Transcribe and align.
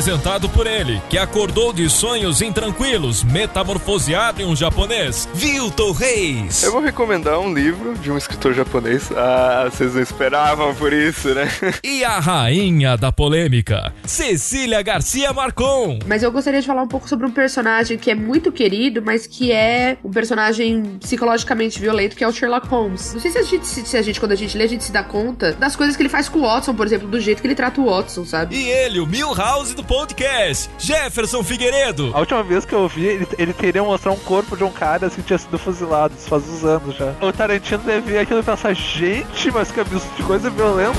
Apresentado 0.00 0.48
por 0.48 0.66
ele, 0.66 0.98
que 1.10 1.18
acordou 1.18 1.74
de 1.74 1.90
sonhos 1.90 2.40
intranquilos, 2.40 3.22
metamorfoseado 3.22 4.40
em 4.40 4.46
um 4.46 4.56
japonês, 4.56 5.28
Vilton 5.34 5.92
Reis. 5.92 6.62
Eu 6.62 6.72
vou 6.72 6.80
recomendar 6.80 7.38
um 7.38 7.52
livro 7.52 7.92
de 7.98 8.10
um 8.10 8.16
escritor 8.16 8.54
japonês. 8.54 9.12
Ah, 9.14 9.68
vocês 9.70 9.94
não 9.94 10.00
esperavam 10.00 10.74
por 10.74 10.90
isso, 10.90 11.34
né? 11.34 11.46
e 11.84 12.02
a 12.02 12.18
rainha 12.18 12.96
da 12.96 13.12
polêmica, 13.12 13.92
Cecília 14.06 14.80
Garcia 14.80 15.34
Marcon. 15.34 15.98
Mas 16.06 16.22
eu 16.22 16.32
gostaria 16.32 16.62
de 16.62 16.66
falar 16.66 16.82
um 16.82 16.88
pouco 16.88 17.06
sobre 17.06 17.26
um 17.26 17.30
personagem 17.30 17.98
que 17.98 18.10
é 18.10 18.14
muito 18.14 18.50
querido, 18.50 19.02
mas 19.04 19.26
que 19.26 19.52
é 19.52 19.98
um 20.02 20.10
personagem 20.10 20.96
psicologicamente 20.98 21.78
violento, 21.78 22.16
que 22.16 22.24
é 22.24 22.28
o 22.28 22.32
Sherlock 22.32 22.66
Holmes. 22.68 23.12
Não 23.12 23.20
sei 23.20 23.32
se 23.32 23.38
a 23.38 23.42
gente, 23.42 23.66
se 23.66 23.96
a 23.98 24.02
gente 24.02 24.18
quando 24.18 24.32
a 24.32 24.36
gente 24.36 24.56
lê, 24.56 24.64
a 24.64 24.68
gente 24.68 24.84
se 24.84 24.92
dá 24.92 25.04
conta 25.04 25.52
das 25.52 25.76
coisas 25.76 25.94
que 25.94 26.00
ele 26.00 26.08
faz 26.08 26.26
com 26.26 26.38
o 26.38 26.42
Watson, 26.42 26.74
por 26.74 26.86
exemplo, 26.86 27.06
do 27.06 27.20
jeito 27.20 27.42
que 27.42 27.46
ele 27.46 27.54
trata 27.54 27.82
o 27.82 27.84
Watson, 27.84 28.24
sabe? 28.24 28.56
E 28.56 28.66
ele, 28.66 28.98
o 28.98 29.06
Milhouse 29.06 29.74
do 29.74 29.89
podcast, 29.90 30.70
Jefferson 30.78 31.42
Figueiredo. 31.42 32.12
A 32.14 32.20
última 32.20 32.44
vez 32.44 32.64
que 32.64 32.72
eu 32.72 32.86
vi, 32.86 33.06
ele, 33.06 33.26
ele 33.36 33.52
queria 33.52 33.82
mostrar 33.82 34.12
um 34.12 34.18
corpo 34.20 34.56
de 34.56 34.62
um 34.62 34.70
cara 34.70 35.08
assim 35.08 35.16
que 35.16 35.26
tinha 35.26 35.38
sido 35.38 35.58
fuzilado, 35.58 36.14
isso 36.16 36.28
faz 36.28 36.48
uns 36.48 36.64
anos 36.64 36.94
já. 36.94 37.12
O 37.20 37.32
Tarantino 37.32 37.82
deve 37.82 38.12
ver 38.12 38.20
aquilo 38.20 38.38
e 38.38 38.42
pensar, 38.44 38.72
gente, 38.72 39.50
mas 39.50 39.72
que 39.72 39.80
absurdo 39.80 40.16
de 40.16 40.22
coisa 40.22 40.48
violenta. 40.48 40.96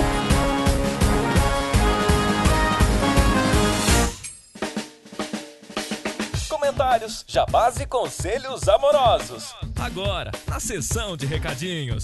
Comentários, 6.49 7.23
jabás 7.25 7.79
e 7.79 7.85
conselhos 7.85 8.67
amorosos. 8.67 9.55
Agora, 9.79 10.31
na 10.49 10.59
sessão 10.59 11.15
de 11.15 11.25
recadinhos. 11.25 12.03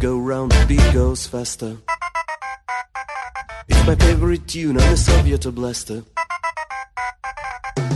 Go 0.00 0.18
round, 0.18 0.50
the 0.52 0.64
beat 0.66 0.94
goes 0.94 1.26
faster. 1.26 1.76
It's 3.68 3.86
my 3.86 3.94
favorite 3.96 4.48
tune 4.48 4.80
on 4.80 4.90
the 4.90 4.96
Soviet 4.96 5.42
blaster. 5.54 6.02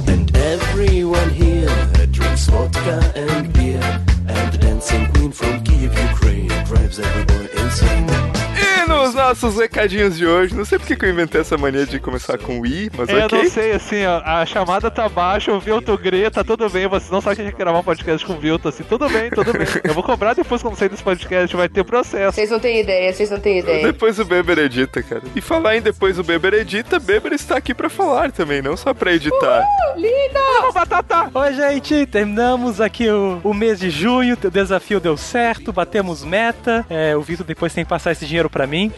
And 0.06 0.36
everyone 0.36 1.30
here 1.30 1.74
drinks 2.10 2.46
vodka 2.48 3.12
and 3.16 3.52
beer. 3.54 3.80
And 4.28 4.52
the 4.52 4.58
dancing 4.58 5.06
queen 5.12 5.32
from 5.32 5.64
Kiev, 5.64 5.98
Ukraine 6.10 6.48
drives 6.66 6.98
every 6.98 7.24
boy 7.24 7.48
insane. 7.56 8.53
E 8.84 8.86
nos 8.86 9.14
nossos 9.14 9.56
recadinhos 9.56 10.14
de 10.14 10.26
hoje, 10.26 10.54
não 10.54 10.62
sei 10.62 10.78
porque 10.78 10.94
que 10.94 11.06
eu 11.06 11.10
inventei 11.10 11.40
essa 11.40 11.56
mania 11.56 11.86
de 11.86 11.98
começar 11.98 12.36
com 12.36 12.66
I, 12.66 12.90
mas 12.94 13.08
eu 13.08 13.24
ok. 13.24 13.38
Eu 13.38 13.44
não 13.44 13.50
sei, 13.50 13.72
assim, 13.72 14.04
ó, 14.04 14.20
a 14.22 14.44
chamada 14.44 14.90
tá 14.90 15.08
baixa, 15.08 15.50
o 15.54 15.58
Vilto 15.58 15.96
grita, 15.96 16.44
tudo 16.44 16.68
bem, 16.68 16.86
vocês 16.86 17.10
não 17.10 17.22
sabem 17.22 17.36
que 17.36 17.42
a 17.42 17.44
gente 17.46 17.56
gravar 17.56 17.78
um 17.78 17.82
podcast 17.82 18.26
com 18.26 18.34
o 18.34 18.38
Vilto, 18.38 18.68
assim, 18.68 18.84
tudo 18.84 19.08
bem, 19.08 19.30
tudo 19.30 19.54
bem. 19.54 19.66
Eu 19.82 19.94
vou 19.94 20.02
cobrar 20.02 20.34
depois 20.34 20.60
quando 20.60 20.76
sair 20.76 20.90
desse 20.90 21.02
podcast, 21.02 21.56
vai 21.56 21.66
ter 21.66 21.82
processo. 21.82 22.34
Vocês 22.34 22.50
não 22.50 22.60
têm 22.60 22.80
ideia, 22.80 23.10
vocês 23.10 23.30
não 23.30 23.40
têm 23.40 23.60
ideia. 23.60 23.86
Depois 23.86 24.18
o 24.18 24.24
Beber 24.26 24.58
edita, 24.58 25.02
cara. 25.02 25.22
E 25.34 25.40
falar 25.40 25.76
em 25.76 25.80
depois 25.80 26.18
o 26.18 26.22
Beber 26.22 26.52
edita, 26.52 27.00
Beber 27.00 27.32
está 27.32 27.56
aqui 27.56 27.72
pra 27.72 27.88
falar 27.88 28.32
também, 28.32 28.60
não 28.60 28.76
só 28.76 28.92
pra 28.92 29.14
editar. 29.14 29.62
Uh, 29.62 29.98
linda! 29.98 30.72
batata! 30.74 31.30
Oi, 31.32 31.54
gente, 31.54 32.04
terminamos 32.04 32.80
aqui 32.82 33.08
o, 33.08 33.40
o 33.42 33.54
mês 33.54 33.78
de 33.78 33.88
junho, 33.88 34.36
o 34.44 34.50
desafio 34.50 35.00
deu 35.00 35.16
certo, 35.16 35.72
batemos 35.72 36.22
meta, 36.22 36.84
é, 36.90 37.16
o 37.16 37.22
Vitor 37.22 37.46
depois 37.46 37.72
tem 37.72 37.82
que 37.82 37.88
passar 37.88 38.12
esse 38.12 38.26
dinheiro 38.26 38.50
pra 38.50 38.66
mim. 38.66 38.73
Ih, 38.74 38.90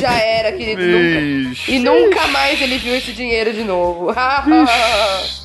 já 0.00 0.12
era, 0.18 0.52
querido. 0.52 0.82
Nunca. 0.82 1.70
E 1.70 1.78
nunca 1.78 2.26
mais 2.28 2.60
ele 2.60 2.78
viu 2.78 2.94
esse 2.94 3.12
dinheiro 3.12 3.52
de 3.52 3.62
novo. 3.64 4.12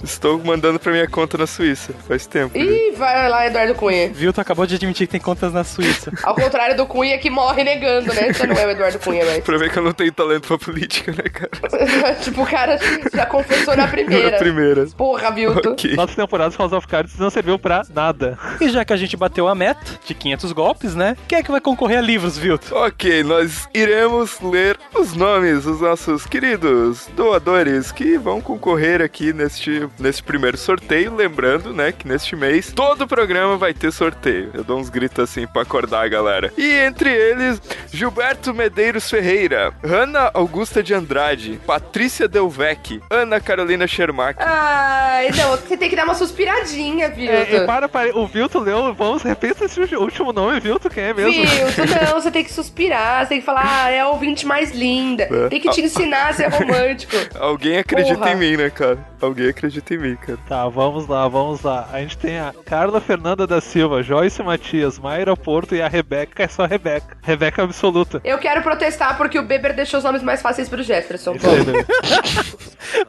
Estou 0.03 0.37
mandando 0.43 0.79
pra 0.79 0.91
minha 0.91 1.07
conta 1.07 1.37
na 1.37 1.47
Suíça. 1.47 1.93
Faz 2.07 2.25
tempo. 2.25 2.57
Ih, 2.57 2.91
vai 2.97 3.29
lá, 3.29 3.47
Eduardo 3.47 3.75
Cunha. 3.75 4.09
Viu, 4.13 4.31
tu 4.33 4.41
acabou 4.41 4.65
de 4.65 4.75
admitir 4.75 5.07
que 5.07 5.11
tem 5.11 5.21
contas 5.21 5.53
na 5.53 5.63
Suíça. 5.63 6.11
Ao 6.23 6.35
contrário 6.35 6.75
do 6.75 6.85
Cunha 6.85 7.17
que 7.17 7.29
morre 7.29 7.63
negando, 7.63 8.13
né? 8.13 8.33
Você 8.33 8.45
não 8.47 8.55
é 8.55 8.65
o 8.65 8.69
Eduardo 8.71 8.99
Cunha, 8.99 9.25
velho. 9.25 9.41
pra 9.41 9.57
ver 9.57 9.71
que 9.71 9.79
eu 9.79 9.83
não 9.83 9.93
tenho 9.93 10.11
talento 10.11 10.47
pra 10.47 10.57
política, 10.57 11.11
né, 11.11 11.23
cara? 11.29 12.15
tipo, 12.21 12.41
o 12.41 12.45
cara 12.45 12.77
já 13.13 13.25
confessou 13.25 13.75
na 13.75 13.87
primeira. 13.87 14.31
Na 14.31 14.37
primeira. 14.37 14.85
Porra, 14.97 15.31
Vilto. 15.31 15.71
Okay. 15.71 15.95
Nossa 15.95 16.15
temporada 16.15 16.49
de 16.51 16.57
House 16.57 16.73
of 16.73 16.87
Cards 16.87 17.17
não 17.17 17.29
serviu 17.29 17.57
pra 17.57 17.83
nada. 17.93 18.37
E 18.59 18.69
já 18.69 18.83
que 18.83 18.93
a 18.93 18.97
gente 18.97 19.15
bateu 19.15 19.47
a 19.47 19.55
meta 19.55 19.99
de 20.05 20.13
500 20.13 20.51
golpes, 20.51 20.95
né? 20.95 21.15
Quem 21.27 21.39
é 21.39 21.43
que 21.43 21.51
vai 21.51 21.61
concorrer 21.61 21.97
a 21.97 22.01
livros, 22.01 22.37
Vilto? 22.37 22.75
Ok, 22.75 23.23
nós 23.23 23.67
iremos 23.73 24.20
ler 24.41 24.77
os 24.93 25.13
nomes 25.13 25.63
dos 25.63 25.81
nossos 25.81 26.25
queridos 26.25 27.07
doadores 27.15 27.91
que 27.91 28.17
vão 28.17 28.41
concorrer 28.41 29.01
aqui 29.01 29.33
neste, 29.33 29.87
neste 29.99 30.23
primeiro 30.23 30.57
sorteio. 30.57 31.15
Lembrando, 31.15 31.73
né, 31.73 31.91
que 31.91 32.07
neste 32.07 32.35
mês 32.35 32.71
todo 32.71 33.03
o 33.03 33.07
programa 33.07 33.57
vai 33.57 33.73
ter 33.73 33.91
sorteio. 33.91 34.51
Eu 34.53 34.63
dou 34.63 34.79
uns 34.79 34.89
gritos 34.89 35.19
assim 35.19 35.47
pra 35.47 35.63
acordar 35.63 36.05
a 36.05 36.07
galera. 36.07 36.51
E 36.57 36.71
entre 36.73 37.09
eles, 37.09 37.61
Gilberto 37.91 38.53
Medeiros 38.53 39.09
Ferreira, 39.09 39.73
Ana 39.83 40.31
Augusta 40.33 40.83
de 40.83 40.93
Andrade, 40.93 41.59
Patrícia 41.65 42.27
Delvec, 42.27 43.01
Ana 43.09 43.39
Carolina 43.39 43.87
Schermack. 43.87 44.39
Ai, 44.41 45.29
não, 45.31 45.51
você 45.51 45.77
tem 45.77 45.89
que 45.89 45.95
dar 45.95 46.05
uma 46.05 46.15
suspiradinha, 46.15 47.09
Vilto. 47.09 47.55
É, 47.55 47.65
para, 47.65 47.89
para, 47.89 48.17
o 48.17 48.27
Vilto 48.27 48.59
leu, 48.59 48.93
vamos, 48.93 49.23
repita 49.23 49.65
esse 49.65 49.79
último 49.95 50.31
nome, 50.31 50.59
Vilto, 50.59 50.89
quem 50.89 51.05
é 51.05 51.13
mesmo? 51.13 51.31
Vilto, 51.31 51.81
não, 52.05 52.13
você 52.13 52.31
tem 52.31 52.43
que 52.43 52.51
suspirar, 52.51 53.23
você 53.23 53.29
tem 53.29 53.39
que 53.39 53.45
falar, 53.45 53.85
ah, 53.85 53.89
é 53.89 54.00
a 54.01 54.09
ouvinte 54.09 54.45
mais 54.45 54.71
linda. 54.71 55.23
É. 55.23 55.49
Tem 55.49 55.59
que 55.59 55.69
te 55.69 55.81
ensinar 55.81 56.29
a 56.29 56.33
ser 56.33 56.49
romântico. 56.49 57.13
Alguém 57.39 57.77
acredita 57.77 58.17
Porra. 58.17 58.31
em 58.31 58.35
mim, 58.35 58.57
né, 58.57 58.69
cara? 58.69 58.97
Alguém 59.21 59.49
acredita 59.49 59.93
em 59.93 59.97
mim, 59.97 60.15
cara. 60.15 60.39
Tá, 60.47 60.67
vamos 60.67 61.07
lá, 61.07 61.27
vamos 61.27 61.61
lá. 61.61 61.87
A 61.91 61.99
gente 61.99 62.17
tem 62.17 62.39
a 62.39 62.53
Carla 62.65 62.99
Fernanda 62.99 63.45
da 63.45 63.61
Silva, 63.61 64.01
Joyce 64.01 64.41
Matias, 64.41 64.97
Mayra 64.97 65.35
Porto 65.37 65.75
e 65.75 65.81
a 65.81 65.87
Rebeca, 65.87 66.43
é 66.43 66.47
só 66.47 66.65
Rebeca. 66.65 67.17
Rebeca 67.21 67.63
absoluta. 67.63 68.19
Eu 68.23 68.37
quero 68.37 68.61
protestar 68.61 69.17
porque 69.17 69.37
o 69.37 69.43
Beber 69.43 69.73
deixou 69.73 69.99
os 69.99 70.03
nomes 70.03 70.23
mais 70.23 70.41
fáceis 70.41 70.67
pro 70.67 70.81
Jefferson. 70.83 71.35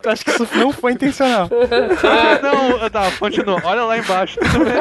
Eu 0.02 0.10
acho 0.10 0.24
que 0.24 0.30
isso 0.30 0.48
não 0.54 0.72
foi 0.72 0.92
intencional. 0.92 1.48
ah, 2.04 2.40
não, 2.42 2.90
tá, 2.90 3.10
continua. 3.18 3.60
Olha 3.64 3.82
lá 3.82 3.98
embaixo, 3.98 4.38
tudo 4.40 4.64
bem. 4.64 4.74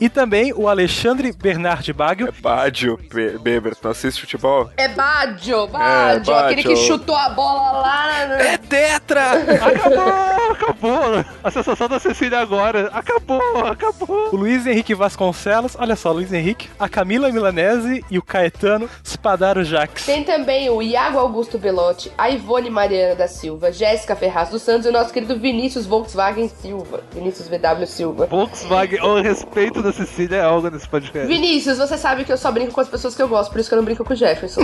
e 0.00 0.08
também 0.08 0.52
o 0.54 0.68
Alexandre 0.68 1.32
Bernard 1.32 1.92
Baggio. 1.92 2.28
É 2.28 2.32
Baggio, 2.40 2.98
Be 3.12 3.33
Beber, 3.38 3.74
tu 3.74 3.88
assiste 3.88 4.20
futebol? 4.20 4.70
É 4.76 4.88
Baggio, 4.88 5.66
Baggio, 5.66 6.32
é, 6.32 6.38
aquele 6.40 6.62
que 6.62 6.76
chutou 6.76 7.16
a 7.16 7.28
bola 7.30 7.72
lá. 7.72 8.22
É 8.40 8.56
Tetra! 8.56 9.32
Acabou, 9.32 10.52
acabou. 10.52 11.24
A 11.42 11.50
sensação 11.50 11.88
da 11.88 11.98
Cecília 11.98 12.38
agora. 12.38 12.90
Acabou, 12.92 13.40
acabou. 13.66 14.30
O 14.32 14.36
Luiz 14.36 14.66
Henrique 14.66 14.94
Vasconcelos, 14.94 15.76
olha 15.78 15.96
só, 15.96 16.12
Luiz 16.12 16.32
Henrique, 16.32 16.68
a 16.78 16.88
Camila 16.88 17.30
Milanese 17.30 18.04
e 18.10 18.18
o 18.18 18.22
Caetano 18.22 18.88
Spadaro 19.04 19.64
Jax. 19.64 20.06
Tem 20.06 20.24
também 20.24 20.70
o 20.70 20.82
Iago 20.82 21.18
Augusto 21.18 21.58
Belotti, 21.58 22.12
a 22.16 22.30
Ivone 22.30 22.70
Mariana 22.70 23.14
da 23.14 23.28
Silva, 23.28 23.72
Jéssica 23.72 24.16
Ferraz 24.16 24.50
dos 24.50 24.62
Santos 24.62 24.86
e 24.86 24.88
o 24.88 24.92
nosso 24.92 25.12
querido 25.12 25.38
Vinícius 25.38 25.86
Volkswagen 25.86 26.48
Silva. 26.48 27.02
Vinícius 27.12 27.48
VW 27.48 27.86
Silva. 27.86 28.26
Volkswagen, 28.26 29.00
o 29.02 29.20
respeito 29.20 29.82
da 29.82 29.92
Cecília 29.92 30.36
é 30.36 30.42
algo 30.42 30.70
nesse 30.70 30.88
podcast. 30.88 31.26
Vinícius, 31.26 31.78
você 31.78 31.96
sabe 31.96 32.24
que 32.24 32.32
eu 32.32 32.36
só 32.36 32.50
brinco 32.50 32.72
com 32.72 32.80
as 32.80 32.88
pessoas 32.88 33.14
que 33.14 33.22
eu 33.22 33.23
gosto, 33.28 33.50
por 33.50 33.60
isso 33.60 33.68
que 33.68 33.74
eu 33.74 33.78
não 33.78 33.84
brinco 33.84 34.04
com 34.04 34.12
o 34.12 34.16
Jefferson. 34.16 34.62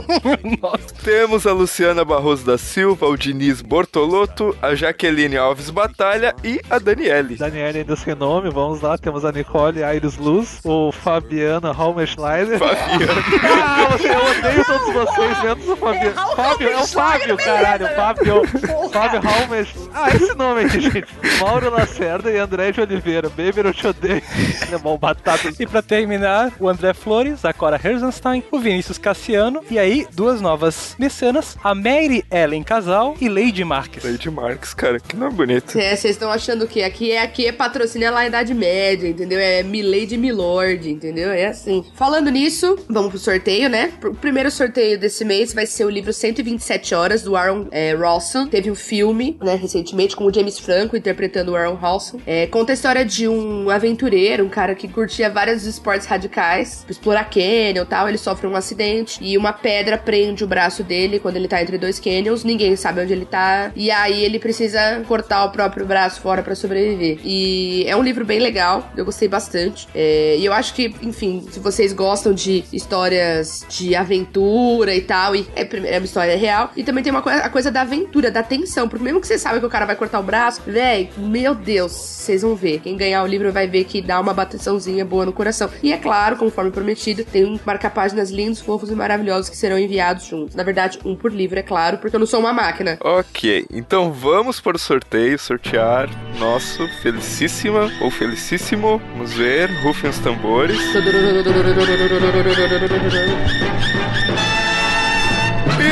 Temos 1.05 1.47
a 1.47 1.53
Luciana 1.53 2.05
Barroso 2.05 2.45
da 2.45 2.59
Silva, 2.59 3.07
o 3.07 3.17
Diniz 3.17 3.63
Bortolotto, 3.63 4.57
a 4.61 4.75
Jaqueline 4.75 5.37
Alves 5.37 5.71
Batalha 5.71 6.35
e 6.45 6.61
a 6.69 6.79
Daniele. 6.79 7.37
Daniele 7.37 7.79
ainda 7.79 7.97
sem 7.97 8.15
nome, 8.15 8.51
vamos 8.51 8.81
lá. 8.81 8.97
Temos 8.99 9.25
a 9.25 9.33
Nicole 9.33 9.83
Aires 9.83 10.17
Luz, 10.17 10.61
o 10.65 10.93
Fabiana 10.93 11.73
Halmerschleider. 11.73 12.59
Fabiana. 12.59 13.23
ah, 13.43 13.89
eu 13.99 14.49
odeio 14.49 14.65
todos 14.65 14.95
vocês, 14.95 15.43
menos 15.43 15.69
o 15.69 15.77
Fabiano. 15.77 16.21
É, 16.21 16.37
Fábio, 16.37 16.69
é 16.69 16.77
o 16.77 16.87
Fábio, 16.87 17.37
caralho. 17.37 17.89
Fábio. 17.95 18.43
Fábio 18.93 19.21
Halmers. 19.27 19.69
Ah, 19.95 20.11
esse 20.11 20.35
nome 20.35 20.65
aqui, 20.65 20.81
gente. 20.81 21.07
Mauro 21.41 21.71
Lacerda 21.71 22.31
e 22.31 22.39
André 22.39 22.73
de 22.73 22.81
Oliveira. 22.81 23.29
Baby, 23.29 23.61
eu 23.65 23.75
te 23.75 23.87
odeio. 23.87 24.23
É 24.71 24.79
bom, 24.79 24.97
batata. 24.99 25.51
E 25.59 25.67
pra 25.67 25.83
terminar, 25.83 26.53
o 26.59 26.69
André 26.69 26.93
Flores, 26.93 27.45
a 27.45 27.53
Cora 27.53 27.81
Herzenstein, 27.83 28.43
o 28.51 28.59
Vinícius 28.59 28.99
Cassiano 28.99 29.63
e 29.71 29.79
aí 29.79 30.07
duas 30.13 30.41
novas 30.41 30.95
mecenas, 30.99 31.57
a 31.63 31.75
Mary 31.75 32.25
Ellen 32.31 32.63
Casal 32.63 33.15
e 33.21 33.29
Lady 33.29 33.65
Marques. 33.65 34.05
Lady 34.05 34.31
Marques, 34.31 34.75
cara, 34.75 34.99
que 35.01 35.17
nome 35.17 35.35
bonito. 35.35 35.79
É, 35.79 35.95
vocês 35.97 36.17
estão 36.17 36.31
achando 36.31 36.65
o 36.65 36.69
quê? 36.69 36.83
Aqui 36.83 37.13
é, 37.13 37.23
aqui 37.23 37.47
é 37.47 37.53
patrocínio 37.53 38.11
lá 38.11 38.21
na 38.21 38.27
Idade 38.27 38.55
Média, 38.55 39.09
entendeu? 39.09 39.39
É 39.39 39.63
Milady 39.63 40.17
Milord, 40.17 40.91
entendeu? 40.91 41.31
É 41.31 41.47
assim. 41.47 41.85
Falando 41.95 42.31
nisso, 42.31 42.79
vamos 42.89 43.11
pro 43.11 43.19
sorteio, 43.19 43.69
né? 43.69 43.93
O 44.05 44.15
primeiro 44.15 44.51
sorteio 44.51 44.99
desse 44.99 45.25
mês 45.25 45.55
vai 45.55 45.67
ser 45.67 45.85
o 45.85 45.91
livro 45.91 46.13
127 46.13 46.95
Horas, 46.95 47.23
do 47.23 47.37
Aaron 47.37 47.67
é, 47.71 47.95
Rawson. 47.95 48.47
Teve 48.47 48.71
um 48.71 48.75
filme, 48.81 49.37
né, 49.41 49.55
recentemente 49.55 50.17
com 50.17 50.25
o 50.25 50.33
James 50.33 50.59
Franco 50.59 50.97
interpretando 50.97 51.53
o 51.53 51.57
Aaron 51.57 51.79
Halson. 51.81 52.21
É, 52.27 52.47
conta 52.47 52.73
a 52.73 52.75
história 52.75 53.05
de 53.05 53.29
um 53.29 53.71
aventureiro, 53.71 54.45
um 54.45 54.49
cara 54.49 54.75
que 54.75 54.89
curtia 54.89 55.31
vários 55.31 55.65
esportes 55.65 56.07
radicais, 56.07 56.85
explorar 56.89 57.25
canyon 57.25 57.83
e 57.83 57.87
tal. 57.87 58.09
Ele 58.09 58.19
sofre 58.19 58.47
um 58.47 58.57
acidente 58.57 59.19
e 59.23 59.37
uma 59.37 59.53
pedra 59.53 59.97
prende 59.99 60.43
o 60.43 60.47
braço 60.47 60.83
dele 60.83 61.19
quando 61.19 61.37
ele 61.37 61.49
tá 61.49 61.61
entre 61.63 61.79
dois 61.79 61.99
canyons. 61.99 62.45
Ninguém 62.45 62.75
sabe 62.77 63.01
onde 63.01 63.13
ele 63.13 63.25
tá. 63.25 63.71
E 63.77 63.91
aí 63.91 64.25
ele 64.25 64.39
precisa 64.39 65.03
cortar 65.07 65.45
o 65.45 65.51
próprio 65.51 65.87
braço 65.87 66.21
fora 66.21 66.43
para 66.43 66.55
sobreviver. 66.55 67.19
E 67.25 67.85
é 67.87 67.97
um 67.97 68.03
livro 68.03 68.25
bem 68.25 68.41
legal, 68.41 68.91
eu 68.97 69.05
gostei 69.05 69.29
bastante. 69.29 69.87
É, 69.95 70.37
e 70.39 70.45
eu 70.45 70.53
acho 70.53 70.75
que, 70.75 70.95
enfim, 71.03 71.47
se 71.51 71.61
vocês 71.61 71.93
gostam 71.93 72.33
de 72.33 72.65
histórias 72.73 73.65
de 73.69 73.95
aventura 73.95 74.95
e 74.95 75.01
tal, 75.01 75.37
e 75.37 75.47
é, 75.55 75.95
é 75.95 75.99
uma 75.99 76.05
história 76.05 76.37
real. 76.37 76.71
E 76.77 76.83
também 76.83 77.03
tem 77.03 77.13
uma 77.13 77.23
coisa, 77.23 77.41
a 77.41 77.49
coisa 77.49 77.71
da 77.71 77.83
aventura, 77.83 78.31
da 78.31 78.43
tensão. 78.43 78.70
Porque 78.89 79.05
mesmo 79.05 79.21
que 79.21 79.27
você 79.27 79.39
sabe 79.39 79.61
que 79.61 79.67
o 79.67 79.71
cara 79.71 79.87
vai 79.87 79.97
cortar 79.97 80.21
o 80.21 80.23
braço, 80.23 80.63
véi, 80.67 81.11
meu 81.17 81.55
Deus, 81.55 81.93
vocês 81.93 82.43
vão 82.43 82.55
ver. 82.55 82.81
Quem 82.81 82.97
ganhar 82.97 83.23
o 83.23 83.27
livro 83.27 83.53
vai 83.53 83.67
ver 83.67 83.85
que 83.85 84.01
dá 84.01 84.21
uma 84.21 84.33
bateçãozinha 84.33 85.05
boa 85.05 85.27
no 85.27 85.33
coração. 85.33 85.69
E 85.83 85.93
é 85.93 85.97
claro, 85.97 86.37
conforme 86.37 86.71
prometido, 86.71 87.25
tem 87.25 87.45
um 87.45 87.59
marca-páginas 87.65 88.31
lindos, 88.31 88.61
fofos 88.61 88.91
e 88.91 88.95
maravilhosos 88.95 89.51
que 89.51 89.57
serão 89.57 89.79
enviados 89.79 90.25
juntos. 90.25 90.55
Na 90.55 90.63
verdade, 90.63 90.99
um 91.05 91.17
por 91.17 91.33
livro, 91.33 91.59
é 91.59 91.63
claro, 91.63 91.99
porque 91.99 92.17
eu 92.17 92.21
não 92.21 92.27
sou 92.27 92.41
uma 92.41 92.53
máquina. 92.53 92.99
Ok, 93.01 93.67
então 93.73 94.13
vamos 94.13 94.61
para 94.61 94.77
o 94.77 94.79
sorteio, 94.79 95.39
sortear 95.39 96.09
nosso 96.39 96.87
felicíssima 97.03 97.91
ou 98.01 98.11
felicíssimo. 98.11 99.01
Vamos 99.13 99.33
ver, 99.33 99.71
rufem 99.83 100.11
os 100.11 100.19
tambores. 100.19 100.79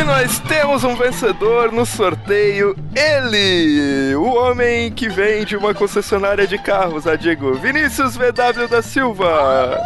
Nós 0.08 0.38
temos 0.40 0.84
um 0.84 0.96
vencedor 0.96 1.70
no 1.70 1.84
sorteio, 1.84 2.74
ele, 2.96 4.14
o 4.16 4.24
homem 4.24 4.90
que 4.90 5.06
vem 5.06 5.44
de 5.44 5.54
uma 5.54 5.74
concessionária 5.74 6.46
de 6.46 6.56
carros, 6.56 7.06
a 7.06 7.14
Diego 7.14 7.52
Vinícius 7.52 8.16
VW 8.16 8.66
da 8.70 8.80
Silva. 8.80 9.78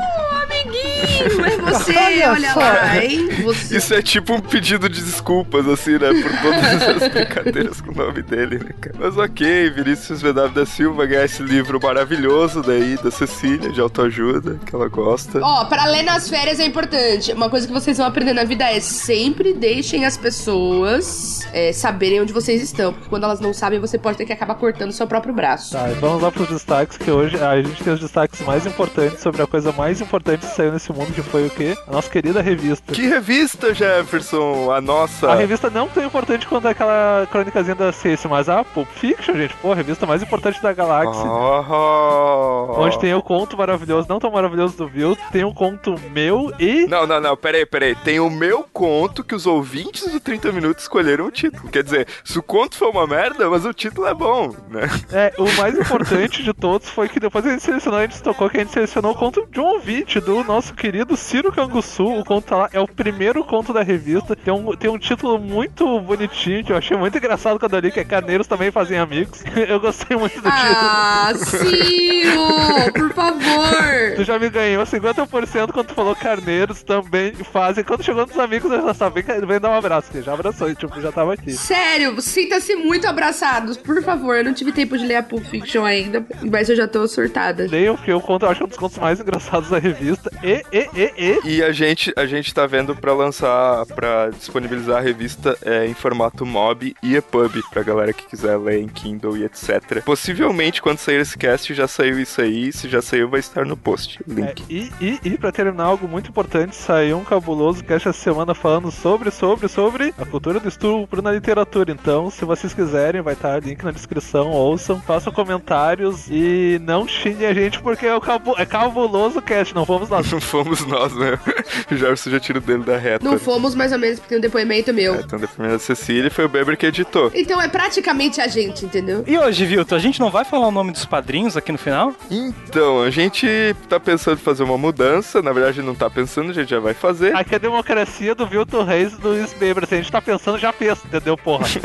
Amiguinho, 0.44 1.44
é 1.44 1.56
você, 1.62 1.96
Olha 1.96 2.30
olha, 2.32 2.52
só. 2.52 2.60
lá, 2.60 3.04
hein? 3.04 3.28
Você. 3.44 3.76
Isso 3.76 3.94
é 3.94 4.02
tipo 4.02 4.34
um 4.34 4.40
pedido 4.40 4.88
de 4.88 5.02
desculpas, 5.02 5.66
assim, 5.68 5.92
né? 5.92 6.10
Por 6.22 6.40
todas 6.40 7.02
as 7.02 7.08
brincadeiras 7.12 7.80
com 7.80 7.92
o 7.92 7.94
nome 7.94 8.22
dele, 8.22 8.58
né, 8.58 8.70
cara? 8.80 8.96
Mas 8.98 9.16
ok, 9.16 9.70
Vinícius 9.70 10.20
VW 10.22 10.48
da 10.50 10.66
Silva 10.66 11.06
ganhar 11.06 11.24
esse 11.24 11.42
livro 11.42 11.80
maravilhoso 11.82 12.62
daí 12.62 12.96
da 13.02 13.10
Cecília, 13.10 13.70
de 13.70 13.80
autoajuda, 13.80 14.58
que 14.64 14.74
ela 14.74 14.88
gosta. 14.88 15.40
Ó, 15.42 15.64
pra 15.64 15.86
ler 15.86 16.02
nas 16.02 16.28
férias 16.28 16.60
é 16.60 16.66
importante. 16.66 17.32
Uma 17.32 17.48
coisa 17.48 17.66
que 17.66 17.72
vocês 17.72 17.98
vão 17.98 18.06
aprender 18.06 18.32
na 18.32 18.44
vida 18.44 18.64
é 18.64 18.80
sempre 18.80 19.54
deixem 19.54 20.04
as 20.04 20.16
pessoas 20.16 21.40
é, 21.52 21.72
saberem 21.72 22.20
onde 22.20 22.32
vocês 22.32 22.62
estão. 22.62 22.92
Porque 22.92 23.08
quando 23.08 23.24
elas 23.24 23.40
não 23.40 23.52
sabem, 23.52 23.78
você 23.78 23.98
pode 23.98 24.18
ter 24.18 24.24
que 24.24 24.32
acabar 24.32 24.54
cortando 24.54 24.92
seu 24.92 25.06
próprio 25.06 25.34
braço. 25.34 25.72
Tá, 25.72 25.90
e 25.90 25.94
vamos 25.94 26.22
lá 26.22 26.30
pros 26.30 26.48
destaques, 26.48 26.96
que 26.96 27.10
hoje 27.10 27.36
a 27.42 27.60
gente 27.60 27.82
tem 27.82 27.92
os 27.92 28.00
destaques 28.00 28.40
mais 28.40 28.66
importantes 28.66 29.20
sobre 29.20 29.42
a 29.42 29.46
coisa 29.46 29.72
mais 29.72 30.00
importante 30.00 30.46
que 30.46 30.54
saiu 30.54 30.72
nesse 30.72 30.92
mundo, 30.92 31.12
que 31.12 31.22
foi 31.22 31.46
o 31.46 31.50
quê? 31.52 31.76
A 31.86 31.92
nossa 31.92 32.10
querida 32.10 32.40
revista. 32.40 32.92
Que 32.92 33.02
revista, 33.02 33.74
Jefferson? 33.74 34.72
A 34.72 34.80
nossa. 34.80 35.30
A 35.30 35.34
revista 35.34 35.70
não 35.70 35.88
tão 35.88 36.04
importante 36.04 36.46
quanto 36.46 36.68
aquela 36.68 37.26
crônicazinha 37.30 37.74
da 37.74 37.92
Ciência, 37.92 38.28
mas 38.28 38.48
a 38.48 38.64
Pulp 38.64 38.88
Fiction, 38.88 39.34
gente, 39.34 39.54
pô, 39.56 39.72
a 39.72 39.74
revista 39.74 40.06
mais 40.06 40.22
importante 40.22 40.62
da 40.62 40.72
galáxia. 40.72 41.24
Oh. 41.24 42.80
Onde 42.80 42.98
tem 42.98 43.14
o 43.14 43.22
conto 43.22 43.56
maravilhoso, 43.56 44.06
não 44.08 44.18
tão 44.18 44.30
maravilhoso 44.30 44.76
do 44.76 44.88
Bill, 44.88 45.16
tem 45.30 45.44
um 45.44 45.52
conto 45.52 45.94
meu 46.10 46.52
e. 46.58 46.86
Não, 46.86 47.06
não, 47.06 47.20
não, 47.20 47.36
peraí, 47.36 47.66
peraí. 47.66 47.94
Tem 47.94 48.20
o 48.20 48.30
meu 48.30 48.64
conto 48.72 49.24
que 49.24 49.34
os 49.34 49.46
ouvintes 49.46 50.10
do 50.10 50.20
30 50.20 50.52
Minutos 50.52 50.84
escolheram 50.84 51.26
o 51.26 51.30
título. 51.30 51.70
Quer 51.70 51.82
dizer, 51.82 52.06
se 52.24 52.38
o 52.38 52.42
conto 52.42 52.76
foi 52.76 52.88
uma 52.88 53.06
merda, 53.06 53.48
mas 53.48 53.64
o 53.64 53.72
título 53.72 54.06
é 54.06 54.14
bom, 54.14 54.54
né? 54.68 54.88
É, 55.12 55.32
o 55.38 55.50
mais 55.56 55.78
importante 55.78 56.42
de 56.42 56.52
todos 56.52 56.88
foi 56.88 57.08
que 57.08 57.20
depois 57.20 57.44
a 57.46 57.50
gente 57.50 57.62
selecionou, 57.62 58.00
a 58.00 58.02
gente 58.02 58.22
tocou 58.22 58.48
que 58.48 58.58
a 58.58 58.60
gente 58.60 58.72
selecionou 58.72 59.12
o 59.12 59.14
conto 59.14 59.46
de 59.50 59.60
um 59.60 59.64
ouvinte 59.64 60.20
do 60.20 60.42
nosso 60.44 60.74
querido 60.74 61.16
Ciro 61.16 61.41
Canguçu. 61.50 62.06
O 62.06 62.24
conto 62.24 62.46
tá 62.46 62.56
lá, 62.56 62.68
é 62.72 62.78
o 62.78 62.86
primeiro 62.86 63.42
conto 63.42 63.72
da 63.72 63.82
revista. 63.82 64.36
Tem 64.36 64.52
um, 64.52 64.76
tem 64.76 64.90
um 64.90 64.98
título 64.98 65.38
muito 65.38 65.98
bonitinho, 66.00 66.64
que 66.64 66.72
eu 66.72 66.76
achei 66.76 66.96
muito 66.96 67.16
engraçado 67.16 67.58
quando 67.58 67.74
eu 67.74 67.80
li, 67.80 67.90
que 67.90 68.00
é 68.00 68.04
Carneiros 68.04 68.46
também 68.46 68.70
fazem 68.70 68.98
amigos. 68.98 69.42
Eu 69.72 69.80
gostei 69.80 70.16
muito 70.16 70.34
do 70.34 70.50
título. 70.50 70.76
Ah, 70.76 71.32
Ciro! 71.38 72.92
Por 72.92 73.12
favor! 73.14 74.16
Tu 74.16 74.24
já 74.24 74.38
me 74.38 74.50
ganhou 74.50 74.84
50% 74.84 75.72
quando 75.72 75.86
tu 75.86 75.94
falou 75.94 76.14
carneiros 76.14 76.82
também 76.82 77.32
fazem. 77.32 77.84
Quando 77.84 78.02
chegou 78.02 78.26
nos 78.26 78.38
amigos, 78.38 78.70
eu 78.70 78.82
já 78.82 78.94
sabia 78.94 79.22
que 79.22 79.46
vem 79.46 79.60
dar 79.60 79.70
um 79.70 79.74
abraço, 79.74 80.10
que 80.10 80.20
já 80.20 80.34
abraçou, 80.34 80.68
e, 80.68 80.74
tipo, 80.74 81.00
já 81.00 81.10
tava 81.10 81.34
aqui. 81.34 81.52
Sério, 81.52 82.20
sinta-se 82.20 82.74
muito 82.74 83.06
abraçados. 83.06 83.76
Por 83.76 84.02
favor, 84.02 84.36
eu 84.36 84.44
não 84.44 84.52
tive 84.52 84.72
tempo 84.72 84.98
de 84.98 85.06
ler 85.06 85.16
a 85.16 85.22
Pulp 85.22 85.44
Fiction 85.44 85.84
ainda, 85.84 86.24
mas 86.50 86.68
eu 86.68 86.76
já 86.76 86.86
tô 86.86 87.06
surtada. 87.06 87.66
Leiam, 87.70 87.96
porque 87.96 88.12
eu 88.12 88.20
conto, 88.20 88.44
eu 88.44 88.50
acho 88.50 88.64
um 88.64 88.68
dos 88.68 88.76
contos 88.76 88.98
mais 88.98 89.20
engraçados 89.20 89.70
da 89.70 89.78
revista. 89.78 90.30
E, 90.42 90.62
e, 90.72 90.88
e, 90.94 91.12
e. 91.16 91.31
E 91.44 91.62
a 91.62 91.72
gente, 91.72 92.12
a 92.16 92.26
gente 92.26 92.52
tá 92.52 92.66
vendo 92.66 92.94
pra 92.94 93.12
lançar, 93.12 93.84
pra 93.86 94.30
disponibilizar 94.30 94.98
a 94.98 95.00
revista 95.00 95.56
é, 95.62 95.86
em 95.86 95.94
formato 95.94 96.44
MOB 96.46 96.94
e 97.02 97.16
EPUB, 97.16 97.62
pra 97.70 97.82
galera 97.82 98.12
que 98.12 98.26
quiser 98.26 98.56
ler 98.56 98.80
em 98.80 98.88
Kindle 98.88 99.36
e 99.36 99.44
etc. 99.44 100.02
Possivelmente, 100.04 100.82
quando 100.82 100.98
sair 100.98 101.20
esse 101.20 101.36
cast, 101.36 101.72
já 101.74 101.88
saiu 101.88 102.20
isso 102.20 102.40
aí. 102.40 102.72
Se 102.72 102.88
já 102.88 103.02
saiu, 103.02 103.28
vai 103.28 103.40
estar 103.40 103.64
no 103.64 103.76
post. 103.76 104.20
É, 104.28 104.32
Link. 104.32 104.64
e, 104.68 104.90
e, 105.00 105.20
e 105.24 105.38
pra 105.38 105.52
terminar, 105.52 105.84
algo 105.84 106.08
muito 106.08 106.30
importante, 106.30 106.76
saiu 106.76 107.18
um 107.18 107.24
cabuloso 107.24 107.84
cast 107.84 108.08
essa 108.08 108.18
semana 108.18 108.54
falando 108.54 108.90
sobre, 108.90 109.30
sobre, 109.30 109.68
sobre 109.68 110.14
a 110.18 110.24
cultura 110.24 110.60
do 110.60 110.68
estupro 110.68 111.22
na 111.22 111.32
literatura. 111.32 111.92
Então, 111.92 112.30
se 112.30 112.44
vocês 112.44 112.72
quiserem, 112.74 113.20
vai 113.20 113.34
estar 113.34 113.62
link 113.62 113.82
na 113.82 113.90
descrição, 113.90 114.50
ouçam, 114.50 115.00
façam 115.00 115.32
comentários 115.32 116.26
e 116.30 116.78
não 116.82 117.06
xinguem 117.06 117.46
a 117.46 117.54
gente 117.54 117.80
porque 117.80 118.06
é, 118.06 118.14
o 118.14 118.20
cabu 118.20 118.54
é 118.58 118.64
cabuloso 118.64 119.40
cast, 119.42 119.74
não 119.74 119.84
fomos 119.86 120.08
nós. 120.08 120.22
Não 120.32 120.40
fomos 120.40 120.86
nós, 120.86 121.12
né? 121.22 121.38
O 121.90 121.96
Jarvis 121.96 122.24
já 122.24 122.40
tira 122.40 122.58
o 122.58 122.60
dele 122.62 122.84
da 122.84 122.96
reta. 122.96 123.24
Não 123.24 123.38
fomos 123.38 123.74
mais 123.74 123.92
ou 123.92 123.98
menos 123.98 124.18
porque 124.18 124.30
tem 124.30 124.38
um 124.38 124.40
depoimento 124.40 124.92
meu. 124.92 125.14
É, 125.14 125.20
então, 125.20 125.38
depoimento 125.38 125.76
da 125.76 125.78
Cecília 125.78 126.30
foi 126.30 126.44
o 126.44 126.48
Beber 126.48 126.76
que 126.76 126.86
editou. 126.86 127.30
Então 127.34 127.60
é 127.60 127.68
praticamente 127.68 128.40
a 128.40 128.48
gente, 128.48 128.84
entendeu? 128.84 129.24
E 129.26 129.38
hoje, 129.38 129.64
Vilton, 129.66 129.94
a 129.94 129.98
gente 129.98 130.20
não 130.20 130.30
vai 130.30 130.44
falar 130.44 130.68
o 130.68 130.70
nome 130.70 130.92
dos 130.92 131.04
padrinhos 131.04 131.56
aqui 131.56 131.72
no 131.72 131.78
final? 131.78 132.14
Então, 132.30 133.02
a 133.02 133.10
gente 133.10 133.46
tá 133.88 134.00
pensando 134.00 134.34
em 134.34 134.42
fazer 134.42 134.62
uma 134.62 134.78
mudança. 134.78 135.42
Na 135.42 135.52
verdade, 135.52 135.82
não 135.82 135.94
tá 135.94 136.08
pensando, 136.08 136.50
a 136.50 136.54
gente 136.54 136.70
já 136.70 136.80
vai 136.80 136.94
fazer. 136.94 137.34
Aqui 137.36 137.54
é 137.54 137.56
a 137.56 137.60
democracia 137.60 138.34
do 138.34 138.46
Vilton 138.46 138.84
Reis 138.84 139.12
e 139.12 139.16
do 139.16 139.28
Luiz 139.30 139.52
Beber. 139.52 139.86
Se 139.86 139.94
a 139.94 139.98
gente 139.98 140.10
tá 140.10 140.22
pensando, 140.22 140.58
já 140.58 140.72
fez, 140.72 140.98
entendeu, 141.04 141.36
porra? 141.36 141.66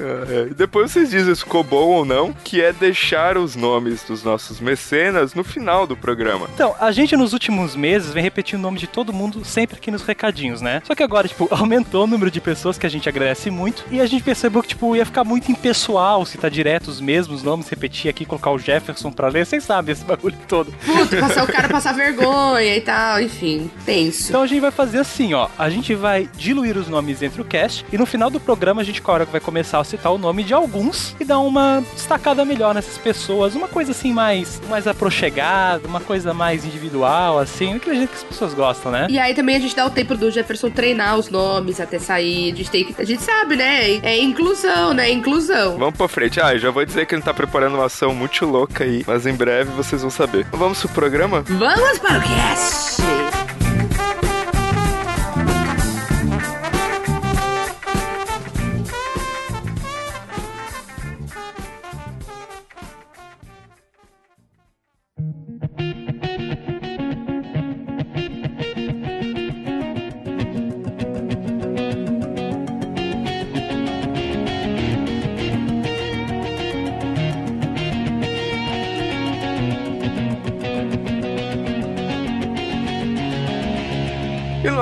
É, 0.00 0.48
e 0.50 0.54
depois 0.54 0.92
vocês 0.92 1.10
dizem 1.10 1.34
se 1.34 1.42
ficou 1.42 1.64
bom 1.64 1.88
ou 1.88 2.04
não, 2.04 2.32
que 2.32 2.62
é 2.62 2.72
deixar 2.72 3.36
os 3.36 3.56
nomes 3.56 4.04
dos 4.04 4.22
nossos 4.22 4.60
mecenas 4.60 5.34
no 5.34 5.42
final 5.42 5.88
do 5.88 5.96
programa. 5.96 6.48
Então, 6.54 6.72
a 6.78 6.92
gente 6.92 7.16
nos 7.16 7.32
últimos 7.32 7.74
meses 7.74 8.12
vem 8.12 8.22
repetindo 8.22 8.37
o 8.54 8.58
nome 8.58 8.78
de 8.78 8.86
todo 8.86 9.12
mundo 9.12 9.44
sempre 9.44 9.76
aqui 9.76 9.90
nos 9.90 10.02
recadinhos, 10.02 10.60
né? 10.60 10.82
Só 10.84 10.94
que 10.94 11.02
agora, 11.02 11.28
tipo, 11.28 11.48
aumentou 11.54 12.04
o 12.04 12.06
número 12.06 12.30
de 12.30 12.40
pessoas 12.40 12.78
que 12.78 12.86
a 12.86 12.90
gente 12.90 13.08
agradece 13.08 13.50
muito 13.50 13.84
e 13.90 14.00
a 14.00 14.06
gente 14.06 14.22
percebeu 14.22 14.62
que, 14.62 14.68
tipo, 14.68 14.94
ia 14.96 15.04
ficar 15.04 15.24
muito 15.24 15.50
impessoal 15.50 16.24
se 16.24 16.38
tá 16.38 16.48
direto 16.48 16.88
os 16.88 17.00
mesmos 17.00 17.42
nomes, 17.42 17.68
repetir 17.68 18.10
aqui, 18.10 18.24
colocar 18.24 18.50
o 18.50 18.58
Jefferson 18.58 19.10
pra 19.10 19.28
ler. 19.28 19.46
Vocês 19.46 19.64
sabem 19.64 19.92
esse 19.92 20.04
bagulho 20.06 20.36
todo. 20.46 20.72
Puto, 20.84 21.16
passar 21.16 21.44
o 21.44 21.46
cara 21.46 21.68
passar 21.68 21.94
vergonha 21.94 22.76
e 22.76 22.80
tal, 22.80 23.20
enfim, 23.20 23.70
tenso. 23.84 24.28
Então 24.28 24.42
a 24.42 24.46
gente 24.46 24.60
vai 24.60 24.70
fazer 24.70 24.98
assim, 24.98 25.34
ó. 25.34 25.48
A 25.58 25.68
gente 25.68 25.94
vai 25.94 26.28
diluir 26.36 26.76
os 26.76 26.88
nomes 26.88 27.22
entre 27.22 27.40
o 27.40 27.44
cast 27.44 27.84
e 27.92 27.98
no 27.98 28.06
final 28.06 28.30
do 28.30 28.40
programa 28.40 28.82
a 28.82 28.84
gente, 28.84 29.02
com 29.02 29.10
a 29.10 29.14
hora 29.14 29.26
que 29.26 29.32
vai 29.32 29.40
começar 29.40 29.78
a 29.78 29.84
citar 29.84 30.12
o 30.12 30.18
nome 30.18 30.44
de 30.44 30.54
alguns 30.54 31.14
e 31.18 31.24
dar 31.24 31.38
uma 31.38 31.82
destacada 31.94 32.44
melhor 32.44 32.74
nessas 32.74 32.98
pessoas. 32.98 33.54
Uma 33.54 33.68
coisa 33.68 33.92
assim 33.92 34.12
mais, 34.12 34.60
mais 34.68 34.86
aproxegada, 34.86 35.86
uma 35.86 36.00
coisa 36.00 36.32
mais 36.32 36.64
individual, 36.64 37.38
assim, 37.38 37.74
aquele 37.74 37.96
jeito 37.96 38.10
que 38.10 38.27
pessoas 38.28 38.54
gostam, 38.54 38.92
né? 38.92 39.06
E 39.10 39.18
aí 39.18 39.34
também 39.34 39.56
a 39.56 39.60
gente 39.60 39.74
dá 39.74 39.86
o 39.86 39.90
tempo 39.90 40.16
do 40.16 40.30
Jefferson 40.30 40.70
treinar 40.70 41.16
os 41.16 41.28
nomes 41.28 41.80
até 41.80 41.98
sair. 41.98 42.52
A 42.52 42.56
gente 42.56 42.70
tem 42.70 42.84
que. 42.84 43.00
A 43.00 43.04
gente 43.04 43.22
sabe, 43.22 43.56
né? 43.56 43.96
É 44.02 44.18
inclusão, 44.18 44.94
né? 44.94 45.10
Inclusão. 45.10 45.78
Vamos 45.78 45.96
pra 45.96 46.08
frente. 46.08 46.40
Ah, 46.40 46.54
eu 46.54 46.58
já 46.58 46.70
vou 46.70 46.84
dizer 46.84 47.06
que 47.06 47.14
ele 47.14 47.22
tá 47.22 47.34
preparando 47.34 47.74
uma 47.74 47.86
ação 47.86 48.14
muito 48.14 48.44
louca 48.46 48.84
aí, 48.84 49.02
mas 49.06 49.26
em 49.26 49.34
breve 49.34 49.70
vocês 49.72 50.02
vão 50.02 50.10
saber. 50.10 50.46
Vamos 50.52 50.80
pro 50.80 50.88
programa? 50.90 51.42
Vamos 51.42 51.98
para 51.98 52.18
o 52.18 52.22
cast! 52.22 52.87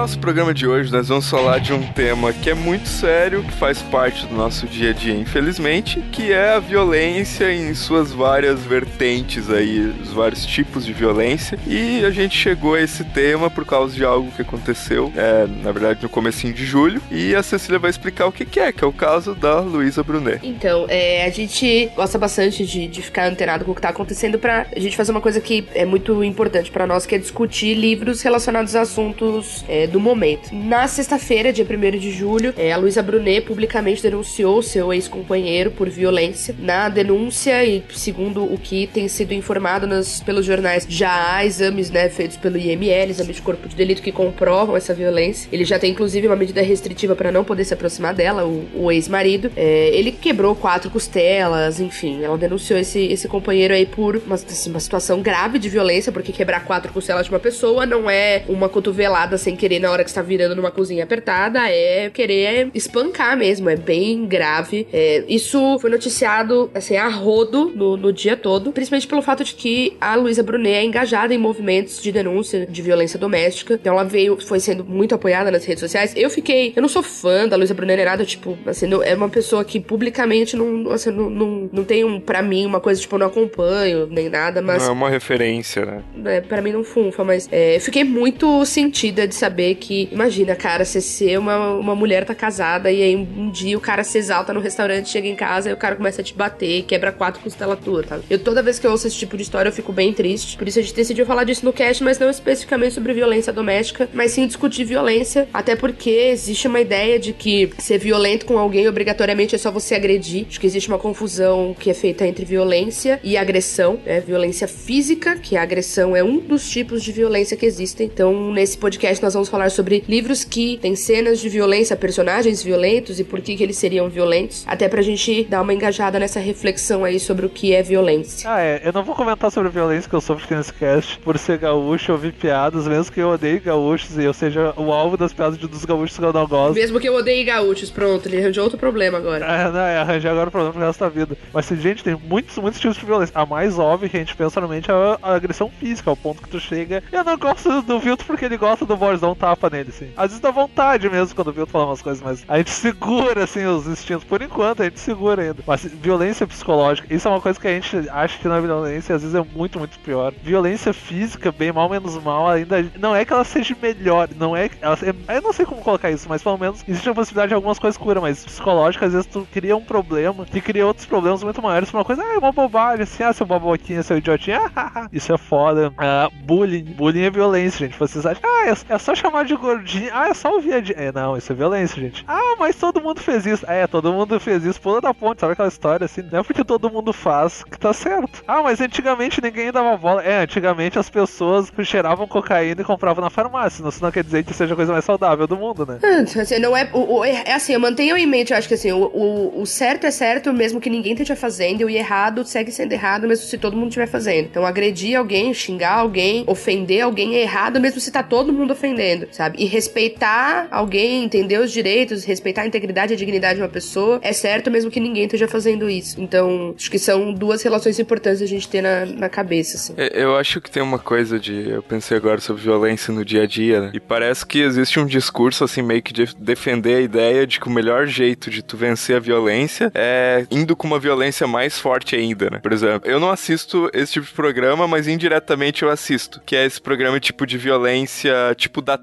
Nosso 0.06 0.20
programa 0.20 0.54
de 0.54 0.68
hoje, 0.68 0.92
nós 0.92 1.08
vamos 1.08 1.28
falar 1.28 1.58
de 1.58 1.72
um 1.72 1.82
tema 1.82 2.32
que 2.32 2.48
é 2.48 2.54
muito 2.54 2.88
sério, 2.88 3.42
que 3.42 3.50
faz 3.54 3.82
parte 3.82 4.24
do 4.26 4.36
nosso 4.36 4.64
dia 4.64 4.90
a 4.90 4.92
dia, 4.92 5.12
infelizmente, 5.12 6.00
que 6.12 6.30
é 6.30 6.50
a 6.50 6.60
violência 6.60 7.52
em 7.52 7.74
suas 7.74 8.12
várias 8.12 8.60
vertentes 8.60 9.50
aí, 9.50 9.80
os 10.00 10.12
vários 10.12 10.46
tipos 10.46 10.86
de 10.86 10.92
violência. 10.92 11.58
E 11.66 12.04
a 12.04 12.12
gente 12.12 12.38
chegou 12.38 12.76
a 12.76 12.80
esse 12.80 13.02
tema 13.02 13.50
por 13.50 13.66
causa 13.66 13.96
de 13.96 14.04
algo 14.04 14.30
que 14.30 14.42
aconteceu, 14.42 15.12
é, 15.16 15.44
na 15.60 15.72
verdade, 15.72 16.04
no 16.04 16.08
comecinho 16.08 16.54
de 16.54 16.64
julho. 16.64 17.02
E 17.10 17.34
a 17.34 17.42
Cecília 17.42 17.80
vai 17.80 17.90
explicar 17.90 18.26
o 18.26 18.32
que, 18.32 18.60
é, 18.60 18.70
que 18.70 18.84
é 18.84 18.86
o 18.86 18.92
caso 18.92 19.34
da 19.34 19.58
Luísa 19.58 20.04
Brunet. 20.04 20.38
Então, 20.46 20.86
é, 20.88 21.24
a 21.24 21.30
gente 21.30 21.90
gosta 21.96 22.16
bastante 22.16 22.64
de, 22.64 22.86
de 22.86 23.02
ficar 23.02 23.26
antenado 23.26 23.64
com 23.64 23.72
o 23.72 23.74
que 23.74 23.82
tá 23.82 23.88
acontecendo 23.88 24.38
pra 24.38 24.68
gente 24.76 24.96
fazer 24.96 25.10
uma 25.10 25.20
coisa 25.20 25.40
que 25.40 25.66
é 25.74 25.84
muito 25.84 26.22
importante 26.22 26.70
pra 26.70 26.86
nós, 26.86 27.06
que 27.06 27.16
é 27.16 27.18
discutir 27.18 27.74
livros 27.74 28.22
relacionados 28.22 28.76
a 28.76 28.82
assuntos 28.82 29.64
é, 29.68 29.88
do 29.88 29.95
momento. 30.00 30.54
Na 30.54 30.86
sexta-feira, 30.86 31.52
dia 31.52 31.64
1 31.64 31.98
de 31.98 32.10
julho, 32.10 32.54
é, 32.56 32.72
a 32.72 32.76
Luísa 32.76 33.02
Brunet 33.02 33.42
publicamente 33.42 34.02
denunciou 34.02 34.62
seu 34.62 34.92
ex-companheiro 34.92 35.70
por 35.70 35.88
violência. 35.88 36.54
Na 36.58 36.88
denúncia, 36.88 37.64
e 37.64 37.82
segundo 37.90 38.44
o 38.44 38.58
que 38.58 38.86
tem 38.86 39.08
sido 39.08 39.32
informado 39.32 39.86
nos, 39.86 40.20
pelos 40.20 40.44
jornais, 40.44 40.86
já 40.88 41.34
há 41.36 41.44
exames 41.44 41.90
né, 41.90 42.08
feitos 42.08 42.36
pelo 42.36 42.56
IML, 42.56 43.10
exames 43.10 43.36
de 43.36 43.42
corpo 43.42 43.68
de 43.68 43.76
delito, 43.76 44.02
que 44.02 44.12
comprovam 44.12 44.76
essa 44.76 44.94
violência. 44.94 45.48
Ele 45.52 45.64
já 45.64 45.78
tem, 45.78 45.92
inclusive, 45.92 46.26
uma 46.26 46.36
medida 46.36 46.62
restritiva 46.62 47.14
para 47.14 47.32
não 47.32 47.44
poder 47.44 47.64
se 47.64 47.74
aproximar 47.74 48.14
dela, 48.14 48.44
o, 48.44 48.66
o 48.74 48.92
ex-marido. 48.92 49.50
É, 49.56 49.90
ele 49.92 50.12
quebrou 50.12 50.54
quatro 50.54 50.90
costelas, 50.90 51.80
enfim. 51.80 52.24
Ela 52.24 52.36
denunciou 52.38 52.78
esse, 52.78 53.00
esse 53.00 53.28
companheiro 53.28 53.74
aí 53.74 53.86
por 53.86 54.16
uma, 54.16 54.34
assim, 54.34 54.70
uma 54.70 54.80
situação 54.80 55.20
grave 55.20 55.58
de 55.58 55.68
violência, 55.68 56.12
porque 56.12 56.32
quebrar 56.32 56.64
quatro 56.64 56.92
costelas 56.92 57.26
de 57.26 57.32
uma 57.32 57.38
pessoa 57.38 57.86
não 57.86 58.08
é 58.10 58.44
uma 58.48 58.68
cotovelada 58.68 59.38
sem 59.38 59.56
querer 59.56 59.80
na 59.86 59.92
hora 59.92 60.02
que 60.02 60.10
está 60.10 60.20
virando 60.20 60.56
numa 60.56 60.72
cozinha 60.72 61.04
apertada, 61.04 61.70
é 61.70 62.10
querer 62.10 62.70
espancar 62.74 63.36
mesmo, 63.36 63.70
é 63.70 63.76
bem 63.76 64.26
grave. 64.26 64.86
É, 64.92 65.24
isso 65.28 65.78
foi 65.78 65.88
noticiado, 65.88 66.68
assim, 66.74 66.96
a 66.96 67.08
rodo 67.08 67.72
no, 67.74 67.96
no 67.96 68.12
dia 68.12 68.36
todo, 68.36 68.72
principalmente 68.72 69.06
pelo 69.06 69.22
fato 69.22 69.44
de 69.44 69.54
que 69.54 69.96
a 70.00 70.16
Luísa 70.16 70.42
Brunet 70.42 70.74
é 70.74 70.84
engajada 70.84 71.32
em 71.32 71.38
movimentos 71.38 72.02
de 72.02 72.10
denúncia 72.10 72.66
de 72.66 72.82
violência 72.82 73.16
doméstica. 73.16 73.74
Então 73.74 73.92
ela 73.92 74.02
veio, 74.02 74.36
foi 74.40 74.58
sendo 74.58 74.84
muito 74.84 75.14
apoiada 75.14 75.52
nas 75.52 75.64
redes 75.64 75.80
sociais. 75.80 76.12
Eu 76.16 76.28
fiquei, 76.30 76.72
eu 76.74 76.82
não 76.82 76.88
sou 76.88 77.02
fã 77.02 77.46
da 77.46 77.56
Luísa 77.56 77.72
Brunet, 77.72 77.96
nem 77.96 78.04
nada, 78.04 78.24
tipo, 78.24 78.58
assim, 78.66 78.88
não, 78.88 79.02
é 79.02 79.14
uma 79.14 79.28
pessoa 79.28 79.64
que 79.64 79.78
publicamente 79.78 80.56
não, 80.56 80.90
assim, 80.90 81.12
não, 81.12 81.30
não, 81.30 81.70
não 81.72 81.84
tem 81.84 82.02
um, 82.02 82.18
pra 82.18 82.42
mim 82.42 82.66
uma 82.66 82.80
coisa, 82.80 83.00
tipo, 83.00 83.14
eu 83.14 83.20
não 83.20 83.28
acompanho, 83.28 84.08
nem 84.10 84.28
nada, 84.28 84.60
mas. 84.60 84.82
Não 84.82 84.88
é 84.88 84.92
uma 84.92 85.10
referência, 85.10 85.86
né? 85.86 86.02
É, 86.24 86.40
pra 86.40 86.60
mim 86.60 86.72
não 86.72 86.82
funfa, 86.82 87.22
mas 87.22 87.48
é, 87.52 87.78
fiquei 87.78 88.02
muito 88.02 88.64
sentida 88.64 89.28
de 89.28 89.34
saber 89.34 89.75
que, 89.76 90.08
imagina, 90.10 90.56
cara, 90.56 90.84
você 90.84 91.00
ser 91.00 91.38
uma, 91.38 91.70
uma 91.74 91.94
mulher 91.94 92.24
tá 92.24 92.34
casada 92.34 92.90
e 92.90 93.02
aí 93.02 93.16
um 93.16 93.50
dia 93.50 93.76
o 93.76 93.80
cara 93.80 94.02
se 94.02 94.18
exalta 94.18 94.52
no 94.52 94.60
restaurante, 94.60 95.08
chega 95.08 95.28
em 95.28 95.36
casa 95.36 95.70
e 95.70 95.72
o 95.72 95.76
cara 95.76 95.96
começa 95.96 96.20
a 96.20 96.24
te 96.24 96.34
bater, 96.34 96.82
quebra 96.82 97.12
quatro 97.12 97.40
costelas 97.40 97.78
tuas, 97.80 98.06
tá? 98.06 98.18
Eu 98.28 98.38
toda 98.38 98.62
vez 98.62 98.78
que 98.78 98.86
eu 98.86 98.90
ouço 98.90 99.06
esse 99.06 99.16
tipo 99.16 99.36
de 99.36 99.42
história 99.42 99.68
eu 99.68 99.72
fico 99.72 99.92
bem 99.92 100.12
triste. 100.12 100.56
Por 100.56 100.66
isso 100.66 100.78
a 100.78 100.82
gente 100.82 100.94
decidiu 100.94 101.24
falar 101.26 101.44
disso 101.44 101.64
no 101.64 101.72
cast, 101.72 102.02
mas 102.02 102.18
não 102.18 102.28
especificamente 102.28 102.94
sobre 102.94 103.12
violência 103.12 103.52
doméstica, 103.52 104.08
mas 104.12 104.32
sim 104.32 104.46
discutir 104.46 104.84
violência, 104.84 105.48
até 105.52 105.76
porque 105.76 106.10
existe 106.10 106.66
uma 106.66 106.80
ideia 106.80 107.18
de 107.18 107.32
que 107.32 107.70
ser 107.78 107.98
violento 107.98 108.46
com 108.46 108.58
alguém 108.58 108.88
obrigatoriamente 108.88 109.54
é 109.54 109.58
só 109.58 109.70
você 109.70 109.94
agredir. 109.94 110.46
Acho 110.48 110.60
que 110.60 110.66
existe 110.66 110.88
uma 110.88 110.98
confusão 110.98 111.76
que 111.78 111.90
é 111.90 111.94
feita 111.94 112.26
entre 112.26 112.44
violência 112.44 113.20
e 113.22 113.36
agressão, 113.36 114.00
né? 114.04 114.20
Violência 114.20 114.66
física, 114.66 115.36
que 115.36 115.56
a 115.56 115.62
agressão 115.62 116.16
é 116.16 116.22
um 116.22 116.38
dos 116.38 116.68
tipos 116.68 117.02
de 117.02 117.12
violência 117.12 117.56
que 117.56 117.66
existem. 117.66 118.06
Então, 118.06 118.52
nesse 118.52 118.78
podcast 118.78 119.22
nós 119.22 119.34
vamos 119.34 119.48
falar 119.48 119.55
sobre 119.70 120.04
livros 120.08 120.44
que 120.44 120.78
têm 120.80 120.94
cenas 120.94 121.40
de 121.40 121.48
violência, 121.48 121.96
personagens 121.96 122.62
violentos 122.62 123.18
e 123.18 123.24
por 123.24 123.40
que, 123.40 123.56
que 123.56 123.62
eles 123.62 123.76
seriam 123.76 124.08
violentos, 124.08 124.64
até 124.66 124.88
pra 124.88 125.02
gente 125.02 125.44
dar 125.44 125.62
uma 125.62 125.72
engajada 125.74 126.18
nessa 126.18 126.38
reflexão 126.40 127.04
aí 127.04 127.18
sobre 127.18 127.46
o 127.46 127.48
que 127.48 127.74
é 127.74 127.82
violência. 127.82 128.48
Ah, 128.50 128.60
é. 128.60 128.80
Eu 128.84 128.92
não 128.92 129.02
vou 129.02 129.14
comentar 129.14 129.50
sobre 129.50 129.68
a 129.68 129.72
violência 129.72 130.08
que 130.08 130.14
eu 130.14 130.20
sofro 130.20 130.44
aqui 130.44 130.54
nesse 130.54 130.72
cast 130.72 131.18
por 131.20 131.38
ser 131.38 131.58
gaúcho, 131.58 132.12
ouvir 132.12 132.32
piadas, 132.32 132.86
mesmo 132.86 133.12
que 133.12 133.20
eu 133.20 133.28
odeie 133.30 133.58
gaúchos 133.58 134.16
e 134.18 134.24
eu 134.24 134.32
seja 134.34 134.72
o 134.76 134.92
alvo 134.92 135.16
das 135.16 135.32
piadas 135.32 135.58
de- 135.58 135.66
dos 135.66 135.84
gaúchos 135.84 136.16
que 136.16 136.24
eu 136.24 136.32
não 136.32 136.46
gosto. 136.46 136.74
Mesmo 136.74 137.00
que 137.00 137.08
eu 137.08 137.14
odeie 137.14 137.44
gaúchos, 137.44 137.90
pronto, 137.90 138.28
ele 138.28 138.38
arranjou 138.38 138.64
outro 138.64 138.78
problema 138.78 139.18
agora. 139.18 139.44
É, 139.44 139.70
não, 139.70 139.80
é 139.80 139.98
arranjar 139.98 140.30
agora 140.32 140.48
o 140.48 140.52
problema 140.52 140.72
pro 140.74 140.82
resto 140.86 141.00
da 141.00 141.08
vida. 141.08 141.36
Mas, 141.52 141.66
gente, 141.66 142.04
tem 142.04 142.14
muitos, 142.28 142.56
muitos 142.58 142.80
tipos 142.80 142.96
de 142.96 143.04
violência. 143.06 143.32
A 143.34 143.46
mais 143.46 143.78
óbvia 143.78 144.08
que 144.08 144.16
a 144.16 144.20
gente 144.20 144.36
pensa 144.36 144.60
normalmente 144.60 144.90
é 144.90 144.94
a, 144.94 145.18
a 145.22 145.34
agressão 145.34 145.70
física, 145.80 146.10
ao 146.10 146.16
ponto 146.16 146.42
que 146.42 146.48
tu 146.48 146.60
chega. 146.60 147.02
Eu 147.12 147.24
não 147.24 147.36
gosto 147.36 147.82
do 147.82 147.98
Vilto 147.98 148.24
porque 148.24 148.44
ele 148.44 148.56
gosta 148.56 148.84
do 148.84 148.96
Boris, 148.96 149.20
dá 149.20 149.30
um 149.30 149.34
tapa 149.46 149.70
nele, 149.70 149.90
assim. 149.90 150.10
Às 150.16 150.28
vezes 150.28 150.40
dá 150.40 150.50
vontade 150.50 151.08
mesmo 151.08 151.34
quando 151.34 151.48
o 151.48 151.52
Vilto 151.52 151.70
fala 151.70 151.86
umas 151.86 152.02
coisas, 152.02 152.22
mas 152.22 152.44
a 152.48 152.58
gente 152.58 152.70
segura, 152.70 153.44
assim, 153.44 153.64
os 153.64 153.86
instintos. 153.86 154.24
Por 154.24 154.42
enquanto, 154.42 154.82
a 154.82 154.86
gente 154.86 154.98
segura 154.98 155.42
ainda. 155.42 155.62
Mas 155.64 155.84
violência 155.84 156.46
psicológica, 156.46 157.12
isso 157.14 157.28
é 157.28 157.30
uma 157.30 157.40
coisa 157.40 157.60
que 157.60 157.68
a 157.68 157.70
gente 157.70 158.10
acha 158.10 158.38
que 158.38 158.48
não 158.48 158.56
é 158.56 158.60
violência, 158.60 159.14
às 159.14 159.22
vezes 159.22 159.36
é 159.36 159.44
muito, 159.54 159.78
muito 159.78 159.98
pior. 160.00 160.32
Violência 160.42 160.92
física, 160.92 161.52
bem 161.52 161.72
mal, 161.72 161.88
menos 161.88 162.20
mal, 162.22 162.48
ainda. 162.48 162.84
Não 162.98 163.14
é 163.14 163.24
que 163.24 163.32
ela 163.32 163.44
seja 163.44 163.76
melhor, 163.80 164.28
não 164.36 164.56
é. 164.56 164.68
Ela, 164.80 164.98
eu 165.28 165.42
não 165.42 165.52
sei 165.52 165.64
como 165.64 165.80
colocar 165.80 166.10
isso, 166.10 166.28
mas 166.28 166.42
pelo 166.42 166.58
menos 166.58 166.82
existe 166.88 167.08
a 167.08 167.14
possibilidade 167.14 167.48
de 167.50 167.54
algumas 167.54 167.78
coisas 167.78 167.96
cura, 167.96 168.20
mas 168.20 168.44
psicológica, 168.44 169.06
às 169.06 169.12
vezes 169.12 169.26
tu 169.26 169.46
cria 169.52 169.76
um 169.76 169.84
problema 169.84 170.44
que 170.44 170.60
cria 170.60 170.86
outros 170.86 171.06
problemas 171.06 171.42
muito 171.42 171.62
maiores 171.62 171.92
uma 171.92 172.04
coisa, 172.04 172.22
ah, 172.22 172.34
é 172.34 172.38
uma 172.38 172.52
bobagem, 172.52 173.04
assim, 173.04 173.22
ah, 173.22 173.32
seu 173.32 173.46
baboquinha, 173.46 174.02
seu 174.02 174.18
idiotinha, 174.18 174.60
ah, 174.64 174.70
ah, 174.76 174.92
ah. 174.94 175.08
isso 175.12 175.32
é 175.32 175.38
foda. 175.38 175.92
Ah, 175.96 176.28
bullying, 176.44 176.84
bullying 176.84 177.22
é 177.22 177.30
violência, 177.30 177.86
gente. 177.86 177.98
Vocês 177.98 178.24
acham, 178.26 178.42
ah, 178.44 178.68
é, 178.68 178.94
é 178.94 178.98
só 178.98 179.14
chamar 179.14 179.35
de 179.44 179.54
gordinho, 179.56 180.10
ah, 180.12 180.28
é 180.28 180.34
só 180.34 180.56
o 180.56 180.60
viadinho. 180.60 180.98
É, 180.98 181.12
não, 181.12 181.36
isso 181.36 181.52
é 181.52 181.54
violência, 181.54 182.00
gente. 182.00 182.24
Ah, 182.28 182.56
mas 182.58 182.76
todo 182.76 183.00
mundo 183.00 183.20
fez 183.20 183.46
isso. 183.46 183.64
É, 183.68 183.86
todo 183.86 184.12
mundo 184.12 184.38
fez 184.40 184.64
isso, 184.64 184.80
pula 184.80 185.00
da 185.00 185.12
ponte, 185.14 185.40
sabe 185.40 185.52
aquela 185.52 185.68
história 185.68 186.04
assim? 186.04 186.22
Não 186.30 186.40
é 186.40 186.42
porque 186.42 186.64
todo 186.64 186.90
mundo 186.90 187.12
faz 187.12 187.64
que 187.64 187.78
tá 187.78 187.92
certo. 187.92 188.42
Ah, 188.46 188.62
mas 188.62 188.80
antigamente 188.80 189.40
ninguém 189.42 189.70
dava 189.72 189.96
bola. 189.96 190.22
É, 190.22 190.42
antigamente 190.42 190.98
as 190.98 191.08
pessoas 191.10 191.72
cheiravam 191.84 192.26
cocaína 192.26 192.80
e 192.80 192.84
compravam 192.84 193.22
na 193.22 193.30
farmácia. 193.30 193.86
Isso 193.86 194.02
não 194.02 194.10
quer 194.10 194.24
dizer 194.24 194.44
que 194.44 194.52
seja 194.54 194.72
a 194.74 194.76
coisa 194.76 194.92
mais 194.92 195.04
saudável 195.04 195.46
do 195.46 195.56
mundo, 195.56 195.86
né? 195.86 195.98
Assim, 196.40 196.58
não 196.58 196.76
é, 196.76 196.88
o, 196.92 197.18
o- 197.18 197.24
é 197.24 197.52
assim, 197.52 197.72
eu 197.74 197.80
mantenho 197.80 198.16
em 198.16 198.26
mente, 198.26 198.52
eu 198.52 198.58
acho 198.58 198.68
que 198.68 198.74
assim, 198.74 198.92
o, 198.92 199.04
o, 199.06 199.60
o 199.62 199.66
certo 199.66 200.04
é 200.06 200.10
certo 200.10 200.52
mesmo 200.52 200.80
que 200.80 200.90
ninguém 200.90 201.12
esteja 201.12 201.36
fazendo, 201.36 201.80
e 201.82 201.84
o 201.84 201.90
errado 201.90 202.44
segue 202.44 202.70
sendo 202.72 202.92
errado 202.92 203.26
mesmo 203.28 203.44
se 203.46 203.58
todo 203.58 203.76
mundo 203.76 203.88
estiver 203.88 204.06
fazendo. 204.06 204.46
Então, 204.46 204.64
agredir 204.66 205.16
alguém, 205.18 205.52
xingar 205.54 205.94
alguém, 205.98 206.44
ofender 206.46 207.02
alguém 207.02 207.36
é 207.36 207.42
errado 207.42 207.80
mesmo 207.80 208.00
se 208.00 208.10
tá 208.10 208.22
todo 208.22 208.52
mundo 208.52 208.72
ofendendo, 208.72 209.25
sabe? 209.30 209.62
E 209.62 209.66
respeitar 209.66 210.68
alguém, 210.70 211.24
entender 211.24 211.58
os 211.58 211.72
direitos, 211.72 212.24
respeitar 212.24 212.62
a 212.62 212.66
integridade 212.66 213.12
e 213.12 213.14
a 213.14 213.16
dignidade 213.16 213.56
de 213.56 213.62
uma 213.62 213.68
pessoa 213.68 214.18
é 214.22 214.32
certo 214.32 214.70
mesmo 214.70 214.90
que 214.90 215.00
ninguém 215.00 215.24
esteja 215.24 215.48
fazendo 215.48 215.88
isso. 215.88 216.20
Então, 216.20 216.74
acho 216.76 216.90
que 216.90 216.98
são 216.98 217.32
duas 217.32 217.62
relações 217.62 217.98
importantes 217.98 218.42
a 218.42 218.46
gente 218.46 218.68
ter 218.68 218.82
na, 218.82 219.06
na 219.06 219.28
cabeça, 219.28 219.76
assim. 219.76 219.94
É, 219.96 220.22
Eu 220.22 220.36
acho 220.36 220.60
que 220.60 220.70
tem 220.70 220.82
uma 220.82 220.98
coisa 220.98 221.38
de. 221.38 221.68
Eu 221.70 221.82
pensei 221.82 222.16
agora 222.16 222.40
sobre 222.40 222.62
violência 222.62 223.12
no 223.12 223.24
dia 223.24 223.42
a 223.42 223.46
dia, 223.46 223.80
né? 223.80 223.90
E 223.94 224.00
parece 224.00 224.44
que 224.46 224.60
existe 224.60 224.98
um 224.98 225.06
discurso, 225.06 225.64
assim, 225.64 225.82
meio 225.82 226.02
que 226.02 226.12
de 226.12 226.34
defender 226.36 226.96
a 226.96 227.00
ideia 227.00 227.46
de 227.46 227.60
que 227.60 227.68
o 227.68 227.70
melhor 227.70 228.06
jeito 228.06 228.50
de 228.50 228.62
tu 228.62 228.76
vencer 228.76 229.16
a 229.16 229.20
violência 229.20 229.90
é 229.94 230.46
indo 230.50 230.76
com 230.76 230.86
uma 230.86 230.98
violência 230.98 231.46
mais 231.46 231.78
forte 231.78 232.16
ainda, 232.16 232.50
né? 232.50 232.58
Por 232.58 232.72
exemplo, 232.72 233.08
eu 233.08 233.20
não 233.20 233.30
assisto 233.30 233.90
esse 233.92 234.14
tipo 234.14 234.26
de 234.26 234.32
programa, 234.32 234.86
mas 234.86 235.08
indiretamente 235.08 235.82
eu 235.82 235.90
assisto. 235.90 236.40
Que 236.44 236.56
é 236.56 236.64
esse 236.64 236.80
programa 236.80 237.20
tipo 237.20 237.46
de 237.46 237.58
violência, 237.58 238.54
tipo 238.56 238.80
da 238.80 238.96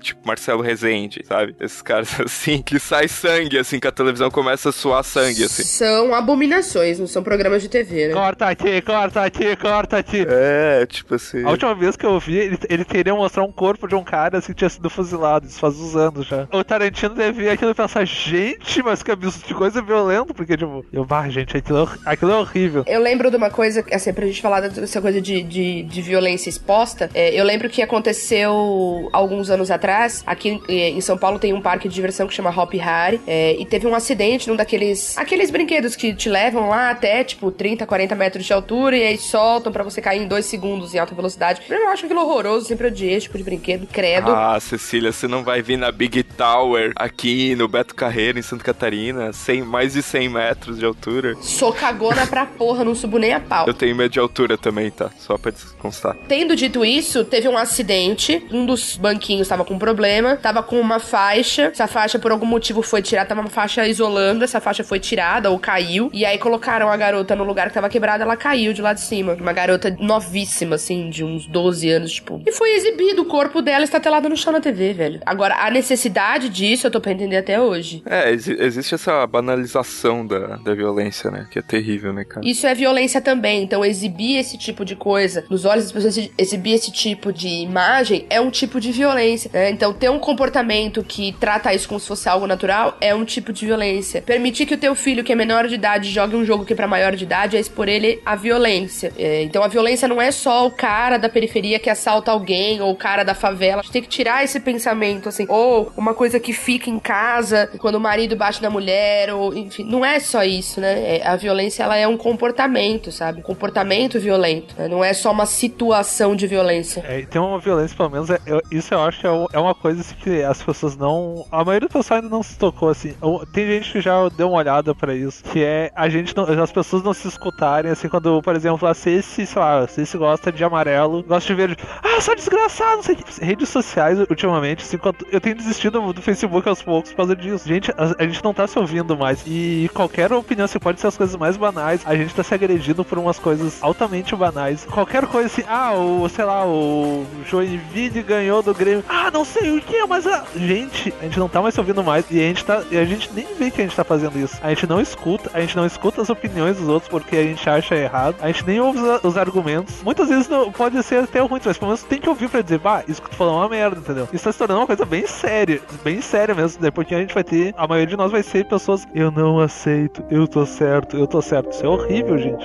Tipo 0.00 0.26
Marcelo 0.26 0.62
Rezende, 0.62 1.22
sabe? 1.24 1.54
Esses 1.60 1.82
caras 1.82 2.18
assim, 2.20 2.62
que 2.62 2.78
sai 2.78 3.08
sangue, 3.08 3.58
assim, 3.58 3.78
que 3.78 3.86
a 3.86 3.92
televisão 3.92 4.30
começa 4.30 4.70
a 4.70 4.72
suar 4.72 5.04
sangue, 5.04 5.44
assim. 5.44 5.62
São 5.62 6.14
abominações, 6.14 6.98
não 6.98 7.06
são 7.06 7.22
programas 7.22 7.62
de 7.62 7.68
TV, 7.68 8.08
né? 8.08 8.14
Corta 8.14 8.46
aqui, 8.46 8.80
corta 8.82 9.22
aqui, 9.22 9.56
corta 9.56 9.98
aqui. 9.98 10.26
É, 10.28 10.86
tipo 10.86 11.14
assim. 11.14 11.44
A 11.44 11.50
última 11.50 11.74
vez 11.74 11.96
que 11.96 12.06
eu 12.06 12.18
vi, 12.18 12.36
ele, 12.36 12.58
ele 12.68 12.84
queria 12.84 13.14
mostrar 13.14 13.44
um 13.44 13.52
corpo 13.52 13.86
de 13.86 13.94
um 13.94 14.04
cara 14.04 14.38
assim, 14.38 14.52
que 14.52 14.58
tinha 14.58 14.70
sido 14.70 14.88
fuzilado. 14.90 15.46
Isso 15.46 15.60
faz 15.60 15.78
uns 15.78 15.96
anos 15.96 16.26
já. 16.26 16.48
O 16.52 16.64
Tarantino 16.64 17.14
deve 17.14 17.44
ver 17.44 17.50
aquilo 17.50 17.70
e 17.70 17.74
pensar, 17.74 18.04
gente, 18.04 18.82
mas 18.82 19.02
que 19.02 19.10
absurdo 19.10 19.46
de 19.46 19.54
coisa 19.54 19.82
violenta. 19.82 20.34
Porque, 20.34 20.56
tipo, 20.56 20.84
eu, 20.92 21.04
bah, 21.04 21.28
gente, 21.28 21.56
aquilo, 21.56 21.88
é 22.06 22.10
aquilo 22.10 22.32
é 22.32 22.36
horrível. 22.36 22.84
Eu 22.86 23.00
lembro 23.00 23.30
de 23.30 23.36
uma 23.36 23.50
coisa, 23.50 23.84
assim, 23.92 24.12
pra 24.12 24.26
gente 24.26 24.40
falar 24.40 24.60
dessa 24.60 25.00
coisa 25.00 25.20
de, 25.20 25.42
de, 25.42 25.82
de 25.82 26.02
violência 26.02 26.48
exposta. 26.48 27.10
é, 27.14 27.38
eu 27.38 27.44
lembro 27.44 27.68
que 27.68 27.82
aconteceu 27.82 29.08
alguns 29.12 29.50
anos 29.50 29.59
atrás. 29.68 30.22
Aqui 30.24 30.60
em, 30.68 30.96
em 30.96 31.00
São 31.00 31.18
Paulo 31.18 31.40
tem 31.40 31.52
um 31.52 31.60
parque 31.60 31.88
de 31.88 31.94
diversão 31.96 32.28
que 32.28 32.34
chama 32.34 32.50
Hop 32.50 32.72
Hari. 32.80 33.20
é, 33.26 33.56
e 33.58 33.66
teve 33.66 33.88
um 33.88 33.94
acidente 33.96 34.48
num 34.48 34.54
daqueles. 34.54 35.18
Aqueles 35.18 35.50
brinquedos 35.50 35.96
que 35.96 36.14
te 36.14 36.28
levam 36.28 36.68
lá 36.68 36.90
até, 36.90 37.24
tipo, 37.24 37.50
30, 37.50 37.84
40 37.84 38.14
metros 38.14 38.46
de 38.46 38.52
altura 38.52 38.96
e 38.96 39.02
aí 39.02 39.18
soltam 39.18 39.72
pra 39.72 39.82
você 39.82 40.00
cair 40.00 40.22
em 40.22 40.28
dois 40.28 40.46
segundos 40.46 40.94
em 40.94 40.98
alta 40.98 41.14
velocidade. 41.16 41.62
Eu 41.68 41.88
acho 41.88 42.04
aquilo 42.04 42.20
horroroso, 42.20 42.66
sempre 42.66 42.86
odiei 42.86 43.14
esse 43.14 43.26
tipo 43.26 43.38
de 43.38 43.42
brinquedo. 43.42 43.88
Credo. 43.92 44.30
Ah, 44.30 44.58
Cecília, 44.60 45.10
você 45.10 45.26
não 45.26 45.42
vai 45.42 45.62
vir 45.62 45.76
na 45.76 45.90
Big 45.90 46.22
Tower 46.22 46.92
aqui 46.94 47.54
no 47.56 47.66
Beto 47.66 47.94
Carreiro, 47.94 48.38
em 48.38 48.42
Santa 48.42 48.62
Catarina, 48.62 49.32
100, 49.32 49.62
mais 49.62 49.94
de 49.94 50.02
100 50.02 50.28
metros 50.28 50.78
de 50.78 50.84
altura. 50.84 51.34
Sou 51.40 51.72
cagona 51.72 52.26
pra 52.26 52.44
porra, 52.46 52.84
não 52.84 52.94
subo 52.94 53.18
nem 53.18 53.32
a 53.32 53.40
pau. 53.40 53.66
Eu 53.66 53.74
tenho 53.74 53.96
medo 53.96 54.12
de 54.12 54.18
altura 54.20 54.56
também, 54.58 54.90
tá? 54.90 55.10
Só 55.18 55.36
pra 55.38 55.50
constar. 55.78 56.14
Tendo 56.28 56.54
dito 56.54 56.84
isso, 56.84 57.24
teve 57.24 57.48
um 57.48 57.56
acidente. 57.56 58.44
Um 58.52 58.66
dos 58.66 58.96
banquinhos 58.96 59.48
estava 59.50 59.64
com 59.64 59.74
um 59.74 59.78
problema, 59.78 60.36
tava 60.36 60.62
com 60.62 60.78
uma 60.80 60.98
faixa, 61.00 61.64
essa 61.72 61.86
faixa 61.86 62.18
por 62.18 62.30
algum 62.30 62.46
motivo 62.46 62.82
foi 62.82 63.02
tirada, 63.02 63.28
tava 63.28 63.40
uma 63.40 63.50
faixa 63.50 63.86
isolando, 63.86 64.44
essa 64.44 64.60
faixa 64.60 64.84
foi 64.84 64.98
tirada 65.00 65.50
ou 65.50 65.58
caiu, 65.58 66.08
e 66.12 66.24
aí 66.24 66.38
colocaram 66.38 66.88
a 66.88 66.96
garota 66.96 67.34
no 67.34 67.44
lugar 67.44 67.68
que 67.68 67.74
tava 67.74 67.88
quebrada, 67.88 68.24
ela 68.24 68.36
caiu 68.36 68.72
de 68.72 68.80
lá 68.80 68.92
de 68.92 69.00
cima. 69.00 69.34
Uma 69.40 69.52
garota 69.52 69.94
novíssima, 69.98 70.76
assim, 70.76 71.10
de 71.10 71.24
uns 71.24 71.46
12 71.46 71.90
anos, 71.90 72.12
tipo. 72.12 72.42
E 72.46 72.52
foi 72.52 72.70
exibido, 72.74 73.22
o 73.22 73.24
corpo 73.24 73.60
dela 73.60 73.82
estatelado 73.84 74.28
no 74.28 74.36
chão 74.36 74.52
na 74.52 74.60
TV, 74.60 74.92
velho. 74.92 75.20
Agora, 75.26 75.56
a 75.56 75.70
necessidade 75.70 76.48
disso 76.48 76.86
eu 76.86 76.90
tô 76.90 77.00
pra 77.00 77.12
entender 77.12 77.36
até 77.36 77.60
hoje. 77.60 78.02
É, 78.06 78.30
exi- 78.30 78.56
existe 78.58 78.94
essa 78.94 79.26
banalização 79.26 80.26
da, 80.26 80.56
da 80.56 80.74
violência, 80.74 81.30
né? 81.30 81.46
Que 81.50 81.58
é 81.58 81.62
terrível, 81.62 82.12
né, 82.12 82.24
cara? 82.24 82.46
Isso 82.46 82.66
é 82.66 82.74
violência 82.74 83.20
também. 83.20 83.62
Então, 83.62 83.84
exibir 83.84 84.36
esse 84.38 84.56
tipo 84.56 84.84
de 84.84 84.94
coisa 84.96 85.44
nos 85.50 85.64
olhos 85.64 85.84
das 85.84 85.92
pessoas, 85.92 86.30
exibir 86.38 86.72
esse 86.74 86.90
tipo 86.92 87.32
de 87.32 87.48
imagem 87.48 88.26
é 88.30 88.40
um 88.40 88.50
tipo 88.50 88.80
de 88.80 88.92
violência. 88.92 89.39
Né? 89.52 89.70
Então, 89.70 89.92
ter 89.92 90.10
um 90.10 90.18
comportamento 90.18 91.02
que 91.02 91.32
trata 91.38 91.72
isso 91.72 91.88
como 91.88 92.00
se 92.00 92.06
fosse 92.08 92.28
algo 92.28 92.46
natural 92.46 92.96
é 93.00 93.14
um 93.14 93.24
tipo 93.24 93.52
de 93.52 93.64
violência. 93.66 94.20
Permitir 94.22 94.66
que 94.66 94.74
o 94.74 94.78
teu 94.78 94.94
filho, 94.94 95.22
que 95.24 95.32
é 95.32 95.34
menor 95.34 95.66
de 95.68 95.74
idade, 95.74 96.10
jogue 96.10 96.36
um 96.36 96.44
jogo 96.44 96.64
que 96.64 96.72
é 96.72 96.76
pra 96.76 96.86
maior 96.86 97.14
de 97.14 97.24
idade 97.24 97.56
é 97.56 97.60
expor 97.60 97.88
ele 97.88 98.20
à 98.26 98.34
violência. 98.36 99.12
É, 99.18 99.42
então, 99.42 99.62
a 99.62 99.68
violência 99.68 100.08
não 100.08 100.20
é 100.20 100.30
só 100.30 100.66
o 100.66 100.70
cara 100.70 101.16
da 101.18 101.28
periferia 101.28 101.78
que 101.78 101.88
assalta 101.88 102.30
alguém 102.30 102.80
ou 102.80 102.90
o 102.90 102.96
cara 102.96 103.22
da 103.22 103.34
favela. 103.34 103.80
A 103.80 103.82
gente 103.82 103.92
tem 103.92 104.02
que 104.02 104.08
tirar 104.08 104.42
esse 104.44 104.58
pensamento, 104.60 105.28
assim, 105.28 105.46
ou 105.48 105.92
uma 105.96 106.14
coisa 106.14 106.40
que 106.40 106.52
fica 106.52 106.90
em 106.90 106.98
casa 106.98 107.70
quando 107.78 107.94
o 107.96 108.00
marido 108.00 108.34
bate 108.36 108.62
na 108.62 108.70
mulher, 108.70 109.32
ou 109.32 109.54
enfim, 109.54 109.84
não 109.84 110.04
é 110.04 110.18
só 110.20 110.42
isso, 110.42 110.80
né? 110.80 111.18
É, 111.18 111.26
a 111.26 111.36
violência 111.36 111.82
ela 111.82 111.96
é 111.96 112.06
um 112.06 112.16
comportamento, 112.16 113.12
sabe? 113.12 113.40
Um 113.40 113.42
comportamento 113.42 114.18
violento. 114.18 114.74
né? 114.76 114.88
Não 114.88 115.04
é 115.04 115.12
só 115.12 115.30
uma 115.30 115.46
situação 115.46 116.34
de 116.34 116.46
violência. 116.46 117.04
É, 117.06 117.22
tem 117.22 117.40
uma 117.40 117.58
violência, 117.58 117.96
pelo 117.96 118.10
menos, 118.10 118.30
é- 118.30 118.38
eu- 118.46 118.60
isso 118.70 118.92
eu 118.94 119.00
acho 119.02 119.19
que 119.20 119.26
é, 119.26 119.46
é 119.52 119.58
uma 119.58 119.74
coisa 119.74 120.00
assim, 120.00 120.14
que 120.14 120.42
as 120.42 120.62
pessoas 120.62 120.96
não. 120.96 121.46
A 121.52 121.62
maioria 121.62 121.88
do 121.88 121.92
pessoal 121.92 122.18
ainda 122.18 122.30
não 122.30 122.42
se 122.42 122.58
tocou 122.58 122.88
assim. 122.88 123.14
Tem 123.52 123.66
gente 123.66 123.92
que 123.92 124.00
já 124.00 124.28
deu 124.30 124.48
uma 124.48 124.58
olhada 124.58 124.94
pra 124.94 125.14
isso, 125.14 125.44
que 125.44 125.62
é 125.62 125.90
a 125.94 126.08
gente 126.08 126.34
não, 126.34 126.44
as 126.44 126.72
pessoas 126.72 127.02
não 127.02 127.12
se 127.12 127.28
escutarem, 127.28 127.90
assim, 127.90 128.08
quando, 128.08 128.40
por 128.42 128.56
exemplo, 128.56 128.88
a 128.88 128.94
Ceci, 128.94 129.46
sei 129.46 129.60
lá, 129.60 129.86
Ceci 129.86 130.16
gosta 130.16 130.50
de 130.50 130.64
amarelo, 130.64 131.22
gosta 131.22 131.46
de 131.46 131.54
verde. 131.54 131.76
Ah, 132.02 132.20
sou 132.20 132.34
desgraçado, 132.34 132.96
não 132.96 133.02
sei 133.02 133.14
o 133.14 133.18
que. 133.18 133.44
Redes 133.44 133.68
sociais, 133.68 134.18
ultimamente, 134.18 134.82
assim, 134.82 134.98
eu 135.30 135.40
tenho 135.40 135.54
desistido 135.54 136.12
do 136.12 136.22
Facebook 136.22 136.66
aos 136.68 136.82
poucos 136.82 137.10
por 137.10 137.18
causa 137.18 137.36
disso. 137.36 137.68
Gente, 137.68 137.90
a, 137.92 138.14
a 138.18 138.26
gente 138.26 138.42
não 138.42 138.54
tá 138.54 138.66
se 138.66 138.78
ouvindo 138.78 139.16
mais. 139.16 139.42
E 139.46 139.90
qualquer 139.94 140.32
opinião, 140.32 140.64
assim, 140.64 140.78
pode 140.78 141.00
ser 141.00 141.08
as 141.08 141.16
coisas 141.16 141.36
mais 141.36 141.56
banais. 141.56 142.00
A 142.06 142.16
gente 142.16 142.34
tá 142.34 142.42
se 142.42 142.54
agredindo 142.54 143.04
por 143.04 143.18
umas 143.18 143.38
coisas 143.38 143.82
altamente 143.82 144.34
banais. 144.34 144.86
Qualquer 144.86 145.26
coisa 145.26 145.46
assim, 145.46 145.64
ah, 145.68 145.92
o, 145.92 146.28
sei 146.28 146.44
lá, 146.44 146.66
o 146.66 147.26
Joinville 147.46 148.22
ganhou 148.22 148.62
do 148.62 148.74
Grêmio. 148.74 149.04
Ah, 149.12 149.28
não 149.32 149.44
sei 149.44 149.76
o 149.76 149.82
que, 149.82 150.06
mas 150.06 150.24
a. 150.24 150.44
Gente, 150.54 151.12
a 151.20 151.24
gente 151.24 151.36
não 151.38 151.48
tá 151.48 151.60
mais 151.60 151.76
ouvindo 151.76 152.02
mais. 152.04 152.24
E 152.30 152.38
a 152.38 152.42
gente 152.44 152.64
tá. 152.64 152.82
E 152.92 152.96
a 152.96 153.04
gente 153.04 153.28
nem 153.34 153.44
vê 153.58 153.68
que 153.68 153.80
a 153.80 153.84
gente 153.84 153.96
tá 153.96 154.04
fazendo 154.04 154.38
isso. 154.38 154.56
A 154.62 154.68
gente 154.68 154.86
não 154.86 155.00
escuta, 155.00 155.50
a 155.52 155.60
gente 155.60 155.76
não 155.76 155.84
escuta 155.84 156.22
as 156.22 156.30
opiniões 156.30 156.76
dos 156.76 156.86
outros 156.88 157.10
porque 157.10 157.34
a 157.36 157.42
gente 157.42 157.68
acha 157.68 157.96
errado. 157.96 158.36
A 158.40 158.46
gente 158.46 158.64
nem 158.64 158.80
ouve 158.80 159.00
os, 159.00 159.24
os 159.24 159.36
argumentos. 159.36 160.00
Muitas 160.04 160.28
vezes 160.28 160.48
não, 160.48 160.70
pode 160.70 161.02
ser 161.02 161.24
até 161.24 161.40
ruim, 161.40 161.60
mas 161.64 161.76
pelo 161.76 161.88
menos 161.88 162.04
tem 162.04 162.20
que 162.20 162.28
ouvir 162.28 162.48
pra 162.48 162.62
dizer, 162.62 162.78
bah, 162.78 163.02
isso 163.08 163.20
que 163.20 163.30
tu 163.30 163.34
falou 163.36 163.54
é 163.54 163.56
uma 163.58 163.68
merda, 163.68 163.98
entendeu? 163.98 164.28
Isso 164.32 164.44
tá 164.44 164.52
se 164.52 164.58
tornando 164.58 164.80
uma 164.80 164.86
coisa 164.86 165.04
bem 165.04 165.26
séria. 165.26 165.80
Bem 166.04 166.20
séria 166.20 166.54
mesmo. 166.54 166.80
né? 166.80 166.90
Porque 166.92 167.12
a 167.14 167.18
gente 167.18 167.34
vai 167.34 167.42
ter. 167.42 167.74
A 167.76 167.88
maioria 167.88 168.06
de 168.06 168.16
nós 168.16 168.30
vai 168.30 168.44
ser 168.44 168.64
pessoas. 168.66 169.06
Eu 169.12 169.32
não 169.32 169.58
aceito, 169.58 170.22
eu 170.30 170.46
tô 170.46 170.64
certo, 170.64 171.16
eu 171.16 171.26
tô 171.26 171.42
certo. 171.42 171.72
Isso 171.72 171.84
é 171.84 171.88
horrível, 171.88 172.38
gente. 172.38 172.64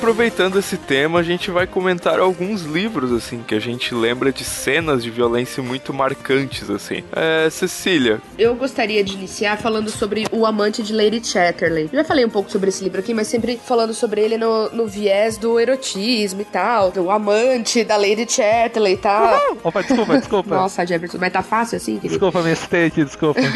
Aproveitando 0.00 0.58
esse 0.58 0.78
tema, 0.78 1.18
a 1.18 1.22
gente 1.22 1.50
vai 1.50 1.66
comentar 1.66 2.18
alguns 2.18 2.62
livros, 2.62 3.12
assim, 3.12 3.44
que 3.46 3.54
a 3.54 3.60
gente 3.60 3.94
lembra 3.94 4.32
de 4.32 4.42
cenas 4.44 5.04
de 5.04 5.10
violência 5.10 5.62
muito 5.62 5.92
marcantes, 5.92 6.70
assim. 6.70 7.04
É, 7.12 7.50
Cecília, 7.50 8.18
Eu 8.38 8.54
gostaria 8.54 9.04
de 9.04 9.12
iniciar 9.12 9.58
falando 9.58 9.90
sobre 9.90 10.24
O 10.32 10.46
Amante 10.46 10.82
de 10.82 10.94
Lady 10.94 11.22
Chatterley. 11.22 11.90
Já 11.92 12.02
falei 12.02 12.24
um 12.24 12.30
pouco 12.30 12.50
sobre 12.50 12.70
esse 12.70 12.82
livro 12.82 12.98
aqui, 12.98 13.12
mas 13.12 13.26
sempre 13.26 13.60
falando 13.62 13.92
sobre 13.92 14.22
ele 14.22 14.38
no, 14.38 14.70
no 14.70 14.86
viés 14.86 15.36
do 15.36 15.60
erotismo 15.60 16.40
e 16.40 16.46
tal. 16.46 16.90
O 16.96 17.10
amante 17.10 17.84
da 17.84 17.98
Lady 17.98 18.24
Chatterley, 18.26 18.96
tá? 18.96 19.38
Opa, 19.62 19.82
desculpa, 19.82 20.16
desculpa. 20.16 20.54
Nossa, 20.54 20.86
Jefferson, 20.86 21.18
mas 21.20 21.30
tá 21.30 21.42
fácil 21.42 21.76
assim, 21.76 21.98
querido? 21.98 22.18
Desculpa, 22.18 22.40
aqui, 22.86 23.04
desculpa. 23.04 23.38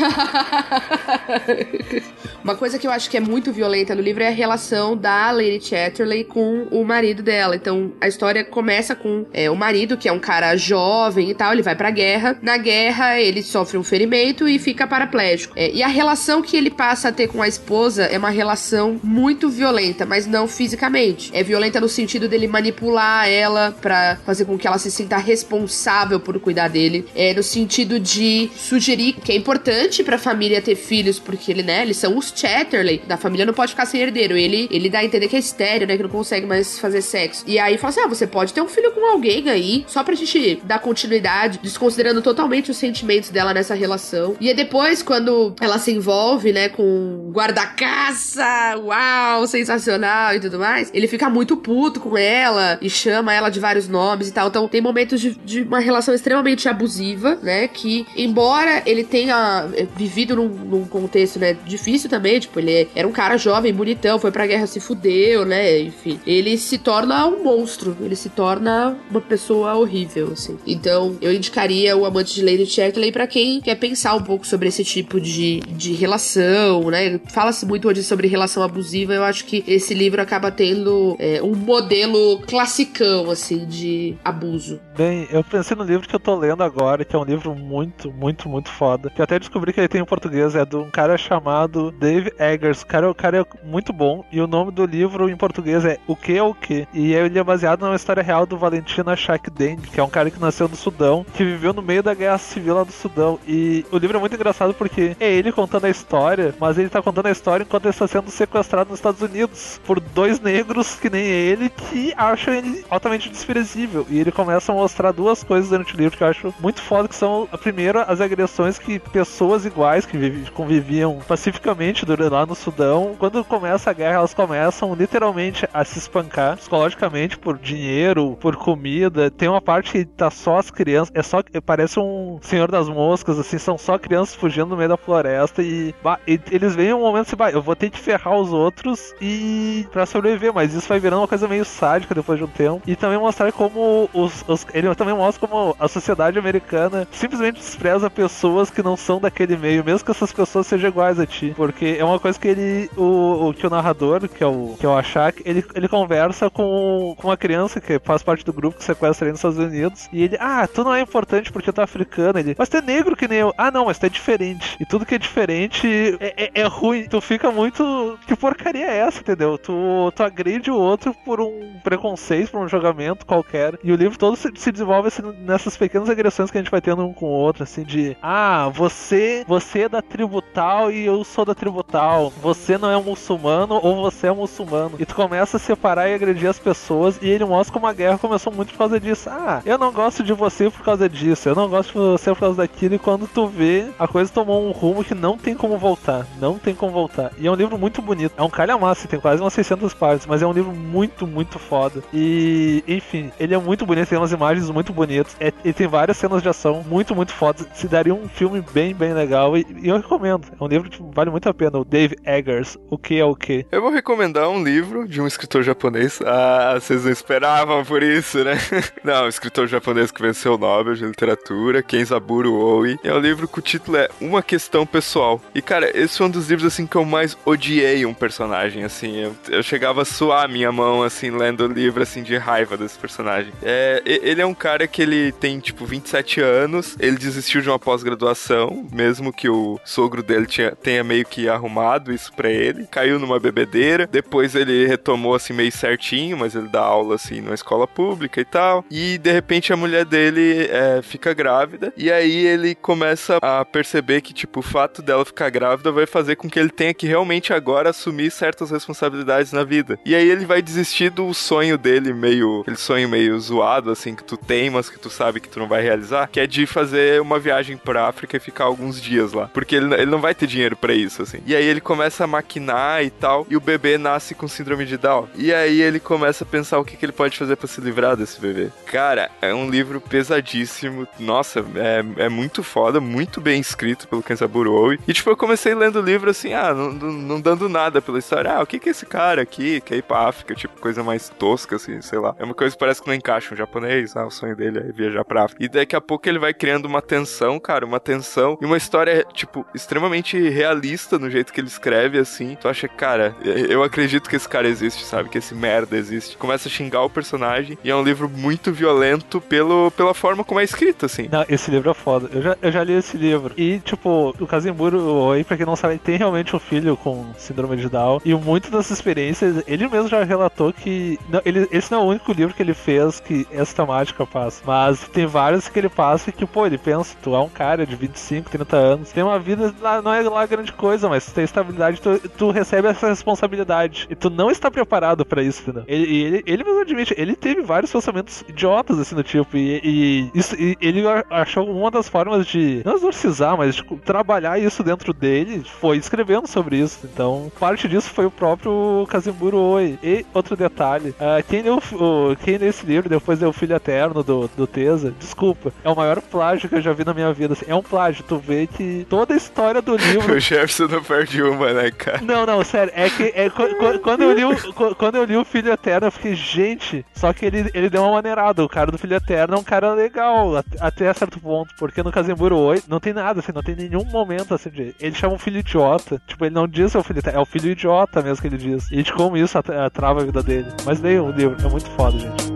Uma 2.44 2.54
coisa 2.54 2.78
que 2.78 2.86
eu 2.86 2.90
acho 2.90 3.08
que 3.08 3.16
é 3.16 3.20
muito 3.20 3.50
violenta 3.50 3.94
no 3.94 4.02
livro 4.02 4.22
é 4.22 4.28
a 4.28 4.30
relação 4.30 4.94
da 4.94 5.30
Lady 5.30 5.64
Chatterley 5.64 6.33
com 6.34 6.66
o 6.72 6.84
marido 6.84 7.22
dela. 7.22 7.54
Então, 7.54 7.92
a 8.00 8.08
história 8.08 8.42
começa 8.42 8.96
com 8.96 9.24
é, 9.32 9.48
o 9.48 9.54
marido, 9.54 9.96
que 9.96 10.08
é 10.08 10.12
um 10.12 10.18
cara 10.18 10.56
jovem 10.56 11.30
e 11.30 11.34
tal, 11.34 11.52
ele 11.52 11.62
vai 11.62 11.76
pra 11.76 11.92
guerra. 11.92 12.36
Na 12.42 12.56
guerra, 12.56 13.20
ele 13.20 13.40
sofre 13.40 13.78
um 13.78 13.84
ferimento 13.84 14.48
e 14.48 14.58
fica 14.58 14.84
paraplégico. 14.84 15.54
É, 15.56 15.70
e 15.70 15.80
a 15.80 15.86
relação 15.86 16.42
que 16.42 16.56
ele 16.56 16.70
passa 16.70 17.08
a 17.08 17.12
ter 17.12 17.28
com 17.28 17.40
a 17.40 17.46
esposa 17.46 18.04
é 18.06 18.18
uma 18.18 18.30
relação 18.30 18.98
muito 19.02 19.48
violenta, 19.48 20.04
mas 20.04 20.26
não 20.26 20.48
fisicamente. 20.48 21.30
É 21.32 21.44
violenta 21.44 21.80
no 21.80 21.88
sentido 21.88 22.28
dele 22.28 22.48
manipular 22.48 23.28
ela 23.28 23.72
pra 23.80 24.18
fazer 24.26 24.44
com 24.44 24.58
que 24.58 24.66
ela 24.66 24.78
se 24.78 24.90
sinta 24.90 25.16
responsável 25.18 26.18
por 26.18 26.40
cuidar 26.40 26.66
dele. 26.66 27.06
É 27.14 27.32
no 27.32 27.44
sentido 27.44 28.00
de 28.00 28.50
sugerir 28.56 29.12
que 29.12 29.30
é 29.30 29.36
importante 29.36 30.02
pra 30.02 30.18
família 30.18 30.60
ter 30.60 30.74
filhos, 30.74 31.20
porque 31.20 31.52
ele, 31.52 31.62
né, 31.62 31.82
eles 31.82 31.96
são 31.96 32.18
os 32.18 32.32
Chatterley. 32.34 33.02
Da 33.06 33.16
família 33.16 33.46
não 33.46 33.54
pode 33.54 33.70
ficar 33.70 33.86
sem 33.86 34.00
herdeiro. 34.00 34.36
Ele, 34.36 34.66
ele 34.72 34.90
dá 34.90 34.98
a 34.98 35.04
entender 35.04 35.28
que 35.28 35.36
é 35.36 35.38
estéreo, 35.38 35.86
né, 35.86 35.96
que 35.96 36.02
não 36.02 36.23
consegue 36.24 36.46
mais 36.46 36.78
fazer 36.78 37.02
sexo. 37.02 37.44
E 37.46 37.58
aí 37.58 37.76
fala 37.76 37.90
assim: 37.90 38.00
ah, 38.00 38.08
você 38.08 38.26
pode 38.26 38.52
ter 38.54 38.62
um 38.62 38.68
filho 38.68 38.90
com 38.92 39.12
alguém 39.12 39.50
aí, 39.50 39.84
só 39.86 40.02
pra 40.02 40.14
gente 40.14 40.60
dar 40.64 40.78
continuidade, 40.78 41.60
desconsiderando 41.62 42.22
totalmente 42.22 42.70
os 42.70 42.78
sentimentos 42.78 43.28
dela 43.28 43.52
nessa 43.52 43.74
relação. 43.74 44.36
E 44.40 44.48
aí 44.48 44.54
depois, 44.54 45.02
quando 45.02 45.54
ela 45.60 45.78
se 45.78 45.92
envolve, 45.92 46.52
né, 46.52 46.70
com 46.70 47.30
guarda-caça, 47.32 48.76
uau, 48.78 49.46
sensacional 49.46 50.34
e 50.34 50.40
tudo 50.40 50.58
mais, 50.58 50.90
ele 50.94 51.06
fica 51.06 51.28
muito 51.28 51.56
puto 51.56 52.00
com 52.00 52.16
ela 52.16 52.78
e 52.80 52.88
chama 52.88 53.32
ela 53.32 53.50
de 53.50 53.60
vários 53.60 53.86
nomes 53.86 54.28
e 54.28 54.32
tal. 54.32 54.48
Então 54.48 54.66
tem 54.66 54.80
momentos 54.80 55.20
de, 55.20 55.34
de 55.34 55.62
uma 55.62 55.78
relação 55.78 56.14
extremamente 56.14 56.68
abusiva, 56.68 57.38
né, 57.42 57.68
que 57.68 58.06
embora 58.16 58.82
ele 58.86 59.04
tenha 59.04 59.68
eh, 59.74 59.86
vivido 59.94 60.36
num, 60.36 60.48
num 60.48 60.84
contexto, 60.86 61.38
né, 61.38 61.56
difícil 61.66 62.08
também, 62.08 62.40
tipo, 62.40 62.58
ele 62.58 62.88
era 62.94 63.06
um 63.06 63.12
cara 63.12 63.36
jovem, 63.36 63.72
bonitão, 63.72 64.18
foi 64.18 64.30
pra 64.30 64.46
guerra, 64.46 64.66
se 64.66 64.80
fudeu, 64.80 65.44
né, 65.44 65.80
enfim. 65.80 66.13
Ele 66.26 66.56
se 66.56 66.78
torna 66.78 67.26
um 67.26 67.42
monstro, 67.42 67.96
ele 68.00 68.16
se 68.16 68.28
torna 68.28 68.96
uma 69.10 69.20
pessoa 69.20 69.74
horrível, 69.74 70.30
assim. 70.32 70.58
Então, 70.66 71.16
eu 71.20 71.32
indicaria 71.32 71.96
o 71.96 72.04
Amante 72.04 72.34
de 72.34 72.44
Lady 72.44 72.66
Chatterley 72.66 73.12
pra 73.12 73.26
quem 73.26 73.60
quer 73.60 73.76
pensar 73.76 74.14
um 74.14 74.22
pouco 74.22 74.46
sobre 74.46 74.68
esse 74.68 74.84
tipo 74.84 75.20
de, 75.20 75.60
de 75.60 75.92
relação, 75.92 76.90
né? 76.90 77.20
Fala-se 77.32 77.66
muito 77.66 77.88
hoje 77.88 78.02
sobre 78.02 78.28
relação 78.28 78.62
abusiva, 78.62 79.14
eu 79.14 79.24
acho 79.24 79.44
que 79.44 79.64
esse 79.66 79.94
livro 79.94 80.20
acaba 80.20 80.50
tendo 80.50 81.16
é, 81.18 81.42
um 81.42 81.54
modelo 81.54 82.40
classicão, 82.46 83.30
assim, 83.30 83.66
de 83.66 84.16
abuso. 84.24 84.80
Bem, 84.96 85.26
eu 85.30 85.42
pensei 85.42 85.76
no 85.76 85.84
livro 85.84 86.08
que 86.08 86.14
eu 86.14 86.20
tô 86.20 86.36
lendo 86.36 86.62
agora, 86.62 87.04
que 87.04 87.16
é 87.16 87.18
um 87.18 87.24
livro 87.24 87.54
muito, 87.54 88.12
muito, 88.12 88.48
muito 88.48 88.70
foda. 88.70 89.10
Que 89.10 89.20
eu 89.20 89.24
até 89.24 89.38
descobri 89.38 89.72
que 89.72 89.80
ele 89.80 89.88
tem 89.88 90.00
em 90.00 90.04
português, 90.04 90.54
é 90.54 90.64
de 90.64 90.76
um 90.76 90.90
cara 90.90 91.16
chamado 91.16 91.90
Dave 91.92 92.32
Eggers. 92.38 92.84
Cara, 92.84 93.10
o 93.10 93.14
cara 93.14 93.40
é 93.40 93.66
muito 93.66 93.92
bom. 93.92 94.24
E 94.30 94.40
o 94.40 94.46
nome 94.46 94.70
do 94.70 94.84
livro 94.86 95.28
em 95.28 95.36
português 95.36 95.84
é 95.84 95.98
O 96.06 96.14
Que 96.14 96.36
é 96.36 96.42
o 96.42 96.54
Que? 96.54 96.86
E 96.92 97.14
ele 97.14 97.38
é 97.38 97.42
baseado 97.44 97.80
numa 97.80 97.96
história 97.96 98.22
real 98.22 98.46
do 98.46 98.56
Valentina 98.58 99.12
Achak 99.12 99.50
Deng, 99.50 99.76
que 99.76 99.98
é 99.98 100.02
um 100.02 100.08
cara 100.10 100.30
que 100.30 100.40
nasceu 100.40 100.68
no 100.68 100.76
Sudão, 100.76 101.24
que 101.34 101.44
viveu 101.44 101.72
no 101.72 101.82
meio 101.82 102.02
da 102.02 102.14
guerra 102.14 102.38
civil 102.38 102.74
lá 102.74 102.84
do 102.84 102.92
Sudão. 102.92 103.38
E 103.46 103.84
o 103.90 103.98
livro 103.98 104.16
é 104.16 104.20
muito 104.20 104.34
engraçado 104.34 104.74
porque 104.74 105.16
é 105.18 105.32
ele 105.32 105.52
contando 105.52 105.84
a 105.86 105.90
história, 105.90 106.54
mas 106.60 106.78
ele 106.78 106.88
tá 106.88 107.00
contando 107.02 107.26
a 107.26 107.30
história 107.30 107.64
enquanto 107.64 107.84
ele 107.84 107.90
está 107.90 108.06
sendo 108.06 108.30
sequestrado 108.30 108.90
nos 108.90 108.98
Estados 108.98 109.22
Unidos 109.22 109.80
por 109.86 109.98
dois 110.00 110.40
negros 110.40 110.94
que 110.96 111.08
nem 111.08 111.24
ele, 111.24 111.68
que 111.68 112.12
acham 112.16 112.52
ele 112.54 112.84
altamente 112.90 113.28
desprezível. 113.28 114.06
E 114.10 114.18
ele 114.18 114.30
começa 114.32 114.72
a 114.72 114.74
mostrar 114.74 115.12
duas 115.12 115.42
coisas 115.42 115.70
durante 115.70 115.94
o 115.94 115.96
livro 115.96 116.16
que 116.16 116.22
eu 116.24 116.28
acho 116.28 116.54
muito 116.60 116.82
foda, 116.82 117.08
que 117.08 117.14
são, 117.16 117.48
a 117.50 117.58
primeira, 117.58 118.02
as 118.02 118.20
agressões 118.20 118.78
que 118.78 118.98
pessoas 118.98 119.64
iguais, 119.64 120.04
que 120.04 120.16
vivi- 120.16 120.50
conviviam 120.50 121.18
pacificamente 121.26 122.04
lá 122.30 122.46
no 122.46 122.54
Sudão, 122.54 123.14
quando 123.18 123.44
começa 123.44 123.90
a 123.90 123.92
guerra, 123.92 124.16
elas 124.16 124.34
começam 124.34 124.94
literalmente 124.94 125.68
a 125.72 125.84
se 125.84 125.93
espancar 125.98 126.56
psicologicamente 126.56 127.38
por 127.38 127.58
dinheiro, 127.58 128.36
por 128.40 128.56
comida. 128.56 129.30
Tem 129.30 129.48
uma 129.48 129.60
parte 129.60 129.92
que 129.92 130.04
tá 130.04 130.30
só 130.30 130.58
as 130.58 130.70
crianças, 130.70 131.12
é 131.14 131.22
só 131.22 131.42
parece 131.64 131.98
um 131.98 132.38
Senhor 132.42 132.70
das 132.70 132.88
Moscas, 132.88 133.38
assim, 133.38 133.58
são 133.58 133.78
só 133.78 133.98
crianças 133.98 134.34
fugindo 134.34 134.66
no 134.66 134.76
meio 134.76 134.88
da 134.88 134.96
floresta 134.96 135.62
e, 135.62 135.94
bah, 136.02 136.18
e 136.26 136.40
eles 136.50 136.74
veem 136.74 136.94
um 136.94 137.00
momento 137.00 137.28
assim, 137.28 137.36
bah, 137.36 137.50
eu 137.50 137.62
vou 137.62 137.76
ter 137.76 137.90
que 137.90 137.98
ferrar 137.98 138.36
os 138.36 138.52
outros 138.52 139.14
e 139.20 139.86
para 139.92 140.06
sobreviver, 140.06 140.52
mas 140.52 140.74
isso 140.74 140.88
vai 140.88 141.00
virando 141.00 141.20
uma 141.20 141.28
coisa 141.28 141.48
meio 141.48 141.64
sádica 141.64 142.14
depois 142.14 142.38
de 142.38 142.44
um 142.44 142.48
tempo. 142.48 142.82
E 142.86 142.96
também 142.96 143.18
mostrar 143.18 143.50
como 143.52 144.08
os, 144.12 144.44
os 144.46 144.66
ele 144.72 144.92
também 144.94 145.14
mostra 145.14 145.46
como 145.46 145.74
a 145.78 145.88
sociedade 145.88 146.38
americana 146.38 147.06
simplesmente 147.10 147.56
despreza 147.56 148.10
pessoas 148.10 148.70
que 148.70 148.82
não 148.82 148.96
são 148.96 149.20
daquele 149.20 149.56
meio, 149.56 149.84
mesmo 149.84 150.04
que 150.04 150.10
essas 150.10 150.32
pessoas 150.32 150.66
sejam 150.66 150.90
iguais 150.90 151.18
a 151.18 151.26
ti, 151.26 151.52
porque 151.56 151.96
é 151.98 152.04
uma 152.04 152.18
coisa 152.18 152.38
que 152.38 152.48
ele 152.48 152.90
o, 152.96 153.48
o 153.48 153.54
que 153.54 153.66
o 153.66 153.70
narrador, 153.70 154.28
que 154.28 154.42
é 154.42 154.46
o 154.46 154.76
que 154.78 154.86
é 154.86 154.88
o 154.88 154.96
Ashak, 154.96 155.42
ele, 155.44 155.64
ele 155.74 155.83
conversa 155.88 156.50
com, 156.50 157.14
com 157.18 157.28
uma 157.28 157.36
criança 157.36 157.80
que 157.80 157.98
faz 157.98 158.22
parte 158.22 158.44
do 158.44 158.52
grupo 158.52 158.78
que 158.78 158.84
sequestra 158.84 159.26
ele 159.26 159.32
nos 159.32 159.40
Estados 159.40 159.58
Unidos 159.58 160.08
e 160.12 160.22
ele, 160.22 160.36
ah, 160.40 160.66
tu 160.66 160.84
não 160.84 160.94
é 160.94 161.00
importante 161.00 161.52
porque 161.52 161.72
tu 161.72 161.80
é 161.80 161.84
africano, 161.84 162.38
ele, 162.38 162.54
mas 162.58 162.68
tu 162.68 162.76
é 162.76 162.82
negro 162.82 163.16
que 163.16 163.28
nem 163.28 163.38
eu. 163.38 163.54
Ah, 163.56 163.70
não, 163.70 163.86
mas 163.86 163.98
tu 163.98 164.06
é 164.06 164.08
diferente. 164.08 164.76
E 164.80 164.84
tudo 164.84 165.06
que 165.06 165.14
é 165.14 165.18
diferente 165.18 165.86
é, 166.20 166.44
é, 166.44 166.50
é 166.62 166.64
ruim. 166.64 167.06
Tu 167.08 167.20
fica 167.20 167.50
muito. 167.50 168.18
Que 168.26 168.36
porcaria 168.36 168.86
é 168.86 168.98
essa, 168.98 169.20
entendeu? 169.20 169.58
Tu, 169.58 169.72
tu 170.14 170.22
agride 170.22 170.70
o 170.70 170.76
outro 170.76 171.14
por 171.24 171.40
um 171.40 171.78
preconceito, 171.82 172.50
por 172.50 172.60
um 172.60 172.68
julgamento 172.68 173.26
qualquer. 173.26 173.78
E 173.82 173.92
o 173.92 173.96
livro 173.96 174.18
todo 174.18 174.36
se, 174.36 174.50
se 174.56 174.72
desenvolve 174.72 175.08
assim, 175.08 175.22
nessas 175.40 175.76
pequenas 175.76 176.08
agressões 176.08 176.50
que 176.50 176.58
a 176.58 176.60
gente 176.60 176.70
vai 176.70 176.80
tendo 176.80 177.04
um 177.04 177.12
com 177.12 177.26
o 177.26 177.30
outro, 177.30 177.62
assim, 177.62 177.82
de 177.82 178.16
ah, 178.22 178.70
você, 178.72 179.44
você 179.46 179.82
é 179.82 179.88
da 179.88 180.02
tribo 180.02 180.40
tal 180.40 180.90
e 180.90 181.04
eu 181.04 181.22
sou 181.24 181.44
da 181.44 181.54
tribo 181.54 181.82
tal. 181.82 182.30
Você 182.42 182.78
não 182.78 182.90
é 182.90 183.00
muçulmano 183.00 183.80
ou 183.82 184.02
você 184.02 184.28
é 184.28 184.32
muçulmano. 184.32 184.96
E 184.98 185.04
tu 185.04 185.14
começa 185.14 185.56
a 185.56 185.60
separar 185.74 186.08
e 186.08 186.14
agredir 186.14 186.48
as 186.48 186.58
pessoas. 186.58 187.18
E 187.20 187.28
ele 187.28 187.44
mostra 187.44 187.72
como 187.72 187.86
a 187.86 187.92
guerra 187.92 188.18
começou 188.18 188.52
muito 188.52 188.72
por 188.72 188.78
causa 188.78 188.98
disso. 189.00 189.28
Ah, 189.28 189.60
eu 189.66 189.76
não 189.76 189.92
gosto 189.92 190.22
de 190.22 190.32
você 190.32 190.70
por 190.70 190.82
causa 190.82 191.08
disso. 191.08 191.48
Eu 191.48 191.54
não 191.54 191.68
gosto 191.68 191.92
de 191.92 191.98
você 191.98 192.30
por 192.30 192.40
causa 192.40 192.56
daquilo. 192.56 192.94
E 192.94 192.98
quando 192.98 193.26
tu 193.26 193.46
vê, 193.46 193.86
a 193.98 194.06
coisa 194.06 194.32
tomou 194.32 194.66
um 194.66 194.70
rumo 194.70 195.04
que 195.04 195.14
não 195.14 195.36
tem 195.36 195.54
como 195.54 195.76
voltar. 195.76 196.26
Não 196.40 196.58
tem 196.58 196.74
como 196.74 196.92
voltar. 196.92 197.32
E 197.38 197.46
é 197.46 197.50
um 197.50 197.54
livro 197.54 197.76
muito 197.76 198.00
bonito. 198.00 198.32
É 198.36 198.42
um 198.42 198.50
calhamaço, 198.50 199.08
tem 199.08 199.20
quase 199.20 199.42
umas 199.42 199.52
600 199.52 199.92
páginas. 199.94 200.26
Mas 200.26 200.42
é 200.42 200.46
um 200.46 200.52
livro 200.52 200.72
muito, 200.72 201.26
muito 201.26 201.58
foda. 201.58 202.02
E, 202.12 202.84
enfim, 202.86 203.32
ele 203.38 203.54
é 203.54 203.58
muito 203.58 203.84
bonito. 203.84 204.08
Tem 204.08 204.18
umas 204.18 204.32
imagens 204.32 204.70
muito 204.70 204.92
bonitas. 204.92 205.36
É, 205.40 205.52
ele 205.64 205.74
tem 205.74 205.86
várias 205.86 206.16
cenas 206.16 206.42
de 206.42 206.48
ação 206.48 206.84
muito, 206.88 207.14
muito 207.14 207.32
fodas. 207.32 207.66
Se 207.74 207.88
daria 207.88 208.14
um 208.14 208.28
filme 208.28 208.62
bem, 208.72 208.94
bem 208.94 209.12
legal. 209.12 209.56
E, 209.56 209.66
e 209.82 209.88
eu 209.88 209.96
recomendo. 209.96 210.46
É 210.58 210.64
um 210.64 210.68
livro 210.68 210.88
que 210.88 211.02
vale 211.12 211.30
muito 211.30 211.48
a 211.48 211.54
pena. 211.54 211.78
O 211.78 211.84
Dave 211.84 212.16
Eggers. 212.24 212.78
O 212.88 212.96
que 212.96 213.18
é 213.18 213.24
o 213.24 213.34
que? 213.34 213.66
Eu 213.70 213.82
vou 213.82 213.90
recomendar 213.90 214.48
um 214.48 214.62
livro 214.62 215.06
de 215.06 215.20
um 215.20 215.26
escritor 215.26 215.63
japonês. 215.64 216.20
Ah, 216.24 216.74
vocês 216.78 217.04
não 217.04 217.12
esperavam 217.12 217.84
por 217.84 218.02
isso, 218.02 218.44
né? 218.44 218.58
Não, 219.02 219.28
escritor 219.28 219.66
japonês 219.66 220.10
que 220.10 220.22
venceu 220.22 220.54
o 220.54 220.58
Nobel 220.58 220.94
de 220.94 221.04
Literatura, 221.04 221.82
Kenzaburo 221.82 222.54
Oi. 222.54 222.98
É 223.02 223.12
um 223.12 223.18
livro 223.18 223.46
que 223.48 223.58
o 223.58 223.62
título 223.62 223.96
é 223.96 224.08
Uma 224.20 224.42
Questão 224.42 224.86
Pessoal. 224.86 225.40
E, 225.54 225.60
cara, 225.60 225.90
esse 225.96 226.18
foi 226.18 226.26
um 226.26 226.30
dos 226.30 226.48
livros, 226.48 226.66
assim, 226.66 226.86
que 226.86 226.96
eu 226.96 227.04
mais 227.04 227.36
odiei 227.44 228.06
um 228.06 228.14
personagem, 228.14 228.84
assim. 228.84 229.16
Eu, 229.16 229.36
eu 229.48 229.62
chegava 229.62 230.02
a 230.02 230.04
suar 230.04 230.44
a 230.44 230.48
minha 230.48 230.72
mão, 230.72 231.02
assim, 231.02 231.30
lendo 231.30 231.64
o 231.64 231.72
livro, 231.72 232.02
assim, 232.02 232.22
de 232.22 232.36
raiva 232.36 232.76
desse 232.76 232.98
personagem. 232.98 233.52
É, 233.62 234.02
ele 234.04 234.40
é 234.40 234.46
um 234.46 234.54
cara 234.54 234.86
que 234.86 235.02
ele 235.02 235.32
tem, 235.32 235.58
tipo, 235.58 235.84
27 235.84 236.40
anos, 236.40 236.96
ele 236.98 237.16
desistiu 237.16 237.60
de 237.60 237.68
uma 237.68 237.78
pós-graduação, 237.78 238.86
mesmo 238.92 239.32
que 239.32 239.48
o 239.48 239.78
sogro 239.84 240.22
dele 240.22 240.46
tinha, 240.46 240.72
tenha 240.72 241.04
meio 241.04 241.24
que 241.24 241.48
arrumado 241.48 242.12
isso 242.12 242.32
pra 242.32 242.50
ele. 242.50 242.86
Caiu 242.86 243.18
numa 243.18 243.38
bebedeira, 243.38 244.06
depois 244.06 244.54
ele 244.54 244.86
retomou, 244.86 245.34
assim, 245.44 245.52
meio 245.52 245.70
certinho, 245.70 246.38
mas 246.38 246.54
ele 246.54 246.68
dá 246.68 246.80
aula, 246.80 247.14
assim, 247.14 247.40
numa 247.40 247.54
escola 247.54 247.86
pública 247.86 248.40
e 248.40 248.44
tal. 248.44 248.84
E, 248.90 249.18
de 249.18 249.30
repente, 249.30 249.72
a 249.72 249.76
mulher 249.76 250.04
dele 250.04 250.66
é, 250.70 251.02
fica 251.02 251.34
grávida, 251.34 251.92
e 251.96 252.10
aí 252.10 252.46
ele 252.46 252.74
começa 252.74 253.38
a 253.42 253.64
perceber 253.64 254.22
que, 254.22 254.32
tipo, 254.32 254.60
o 254.60 254.62
fato 254.62 255.02
dela 255.02 255.24
ficar 255.24 255.50
grávida 255.50 255.92
vai 255.92 256.06
fazer 256.06 256.36
com 256.36 256.48
que 256.48 256.58
ele 256.58 256.70
tenha 256.70 256.94
que 256.94 257.06
realmente 257.06 257.52
agora 257.52 257.90
assumir 257.90 258.30
certas 258.30 258.70
responsabilidades 258.70 259.52
na 259.52 259.64
vida. 259.64 259.98
E 260.04 260.14
aí 260.14 260.28
ele 260.28 260.46
vai 260.46 260.62
desistir 260.62 261.10
do 261.10 261.32
sonho 261.34 261.76
dele, 261.76 262.12
meio. 262.12 262.60
aquele 262.62 262.76
sonho 262.76 263.08
meio 263.08 263.38
zoado, 263.38 263.90
assim, 263.90 264.14
que 264.14 264.24
tu 264.24 264.36
tem, 264.36 264.70
mas 264.70 264.88
que 264.88 264.98
tu 264.98 265.10
sabe 265.10 265.40
que 265.40 265.48
tu 265.48 265.58
não 265.58 265.68
vai 265.68 265.82
realizar, 265.82 266.28
que 266.28 266.40
é 266.40 266.46
de 266.46 266.66
fazer 266.66 267.20
uma 267.20 267.38
viagem 267.38 267.76
pra 267.76 268.08
África 268.08 268.36
e 268.36 268.40
ficar 268.40 268.64
alguns 268.64 269.00
dias 269.00 269.32
lá. 269.32 269.48
Porque 269.52 269.76
ele, 269.76 269.92
ele 269.94 270.06
não 270.06 270.20
vai 270.20 270.34
ter 270.34 270.46
dinheiro 270.46 270.76
para 270.76 270.94
isso, 270.94 271.22
assim. 271.22 271.38
E 271.46 271.54
aí 271.54 271.64
ele 271.64 271.80
começa 271.80 272.24
a 272.24 272.26
maquinar 272.26 273.04
e 273.04 273.10
tal, 273.10 273.46
e 273.50 273.56
o 273.56 273.60
bebê 273.60 273.98
nasce 273.98 274.34
com 274.34 274.48
síndrome 274.48 274.86
de 274.86 274.96
Down. 274.96 275.28
E 275.34 275.52
aí 275.52 275.80
ele 275.80 276.00
começa 276.00 276.44
a 276.44 276.46
pensar 276.46 276.78
o 276.78 276.84
que, 276.84 276.96
que 276.96 277.04
ele 277.04 277.12
pode 277.12 277.36
fazer 277.38 277.56
para 277.56 277.66
se 277.66 277.80
livrar 277.80 278.16
desse 278.16 278.40
bebê. 278.40 278.70
Cara, 278.86 279.30
é 279.40 279.54
um 279.54 279.68
livro 279.68 280.00
pesadíssimo. 280.00 281.06
Nossa, 281.18 281.64
é, 281.76 282.24
é 282.24 282.28
muito 282.28 282.62
foda, 282.62 283.00
muito 283.00 283.40
bem 283.40 283.60
escrito 283.60 284.08
pelo 284.08 284.22
Kenzaburo. 284.22 284.74
E 285.06 285.12
tipo, 285.12 285.30
eu 285.30 285.36
comecei 285.36 285.74
lendo 285.74 286.00
o 286.00 286.02
livro 286.02 286.30
assim, 286.30 286.52
ah, 286.52 286.74
não, 286.74 286.90
não, 286.92 287.40
dando 287.40 287.68
nada 287.68 288.02
pela 288.02 288.18
história. 288.18 288.52
Ah, 288.52 288.62
o 288.62 288.66
que 288.66 288.78
que 288.78 288.88
é 288.88 288.92
esse 288.92 289.06
cara 289.06 289.42
aqui 289.42 289.80
quer 289.80 289.96
ir 289.96 290.02
pra 290.02 290.28
África? 290.28 290.54
Tipo, 290.54 290.80
coisa 290.80 291.02
mais 291.02 291.28
tosca, 291.28 291.76
assim, 291.76 292.00
sei 292.00 292.18
lá. 292.18 292.34
É 292.38 292.44
uma 292.44 292.54
coisa 292.54 292.74
que 292.74 292.80
parece 292.80 293.00
que 293.00 293.06
não 293.06 293.14
encaixa 293.14 293.54
um 293.54 293.56
japonês. 293.56 294.16
Ah, 294.16 294.26
o 294.26 294.30
sonho 294.30 294.56
dele 294.56 294.78
é 294.78 294.92
viajar 294.92 295.24
pra 295.24 295.44
África. 295.44 295.64
E 295.64 295.68
daqui 295.68 295.94
a 295.94 296.00
pouco 296.00 296.28
ele 296.28 296.38
vai 296.38 296.52
criando 296.52 296.86
uma 296.86 297.02
tensão, 297.02 297.58
cara, 297.60 297.86
uma 297.86 298.00
tensão. 298.00 298.58
E 298.60 298.64
uma 298.64 298.76
história, 298.76 299.24
tipo, 299.32 299.66
extremamente 299.74 300.38
realista 300.48 301.18
no 301.18 301.30
jeito 301.30 301.52
que 301.52 301.60
ele 301.60 301.68
escreve, 301.68 302.18
assim. 302.18 302.56
Tu 302.60 302.68
acha, 302.68 302.88
cara, 302.88 303.36
eu 303.44 303.82
acredito 303.82 304.28
que 304.28 304.36
esse 304.36 304.48
cara 304.48 304.68
existe, 304.68 305.04
sabe? 305.04 305.23
Que 305.28 305.38
esse 305.38 305.54
merda 305.54 305.96
existe. 305.96 306.36
Começa 306.36 306.68
a 306.68 306.70
xingar 306.70 307.02
o 307.02 307.10
personagem. 307.10 307.78
E 307.82 307.90
é 307.90 307.96
um 307.96 308.02
livro 308.02 308.28
muito 308.28 308.72
violento 308.72 309.40
pelo, 309.40 309.90
pela 309.92 310.14
forma 310.14 310.44
como 310.44 310.60
é 310.60 310.64
escrito, 310.64 311.06
assim. 311.06 311.28
Não, 311.30 311.44
esse 311.48 311.70
livro 311.70 311.90
é 311.90 311.94
foda. 311.94 312.28
Eu 312.32 312.42
já, 312.42 312.56
eu 312.60 312.72
já 312.72 312.84
li 312.84 312.92
esse 312.94 313.16
livro. 313.16 313.54
E, 313.56 313.78
tipo, 313.80 314.34
o 314.38 314.46
Kazimburo, 314.46 315.30
aí, 315.32 315.44
pra 315.44 315.56
quem 315.56 315.66
não 315.66 315.76
sabe, 315.76 315.98
tem 315.98 316.16
realmente 316.16 316.54
um 316.54 316.58
filho 316.58 316.96
com 316.96 317.26
síndrome 317.38 317.76
de 317.76 317.88
Down. 317.88 318.20
E 318.24 318.34
muito 318.34 318.70
das 318.70 318.90
experiências, 318.90 319.62
ele 319.66 319.88
mesmo 319.88 320.08
já 320.08 320.22
relatou 320.24 320.72
que. 320.72 321.18
Não, 321.28 321.40
ele, 321.44 321.68
esse 321.70 321.90
não 321.90 322.00
é 322.00 322.02
o 322.02 322.06
único 322.06 322.32
livro 322.32 322.54
que 322.54 322.62
ele 322.62 322.74
fez 322.74 323.20
que 323.20 323.46
essa 323.50 323.74
temática 323.74 324.26
passa. 324.26 324.62
Mas 324.64 325.00
tem 325.08 325.26
vários 325.26 325.68
que 325.68 325.78
ele 325.78 325.88
passa 325.88 326.32
que, 326.32 326.46
pô, 326.46 326.66
ele 326.66 326.78
pensa, 326.78 327.16
tu 327.22 327.34
é 327.34 327.40
um 327.40 327.48
cara 327.48 327.86
de 327.86 327.96
25, 327.96 328.50
30 328.50 328.76
anos, 328.76 329.12
tem 329.12 329.22
uma 329.22 329.38
vida 329.38 329.74
não 330.02 330.12
é 330.12 330.22
lá 330.22 330.46
grande 330.46 330.72
coisa, 330.72 331.08
mas 331.08 331.26
tu 331.26 331.32
tem 331.32 331.44
estabilidade, 331.44 332.00
tu, 332.00 332.18
tu 332.30 332.50
recebe 332.50 332.88
essa 332.88 333.08
responsabilidade. 333.08 334.06
E 334.10 334.14
tu 334.14 334.30
não 334.30 334.50
está 334.50 334.70
preparado 334.70 335.13
pra 335.22 335.42
isso, 335.42 335.60
entendeu? 335.60 335.84
Ele, 335.86 336.16
ele, 336.16 336.42
ele 336.46 336.64
mesmo 336.64 336.80
admite, 336.80 337.14
ele 337.18 337.36
teve 337.36 337.60
vários 337.60 337.92
pensamentos 337.92 338.42
idiotas, 338.48 338.98
assim, 338.98 339.14
do 339.14 339.22
tipo, 339.22 339.56
e, 339.56 339.80
e, 339.84 340.30
isso, 340.34 340.54
e 340.58 340.76
ele 340.80 341.02
achou 341.28 341.70
uma 341.70 341.90
das 341.90 342.08
formas 342.08 342.46
de 342.46 342.80
não 342.84 342.94
exorcizar, 342.94 343.56
mas 343.56 343.74
de 343.74 343.84
trabalhar 344.04 344.58
isso 344.58 344.82
dentro 344.82 345.12
dele 345.12 345.62
foi 345.80 345.98
escrevendo 345.98 346.46
sobre 346.46 346.78
isso. 346.78 347.00
Então, 347.04 347.52
parte 347.60 347.86
disso 347.86 348.10
foi 348.10 348.24
o 348.24 348.30
próprio 348.30 349.06
Kazimburo 349.08 349.58
Oi. 349.58 349.98
E 350.02 350.24
outro 350.32 350.56
detalhe, 350.56 351.10
uh, 351.10 351.44
quem, 351.48 351.62
leu, 351.62 351.76
uh, 351.76 352.36
quem 352.42 352.56
leu 352.56 352.70
esse 352.70 352.86
livro 352.86 353.08
depois 353.08 353.40
leu 353.40 353.50
o 353.50 353.52
Filho 353.52 353.76
Eterno 353.76 354.22
do, 354.22 354.48
do 354.56 354.66
Tesa, 354.66 355.14
desculpa, 355.18 355.72
é 355.82 355.88
o 355.88 355.96
maior 355.96 356.20
plágio 356.20 356.68
que 356.68 356.76
eu 356.76 356.80
já 356.80 356.92
vi 356.92 357.04
na 357.04 357.12
minha 357.14 357.32
vida. 357.32 357.52
Assim, 357.52 357.66
é 357.68 357.74
um 357.74 357.82
plágio, 357.82 358.24
tu 358.26 358.38
vê 358.38 358.66
que 358.66 359.06
toda 359.08 359.34
a 359.34 359.36
história 359.36 359.82
do 359.82 359.96
livro. 359.98 360.34
o 360.34 360.40
Jefferson 360.40 360.86
não 360.86 361.02
perde 361.02 361.42
uma, 361.42 361.72
né, 361.72 361.90
cara? 361.90 362.20
Não, 362.22 362.46
não, 362.46 362.64
sério, 362.64 362.92
é 362.94 363.08
que 363.10 363.32
é, 363.34 363.50
quando, 363.50 364.22
eu 364.22 364.32
li 364.32 364.44
o, 364.44 364.94
quando 365.04 365.16
eu 365.16 365.24
li 365.24 365.36
o 365.36 365.44
Filho 365.44 365.70
Eterno, 365.70 366.06
eu 366.06 366.10
fiquei, 366.10 366.34
gente, 366.34 367.04
só 367.12 367.30
que 367.30 367.44
ele, 367.44 367.70
ele 367.74 367.90
deu 367.90 368.00
uma 368.00 368.12
maneirada. 368.12 368.64
O 368.64 368.68
cara 368.70 368.90
do 368.90 368.96
Filho 368.96 369.14
Eterno 369.14 369.54
é 369.54 369.58
um 369.58 369.62
cara 369.62 369.92
legal, 369.92 370.56
até 370.80 371.12
certo 371.12 371.38
ponto, 371.38 371.74
porque 371.78 372.02
no 372.02 372.10
Kazemburo 372.10 372.56
8 372.56 372.88
não 372.88 372.98
tem 372.98 373.12
nada, 373.12 373.40
assim, 373.40 373.52
não 373.52 373.62
tem 373.62 373.76
nenhum 373.76 374.02
momento 374.06 374.54
assim 374.54 374.70
de. 374.70 374.94
Ele 374.98 375.14
chama 375.14 375.34
um 375.34 375.38
filho 375.38 375.58
idiota. 375.58 376.22
Tipo, 376.26 376.46
ele 376.46 376.54
não 376.54 376.66
diz 376.66 376.94
é 376.94 376.98
o 376.98 377.02
filho, 377.02 377.20
é 377.22 377.38
o 377.38 377.44
filho 377.44 377.70
idiota 377.70 378.22
mesmo 378.22 378.40
que 378.40 378.46
ele 378.46 378.56
diz. 378.56 378.90
E 378.90 379.02
de 379.02 379.12
como 379.12 379.36
isso 379.36 379.58
trava 379.92 380.22
a 380.22 380.24
vida 380.24 380.42
dele. 380.42 380.68
Mas 380.86 380.98
leiam 381.02 381.26
o 381.26 381.30
livro, 381.30 381.54
é 381.62 381.68
muito 381.68 381.90
foda, 381.90 382.18
gente. 382.18 382.54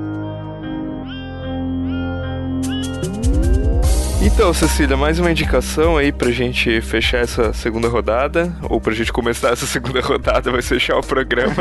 Então, 4.30 4.52
Cecília, 4.52 4.94
mais 4.94 5.18
uma 5.18 5.30
indicação 5.30 5.96
aí 5.96 6.12
pra 6.12 6.30
gente 6.30 6.82
fechar 6.82 7.18
essa 7.18 7.52
segunda 7.54 7.88
rodada, 7.88 8.54
ou 8.68 8.78
pra 8.78 8.92
gente 8.92 9.10
começar 9.10 9.52
essa 9.52 9.64
segunda 9.66 10.00
rodada, 10.00 10.52
vai 10.52 10.60
fechar 10.60 10.96
o 10.98 11.00
programa. 11.00 11.54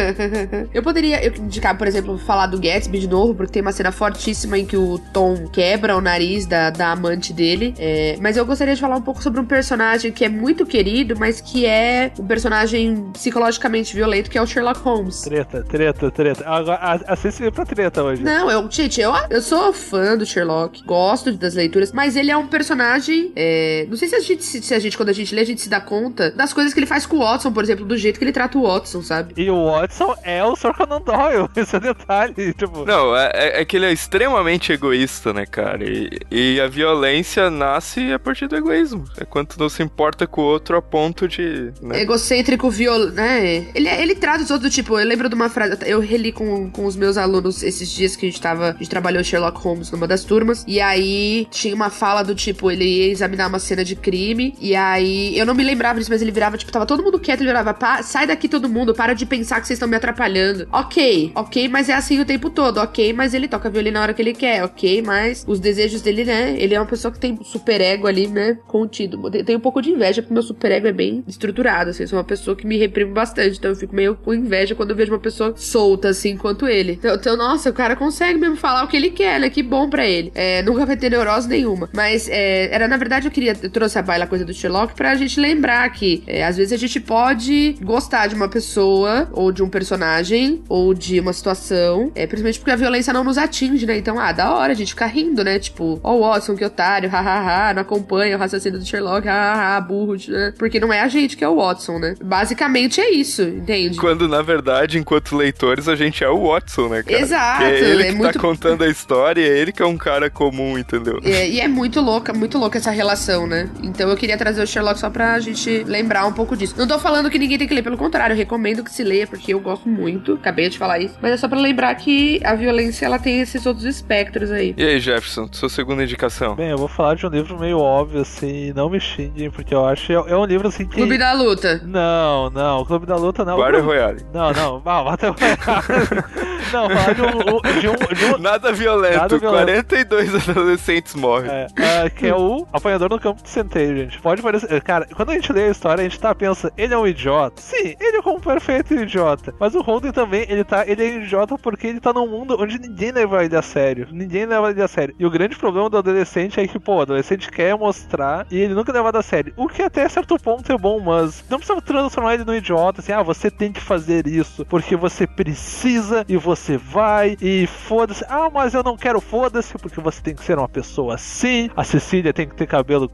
eu 0.72 0.82
poderia 0.82 1.24
indicar, 1.38 1.76
por 1.76 1.86
exemplo, 1.86 2.18
falar 2.18 2.46
do 2.46 2.58
Gatsby 2.58 2.98
de 2.98 3.06
novo, 3.06 3.34
porque 3.34 3.52
tem 3.52 3.62
uma 3.62 3.70
cena 3.70 3.92
fortíssima 3.92 4.58
em 4.58 4.64
que 4.64 4.76
o 4.76 4.98
Tom 5.12 5.46
quebra 5.48 5.94
o 5.94 6.00
nariz 6.00 6.46
da, 6.46 6.70
da 6.70 6.90
amante 6.90 7.32
dele. 7.34 7.74
É, 7.78 8.16
mas 8.20 8.36
eu 8.36 8.46
gostaria 8.46 8.74
de 8.74 8.80
falar 8.80 8.96
um 8.96 9.02
pouco 9.02 9.22
sobre 9.22 9.38
um 9.38 9.44
personagem 9.44 10.10
que 10.10 10.24
é 10.24 10.28
muito 10.28 10.64
querido, 10.64 11.14
mas 11.18 11.40
que 11.40 11.66
é 11.66 12.10
um 12.18 12.26
personagem 12.26 13.10
psicologicamente 13.12 13.94
violento, 13.94 14.30
que 14.30 14.38
é 14.38 14.42
o 14.42 14.46
Sherlock 14.46 14.80
Holmes. 14.80 15.20
Treta, 15.20 15.62
treta, 15.62 16.10
treta. 16.10 16.48
Agora, 16.48 17.02
assiste 17.06 17.48
pra 17.50 17.66
treta 17.66 18.02
hoje. 18.02 18.22
Não, 18.22 18.50
eu, 18.50 18.68
gente, 18.70 19.00
eu, 19.00 19.12
eu 19.28 19.42
sou 19.42 19.72
fã 19.72 20.16
do 20.16 20.24
Sherlock, 20.24 20.82
gosto 20.84 21.30
das 21.32 21.54
leituras 21.54 21.89
coisas, 21.90 21.92
mas 21.92 22.16
ele 22.16 22.30
é 22.30 22.36
um 22.36 22.46
personagem. 22.46 23.32
é, 23.36 23.86
Não 23.88 23.96
sei 23.96 24.08
se 24.08 24.14
a, 24.16 24.20
gente, 24.20 24.42
se 24.44 24.74
a 24.74 24.78
gente, 24.78 24.96
quando 24.96 25.08
a 25.08 25.12
gente 25.12 25.34
lê, 25.34 25.40
a 25.42 25.46
gente 25.46 25.60
se 25.60 25.68
dá 25.68 25.80
conta 25.80 26.30
das 26.30 26.52
coisas 26.52 26.72
que 26.72 26.80
ele 26.80 26.86
faz 26.86 27.06
com 27.06 27.16
o 27.16 27.20
Watson, 27.20 27.52
por 27.52 27.62
exemplo, 27.62 27.84
do 27.84 27.96
jeito 27.96 28.18
que 28.18 28.24
ele 28.24 28.32
trata 28.32 28.58
o 28.58 28.62
Watson, 28.62 29.02
sabe? 29.02 29.34
E 29.36 29.50
o 29.50 29.66
Watson 29.70 30.14
é 30.22 30.44
o 30.44 30.56
Sr. 30.56 30.74
Conan 30.74 31.00
Doyle, 31.00 31.48
esse 31.56 31.74
é 31.74 31.78
o 31.78 31.80
detalhe, 31.80 32.54
tipo... 32.54 32.84
Não, 32.84 33.16
é, 33.16 33.30
é- 33.34 33.60
é 33.60 33.64
que 33.64 33.76
ele 33.76 33.86
é 33.86 33.92
extremamente 33.92 34.72
egoísta, 34.72 35.32
né, 35.32 35.44
cara? 35.46 35.84
E, 35.84 36.08
e 36.30 36.60
a 36.60 36.66
violência 36.68 37.50
nasce 37.50 38.12
a 38.12 38.18
partir 38.18 38.46
do 38.46 38.56
egoísmo. 38.56 39.04
É 39.18 39.24
quando 39.24 39.48
tu 39.48 39.58
não 39.60 39.68
se 39.68 39.82
importa 39.82 40.26
com 40.26 40.40
o 40.40 40.44
outro 40.44 40.76
a 40.76 40.82
ponto 40.82 41.26
de. 41.28 41.72
Né? 41.82 42.02
Egocêntrico, 42.02 42.70
viol... 42.70 43.10
né? 43.10 43.66
Ele, 43.74 43.88
ele 43.88 44.14
trata 44.14 44.42
os 44.44 44.50
outros, 44.50 44.72
tipo, 44.74 44.98
eu 44.98 45.06
lembro 45.06 45.28
de 45.28 45.34
uma 45.34 45.48
frase, 45.48 45.76
eu 45.86 46.00
reli 46.00 46.32
com, 46.32 46.70
com 46.70 46.84
os 46.86 46.96
meus 46.96 47.16
alunos 47.16 47.62
esses 47.62 47.90
dias 47.90 48.16
que 48.16 48.26
a 48.26 48.28
gente 48.30 48.40
tava, 48.40 48.70
a 48.70 48.72
gente 48.72 48.88
trabalhou 48.88 49.22
Sherlock 49.22 49.58
Holmes 49.60 49.90
numa 49.90 50.06
das 50.06 50.24
turmas, 50.24 50.64
e 50.66 50.80
aí 50.80 51.46
tinha 51.50 51.74
uma 51.80 51.90
fala 51.90 52.22
do 52.22 52.34
tipo, 52.34 52.70
ele 52.70 52.84
ia 52.84 53.06
examinar 53.12 53.48
uma 53.48 53.58
cena 53.58 53.84
de 53.84 53.96
crime, 53.96 54.54
e 54.60 54.74
aí, 54.74 55.36
eu 55.38 55.46
não 55.46 55.54
me 55.54 55.64
lembrava 55.64 55.98
disso, 55.98 56.10
mas 56.10 56.22
ele 56.22 56.30
virava, 56.30 56.56
tipo, 56.56 56.70
tava 56.72 56.86
todo 56.86 57.02
mundo 57.02 57.18
quieto, 57.18 57.40
ele 57.40 57.48
virava, 57.48 57.72
"Pa- 57.74 58.02
sai 58.02 58.26
daqui 58.26 58.48
todo 58.48 58.68
mundo, 58.68 58.94
para 58.94 59.14
de 59.14 59.24
pensar 59.26 59.60
que 59.60 59.66
vocês 59.66 59.76
estão 59.76 59.88
me 59.88 59.96
atrapalhando. 59.96 60.66
Ok, 60.72 61.32
ok, 61.34 61.68
mas 61.68 61.88
é 61.88 61.94
assim 61.94 62.20
o 62.20 62.24
tempo 62.24 62.50
todo, 62.50 62.78
ok, 62.78 63.12
mas 63.12 63.34
ele 63.34 63.48
toca 63.48 63.70
violino 63.70 63.94
na 63.94 64.02
hora 64.02 64.14
que 64.14 64.22
ele 64.22 64.32
quer, 64.34 64.62
ok, 64.64 65.02
mas 65.02 65.44
os 65.46 65.58
desejos 65.60 66.00
dele, 66.02 66.24
né, 66.24 66.54
ele 66.58 66.74
é 66.74 66.80
uma 66.80 66.86
pessoa 66.86 67.10
que 67.12 67.18
tem 67.18 67.38
super 67.42 67.80
ego 67.80 68.06
ali, 68.06 68.26
né, 68.26 68.58
contido. 68.66 69.18
Tem 69.44 69.56
um 69.56 69.60
pouco 69.60 69.80
de 69.82 69.90
inveja, 69.90 70.22
porque 70.22 70.34
meu 70.34 70.42
super 70.42 70.70
ego 70.72 70.86
é 70.86 70.92
bem 70.92 71.24
estruturado, 71.26 71.90
assim, 71.90 72.06
sou 72.06 72.18
uma 72.18 72.24
pessoa 72.24 72.56
que 72.56 72.66
me 72.66 72.76
reprime 72.76 73.12
bastante, 73.12 73.58
então 73.58 73.70
eu 73.70 73.76
fico 73.76 73.94
meio 73.94 74.14
com 74.14 74.32
inveja 74.34 74.74
quando 74.74 74.90
eu 74.90 74.96
vejo 74.96 75.12
uma 75.12 75.18
pessoa 75.18 75.54
solta, 75.56 76.08
assim, 76.08 76.36
quanto 76.36 76.66
ele. 76.68 76.92
Então, 76.92 77.14
então, 77.14 77.36
nossa, 77.36 77.70
o 77.70 77.72
cara 77.72 77.96
consegue 77.96 78.38
mesmo 78.38 78.56
falar 78.56 78.84
o 78.84 78.88
que 78.88 78.96
ele 78.96 79.10
quer, 79.10 79.40
né, 79.40 79.50
que 79.50 79.62
bom 79.62 79.88
pra 79.88 80.06
ele. 80.06 80.30
É, 80.34 80.62
nunca 80.62 80.84
vai 80.86 80.96
ter 80.96 81.10
neurose 81.10 81.48
nenhuma. 81.60 81.88
Mas, 81.92 82.28
é, 82.28 82.68
era, 82.74 82.88
na 82.88 82.96
verdade, 82.96 83.26
eu 83.26 83.30
queria, 83.30 83.54
eu 83.62 83.70
trouxe 83.70 83.98
a 83.98 84.02
baila 84.02 84.26
coisa 84.26 84.44
do 84.44 84.52
Sherlock 84.52 84.94
pra 84.94 85.14
gente 85.14 85.38
lembrar 85.40 85.88
que, 85.90 86.22
é, 86.26 86.44
às 86.44 86.56
vezes 86.56 86.72
a 86.72 86.76
gente 86.76 86.98
pode 87.00 87.76
gostar 87.82 88.26
de 88.26 88.34
uma 88.34 88.48
pessoa, 88.48 89.28
ou 89.32 89.52
de 89.52 89.62
um 89.62 89.68
personagem, 89.68 90.62
ou 90.68 90.94
de 90.94 91.20
uma 91.20 91.32
situação, 91.32 92.10
é, 92.14 92.26
principalmente 92.26 92.58
porque 92.58 92.70
a 92.70 92.76
violência 92.76 93.12
não 93.12 93.22
nos 93.24 93.36
atinge, 93.38 93.86
né, 93.86 93.96
então, 93.98 94.18
ah, 94.18 94.32
da 94.32 94.52
hora 94.54 94.72
a 94.72 94.76
gente 94.76 94.88
ficar 94.90 95.06
rindo, 95.06 95.44
né, 95.44 95.58
tipo, 95.58 96.00
ó 96.02 96.14
o 96.14 96.20
Watson, 96.20 96.56
que 96.56 96.64
otário, 96.64 97.08
hahaha, 97.08 97.74
não 97.74 97.82
acompanha 97.82 98.36
o 98.36 98.38
raciocínio 98.38 98.78
do 98.78 98.84
Sherlock, 98.84 99.26
hahaha, 99.26 99.80
burro, 99.80 100.16
né, 100.28 100.52
porque 100.58 100.80
não 100.80 100.92
é 100.92 101.00
a 101.00 101.08
gente 101.08 101.36
que 101.36 101.44
é 101.44 101.48
o 101.48 101.56
Watson, 101.56 101.98
né. 101.98 102.14
Basicamente 102.22 103.00
é 103.00 103.10
isso, 103.10 103.42
entende? 103.42 103.98
Quando, 103.98 104.26
na 104.28 104.42
verdade, 104.42 104.98
enquanto 104.98 105.36
leitores, 105.36 105.88
a 105.88 105.94
gente 105.96 106.24
é 106.24 106.28
o 106.28 106.48
Watson, 106.48 106.88
né, 106.88 107.02
cara? 107.02 107.20
Exato, 107.20 107.58
Que 107.58 107.64
é 107.64 107.80
ele 107.80 108.02
é 108.02 108.06
que 108.06 108.14
muito- 108.16 108.32
tá 108.34 108.40
contando 108.40 108.82
a 108.84 108.88
história, 108.88 109.42
é 109.42 109.58
ele 109.58 109.72
que 109.72 109.82
é 109.82 109.86
um 109.86 109.96
cara 109.98 110.30
comum, 110.30 110.78
entendeu? 110.78 111.20
É, 111.24 111.46
e 111.50 111.60
é 111.60 111.68
muito 111.68 112.00
louca, 112.00 112.32
muito 112.32 112.58
louca 112.58 112.78
essa 112.78 112.90
relação, 112.90 113.46
né? 113.46 113.68
Então 113.82 114.08
eu 114.08 114.16
queria 114.16 114.36
trazer 114.36 114.62
o 114.62 114.66
Sherlock 114.66 114.98
só 114.98 115.10
pra 115.10 115.38
gente 115.40 115.84
lembrar 115.84 116.26
um 116.26 116.32
pouco 116.32 116.56
disso. 116.56 116.74
Não 116.76 116.86
tô 116.86 116.98
falando 116.98 117.28
que 117.30 117.38
ninguém 117.38 117.58
tem 117.58 117.66
que 117.68 117.74
ler, 117.74 117.82
pelo 117.82 117.96
contrário, 117.96 118.34
eu 118.34 118.36
recomendo 118.38 118.82
que 118.84 118.90
se 118.92 119.02
leia, 119.02 119.26
porque 119.26 119.52
eu 119.52 119.60
gosto 119.60 119.88
muito. 119.88 120.34
Acabei 120.34 120.68
de 120.68 120.78
falar 120.78 120.98
isso. 120.98 121.14
Mas 121.20 121.32
é 121.32 121.36
só 121.36 121.48
pra 121.48 121.58
lembrar 121.58 121.94
que 121.96 122.40
a 122.44 122.54
violência, 122.54 123.06
ela 123.06 123.18
tem 123.18 123.40
esses 123.40 123.64
outros 123.66 123.84
espectros 123.84 124.50
aí. 124.50 124.74
E 124.76 124.82
aí, 124.84 125.00
Jefferson, 125.00 125.48
sua 125.52 125.68
segunda 125.68 126.02
indicação? 126.02 126.54
Bem, 126.54 126.70
eu 126.70 126.78
vou 126.78 126.88
falar 126.88 127.16
de 127.16 127.26
um 127.26 127.30
livro 127.30 127.58
meio 127.58 127.78
óbvio, 127.78 128.20
assim, 128.20 128.72
não 128.74 128.88
me 128.88 129.00
xinguem, 129.00 129.50
porque 129.50 129.74
eu 129.74 129.84
acho... 129.86 130.12
É, 130.12 130.14
é 130.14 130.36
um 130.36 130.44
livro, 130.44 130.68
assim, 130.68 130.86
que... 130.86 130.94
Clube 130.96 131.18
da 131.18 131.32
Luta. 131.32 131.80
Não, 131.84 132.50
não, 132.50 132.84
Clube 132.84 133.06
da 133.06 133.16
Luta 133.16 133.44
não. 133.44 133.56
Guarda 133.56 133.78
O 133.78 133.82
Clube- 133.82 133.96
Royale. 133.96 134.20
Não, 134.32 134.52
não, 134.52 134.82
ah, 134.84 135.02
Battle 135.04 135.34
Royale. 135.38 136.20
Não, 136.72 136.88
falar 136.88 137.14
de 137.14 137.22
um, 137.22 137.80
de 137.80 137.88
um, 137.88 138.14
de 138.14 138.24
um, 138.34 138.38
Nada 138.38 138.72
violento. 138.72 139.16
Nada 139.16 139.38
violento. 139.38 139.88
42 139.88 140.48
adolescentes 140.48 141.14
morrem. 141.16 141.39
É, 141.46 141.66
ah, 141.76 142.10
que 142.10 142.26
é 142.26 142.34
o 142.34 142.66
apanhador 142.72 143.10
no 143.10 143.18
campo 143.18 143.42
de 143.42 143.48
centeio, 143.48 143.96
gente. 143.96 144.20
Pode 144.20 144.42
parecer. 144.42 144.80
Cara, 144.82 145.06
quando 145.14 145.30
a 145.30 145.34
gente 145.34 145.52
lê 145.52 145.64
a 145.64 145.70
história, 145.70 146.00
a 146.02 146.04
gente 146.04 146.18
tá 146.18 146.34
pensa, 146.34 146.72
ele 146.76 146.94
é 146.94 146.98
um 146.98 147.06
idiota. 147.06 147.60
Sim, 147.60 147.94
ele 148.00 148.16
é 148.18 148.22
como 148.22 148.40
perfeito 148.40 148.94
idiota. 148.94 149.54
Mas 149.58 149.74
o 149.74 149.80
Holden 149.80 150.12
também, 150.12 150.46
ele 150.48 150.64
tá. 150.64 150.86
Ele 150.86 151.02
é 151.02 151.16
idiota 151.18 151.56
porque 151.58 151.86
ele 151.86 152.00
tá 152.00 152.12
num 152.12 152.26
mundo 152.26 152.56
onde 152.58 152.78
ninguém 152.78 153.12
leva 153.12 153.44
ele 153.44 153.56
a 153.56 153.62
sério. 153.62 154.08
Ninguém 154.10 154.46
leva 154.46 154.70
ele 154.70 154.82
a 154.82 154.88
sério. 154.88 155.14
E 155.18 155.26
o 155.26 155.30
grande 155.30 155.56
problema 155.56 155.90
do 155.90 155.98
adolescente 155.98 156.60
é 156.60 156.66
que, 156.66 156.78
pô, 156.78 156.96
o 156.96 157.00
adolescente 157.02 157.50
quer 157.50 157.76
mostrar 157.76 158.46
e 158.50 158.58
ele 158.58 158.74
nunca 158.74 158.92
é 158.92 158.94
levado 158.94 159.16
a 159.16 159.22
sério. 159.22 159.52
O 159.56 159.68
que 159.68 159.82
até 159.82 160.08
certo 160.08 160.36
ponto 160.38 160.70
é 160.72 160.78
bom, 160.78 161.00
mas 161.00 161.44
não 161.48 161.58
precisa 161.58 161.80
transformar 161.80 162.34
ele 162.34 162.44
num 162.44 162.54
idiota, 162.54 163.00
assim, 163.00 163.12
ah, 163.12 163.22
você 163.22 163.50
tem 163.50 163.72
que 163.72 163.80
fazer 163.80 164.26
isso 164.26 164.64
porque 164.66 164.96
você 164.96 165.26
precisa 165.26 166.24
e 166.28 166.36
você 166.36 166.76
vai 166.76 167.36
e 167.40 167.66
foda-se. 167.66 168.24
Ah, 168.28 168.50
mas 168.52 168.74
eu 168.74 168.82
não 168.82 168.96
quero 168.96 169.20
foda-se 169.20 169.76
porque 169.78 170.00
você 170.00 170.22
tem 170.22 170.34
que 170.34 170.44
ser 170.44 170.58
uma 170.58 170.68
pessoa 170.68 171.14
assim. 171.14 171.29
A 171.76 171.84
Cecília 171.84 172.32
tem 172.32 172.48
que 172.48 172.54
ter 172.54 172.66
cabelo 172.66 173.10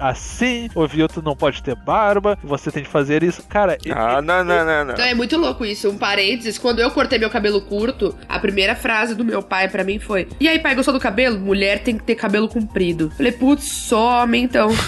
assim. 0.00 0.68
O 0.74 0.86
Vilto 0.86 1.22
não 1.22 1.36
pode 1.36 1.62
ter 1.62 1.74
barba. 1.74 2.38
Você 2.42 2.70
tem 2.70 2.82
que 2.82 2.88
fazer 2.88 3.22
isso. 3.22 3.42
Cara, 3.48 3.78
Ah, 3.90 4.20
não, 4.20 4.44
não, 4.44 4.64
não, 4.64 4.84
não. 4.84 4.92
Então 4.94 5.04
é 5.04 5.14
muito 5.14 5.36
louco 5.36 5.64
isso. 5.64 5.88
Um 5.88 5.96
parênteses, 5.98 6.58
quando 6.58 6.80
eu 6.80 6.90
cortei 6.90 7.18
meu 7.18 7.30
cabelo 7.30 7.60
curto, 7.62 8.14
a 8.28 8.38
primeira 8.38 8.74
frase 8.74 9.14
do 9.14 9.24
meu 9.24 9.42
pai 9.42 9.68
pra 9.68 9.84
mim 9.84 9.98
foi: 9.98 10.28
E 10.40 10.48
aí, 10.48 10.58
pai, 10.58 10.74
gostou 10.74 10.94
do 10.94 11.00
cabelo? 11.00 11.38
Mulher 11.38 11.82
tem 11.82 11.96
que 11.96 12.04
ter 12.04 12.14
cabelo 12.14 12.48
comprido. 12.48 13.10
Falei, 13.16 13.32
putz, 13.32 13.64
só 13.64 14.22
homem 14.22 14.44
então. 14.44 14.68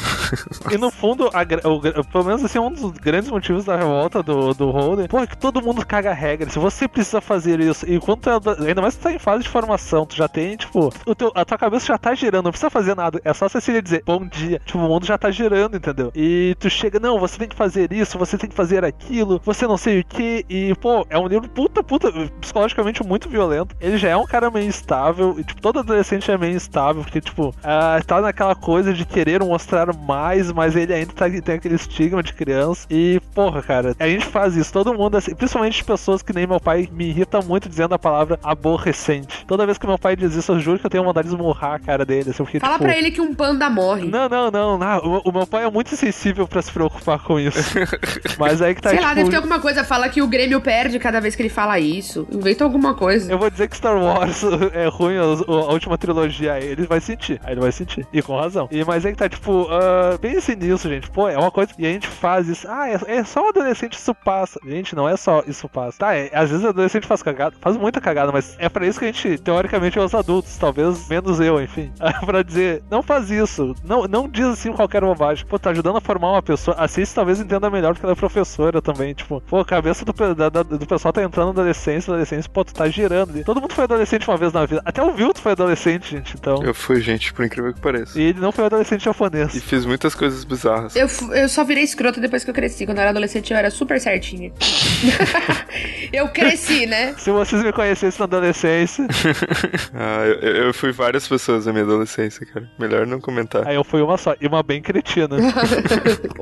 E 0.73 0.79
no 0.79 0.91
fundo, 0.91 1.31
a 1.33 1.43
o 1.69 2.05
pelo 2.05 2.25
menos 2.25 2.43
assim, 2.45 2.59
um 2.59 2.71
dos 2.71 2.91
grandes 2.93 3.31
motivos 3.31 3.65
da 3.65 3.77
revolta 3.77 4.23
do, 4.23 4.53
do 4.55 4.71
Holden, 4.71 5.07
pô, 5.07 5.21
é 5.21 5.27
que 5.27 5.37
todo 5.37 5.63
mundo 5.63 5.85
caga 5.87 6.13
regra. 6.13 6.49
Se 6.51 6.59
você 6.59 6.89
precisa 6.89 7.21
fazer 7.21 7.61
isso, 7.61 7.89
e 7.89 8.01
quando 8.01 8.21
tu 8.21 8.31
é 8.31 8.69
ainda 8.69 8.81
mais 8.83 8.95
que 8.95 9.01
tu 9.01 9.05
tá 9.05 9.13
em 9.13 9.19
fase 9.19 9.43
de 9.45 9.49
formação, 9.49 10.07
tu 10.07 10.17
já 10.17 10.27
tem, 10.27 10.57
tipo, 10.57 10.93
o 11.07 11.15
teu, 11.15 11.31
a 11.35 11.45
tua 11.45 11.59
cabeça 11.59 11.87
já 11.87 11.99
tá 11.99 12.15
girando, 12.15 12.45
não 12.47 12.51
precisa 12.51 12.64
fazer 12.71 12.95
nada. 12.95 13.21
É 13.25 13.33
só 13.33 13.47
a 13.47 13.49
Cecília 13.49 13.83
dizer, 13.83 14.03
bom 14.05 14.27
dia. 14.27 14.61
Tipo, 14.65 14.79
o 14.79 14.89
mundo 14.89 15.07
já 15.07 15.17
tá 15.19 15.31
girando, 15.31 15.77
entendeu? 15.77 16.11
E 16.15 16.57
tu 16.59 16.69
chega, 16.69 16.99
não, 16.99 17.19
você 17.19 17.39
tem 17.39 17.49
que 17.49 17.57
fazer 17.57 17.93
isso, 17.93 18.19
você 18.19 18.37
tem 18.37 18.49
que 18.49 18.57
fazer 18.57 18.85
aquilo, 18.85 19.41
você 19.45 19.67
não 19.67 19.77
sei 19.77 20.01
o 20.01 20.05
que. 20.05 20.45
E, 20.49 20.75
pô, 20.77 21.07
é 21.09 21.19
um 21.19 21.27
livro 21.27 21.49
puta, 21.49 21.83
puta, 21.83 22.11
psicologicamente 22.41 23.05
muito 23.05 23.29
violento. 23.29 23.75
Ele 23.81 23.97
já 23.97 24.11
é 24.11 24.17
um 24.17 24.27
cara 24.27 24.51
meio 24.51 24.67
instável, 24.67 25.37
e, 25.39 25.45
tipo, 25.45 25.61
todo 25.61 25.79
adolescente 25.79 26.31
é 26.31 26.39
meio 26.39 26.57
instável, 26.57 27.03
porque, 27.03 27.21
tipo, 27.21 27.55
ah, 27.63 28.01
tá 28.07 28.21
naquela 28.21 28.55
coisa 28.55 28.93
de 28.93 29.05
querer 29.05 29.43
mostrar 29.43 29.95
mais, 29.95 30.51
mas 30.53 30.77
ele 30.77 30.93
ainda 30.93 31.13
tá, 31.13 31.29
tem 31.29 31.55
aquele 31.57 31.75
estigma 31.75 32.23
de 32.23 32.33
criança. 32.33 32.87
E, 32.91 33.21
porra, 33.35 33.63
cara, 33.63 33.95
a 33.99 34.09
gente 34.09 34.27
faz 34.27 34.57
isso, 34.57 34.73
todo 34.73 34.95
mundo, 34.95 35.17
assim, 35.17 35.35
principalmente 35.35 35.85
pessoas 35.85 36.23
que 36.23 36.33
nem 36.33 36.47
meu 36.47 36.61
pai, 36.61 36.89
me 36.93 37.09
irrita 37.09 37.41
muito 37.41 37.69
dizendo 37.69 37.95
a 37.95 37.99
palavra 37.99 38.39
aborrecente. 38.43 39.45
Toda 39.47 39.67
vez 39.67 39.79
que 39.79 39.87
meu 39.87 39.99
pai 39.99 40.17
diz 40.17 40.35
isso, 40.35 40.53
eu 40.53 40.61
juro 40.61 40.79
que 40.79 40.87
eu 40.87 40.91
tenho 40.91 41.05
vontade 41.05 41.29
de 41.29 41.35
esmurrar 41.35 41.75
a 41.75 41.79
cara 41.79 42.05
dele. 42.05 42.31
Assim, 42.31 42.43
porque, 42.55 42.61
Fala 42.61 42.75
tipo, 42.75 42.85
pra 42.85 42.97
ele 42.97 43.11
que 43.11 43.21
um 43.21 43.35
panda 43.35 43.69
morre. 43.69 44.07
Não, 44.07 44.29
não, 44.29 44.51
não, 44.51 44.79
não. 44.79 44.99
O, 44.99 45.29
o 45.29 45.33
meu 45.33 45.47
pai 45.47 45.65
é 45.65 45.71
muito 45.71 45.97
sensível 45.97 46.47
pra 46.47 46.63
se 46.63 46.71
preocupar 46.71 47.19
com 47.21 47.39
isso. 47.39 47.59
Mas 48.39 48.63
aí 48.63 48.75
que 48.75 48.81
tá, 48.81 48.91
Sei 48.91 48.99
tipo, 48.99 49.09
lá, 49.09 49.15
deve 49.15 49.31
ter 49.31 49.37
alguma 49.37 49.59
coisa. 49.59 49.83
Fala 49.83 50.09
que 50.09 50.23
o 50.23 50.29
Grêmio 50.29 50.61
perde 50.61 50.99
cada 50.99 51.21
vez 51.21 51.35
que 51.35 51.43
ele 51.43 51.49
fala 51.49 51.79
isso. 51.81 52.27
Inventa 52.31 52.63
alguma 52.63 52.95
coisa. 52.95 53.31
Eu 53.31 53.39
vou 53.39 53.51
dizer 53.51 53.69
que 53.69 53.77
Star 53.77 53.97
Wars 53.97 54.43
é 54.73 54.87
ruim, 54.87 55.17
a, 55.17 55.23
a 55.23 55.73
última 55.73 55.99
trilogia, 55.99 56.55
aí 56.55 56.65
ele 56.65 56.87
vai 56.87 57.01
sentir. 57.01 57.41
Aí 57.43 57.55
ele 57.55 57.61
vai 57.61 57.73
sentir. 57.73 58.07
E 58.13 58.23
com 58.23 58.37
razão. 58.37 58.69
E, 58.71 58.85
mas 58.85 59.05
é 59.05 59.11
que 59.11 59.19
tá, 59.19 59.29
tipo, 59.29 59.67
ah, 59.71 60.17
pense 60.21 60.55
nisso, 60.55 60.89
gente. 60.89 61.11
Pô, 61.11 61.29
é 61.29 61.37
uma 61.37 61.51
coisa. 61.51 61.73
E 61.79 61.87
a 61.87 61.91
gente 61.91 62.07
faz 62.07 62.49
isso. 62.49 62.69
Ah, 62.69 62.89
é, 62.89 62.99
é 63.07 63.25
só 63.25 63.45
um 63.45 63.49
adolescente, 63.49 63.95
isso 63.95 64.15
passa. 64.15 64.61
Gente, 64.65 64.95
não 64.95 65.09
é 65.09 65.17
só 65.17 65.43
isso 65.47 65.69
passa. 65.69 65.99
Tá, 65.99 66.15
é, 66.15 66.31
às 66.33 66.51
vezes 66.51 66.65
o 66.65 66.69
adolescente 66.69 67.07
faz 67.07 67.23
cagada, 67.23 67.57
faz 67.61 67.77
muita 67.77 68.01
cagada, 68.01 68.31
mas 68.31 68.55
é 68.59 68.69
pra 68.69 68.87
isso 68.87 68.99
que 68.99 69.07
a 69.07 69.09
gente, 69.09 69.39
teoricamente, 69.39 69.99
é 69.99 70.03
os 70.03 70.15
adultos. 70.15 70.57
Talvez 70.57 71.09
menos 71.09 71.41
eu, 71.41 71.61
enfim. 71.61 71.91
pra 72.25 72.44
dizer, 72.45 72.83
não 72.91 73.03
faz 73.03 73.31
isso. 73.31 73.75
Não, 73.85 74.05
não 74.05 74.29
diz 74.29 74.45
assim 74.47 74.73
qualquer 74.73 75.01
bobagem. 75.03 75.45
Pô, 75.47 75.59
tá 75.59 75.71
ajudando 75.71 75.97
a 75.97 76.01
formar 76.01 76.33
uma 76.33 76.43
pessoa. 76.43 76.77
A 76.79 76.87
Cici 76.89 77.15
talvez 77.15 77.41
entenda 77.41 77.69
melhor 77.71 77.95
porque 77.95 78.05
ela 78.07 78.13
é 78.13 78.17
professora 78.17 78.81
também. 78.83 79.15
Tipo, 79.15 79.41
pô, 79.41 79.61
a 79.61 79.65
cabeça 79.65 80.05
do, 80.05 80.13
da- 80.35 80.49
da- 80.49 80.63
do 80.63 80.87
pessoal 80.87 81.13
tá 81.13 81.23
entrando 81.23 81.47
na 81.47 81.51
adolescência, 81.53 82.11
na 82.11 82.17
adolescência, 82.17 82.51
pô, 82.53 82.65
tu 82.65 82.75
tá 82.75 82.89
girando 82.89 83.31
ali. 83.31 83.45
Todo 83.45 83.61
mundo 83.61 83.73
foi 83.75 83.85
adolescente 83.85 84.29
uma 84.29 84.37
vez 84.37 84.53
na 84.53 84.65
vida. 84.67 84.83
Até 84.85 85.03
o 85.03 85.13
Vilto 85.13 85.41
foi 85.41 85.53
adolescente, 85.53 86.11
gente, 86.11 86.35
então. 86.39 86.63
Eu 86.63 86.75
fui, 86.75 87.01
gente, 87.01 87.33
por 87.33 87.45
incrível 87.45 87.73
que 87.73 87.81
pareça. 87.81 88.19
E 88.19 88.23
ele 88.25 88.41
não 88.41 88.53
foi 88.53 88.65
adolescente 88.67 89.03
E 89.03 89.05
japonês. 89.05 89.63
fiz 89.65 89.85
muitas 89.87 90.15
coisas 90.15 90.45
bizarras. 90.45 90.95
Eu, 90.97 91.09
eu 91.33 91.49
só 91.49 91.65
virei 91.65 91.83
escrota 91.85 92.21
depois 92.21 92.45
que 92.45 92.51
eu 92.51 92.55
cresci. 92.55 92.85
Quando 92.87 92.99
eu 92.99 93.03
era 93.03 93.11
adolescente, 93.11 93.53
eu 93.53 93.57
era 93.59 93.71
super 93.71 94.01
certinha. 94.01 94.53
eu 96.13 96.29
cresci, 96.29 96.87
né? 96.87 97.15
Se 97.19 97.31
vocês 97.31 97.63
me 97.63 97.73
conhecessem 97.73 98.19
na 98.21 98.25
adolescência, 98.25 99.07
Ah, 99.95 100.25
eu, 100.27 100.67
eu 100.67 100.75
fui 100.75 100.93
várias 100.93 101.27
pessoas 101.27 101.67
na 101.67 101.73
minha 101.73 101.85
adolescência, 101.85 102.34
cara. 102.41 102.69
Melhor 102.79 103.07
não 103.07 103.21
comentar. 103.21 103.67
aí 103.67 103.75
eu 103.77 103.85
fui 103.85 104.01
uma 104.01 104.17
só. 104.17 104.35
E 104.41 104.47
uma 104.47 104.63
bem 104.63 104.81
cretina. 104.81 105.37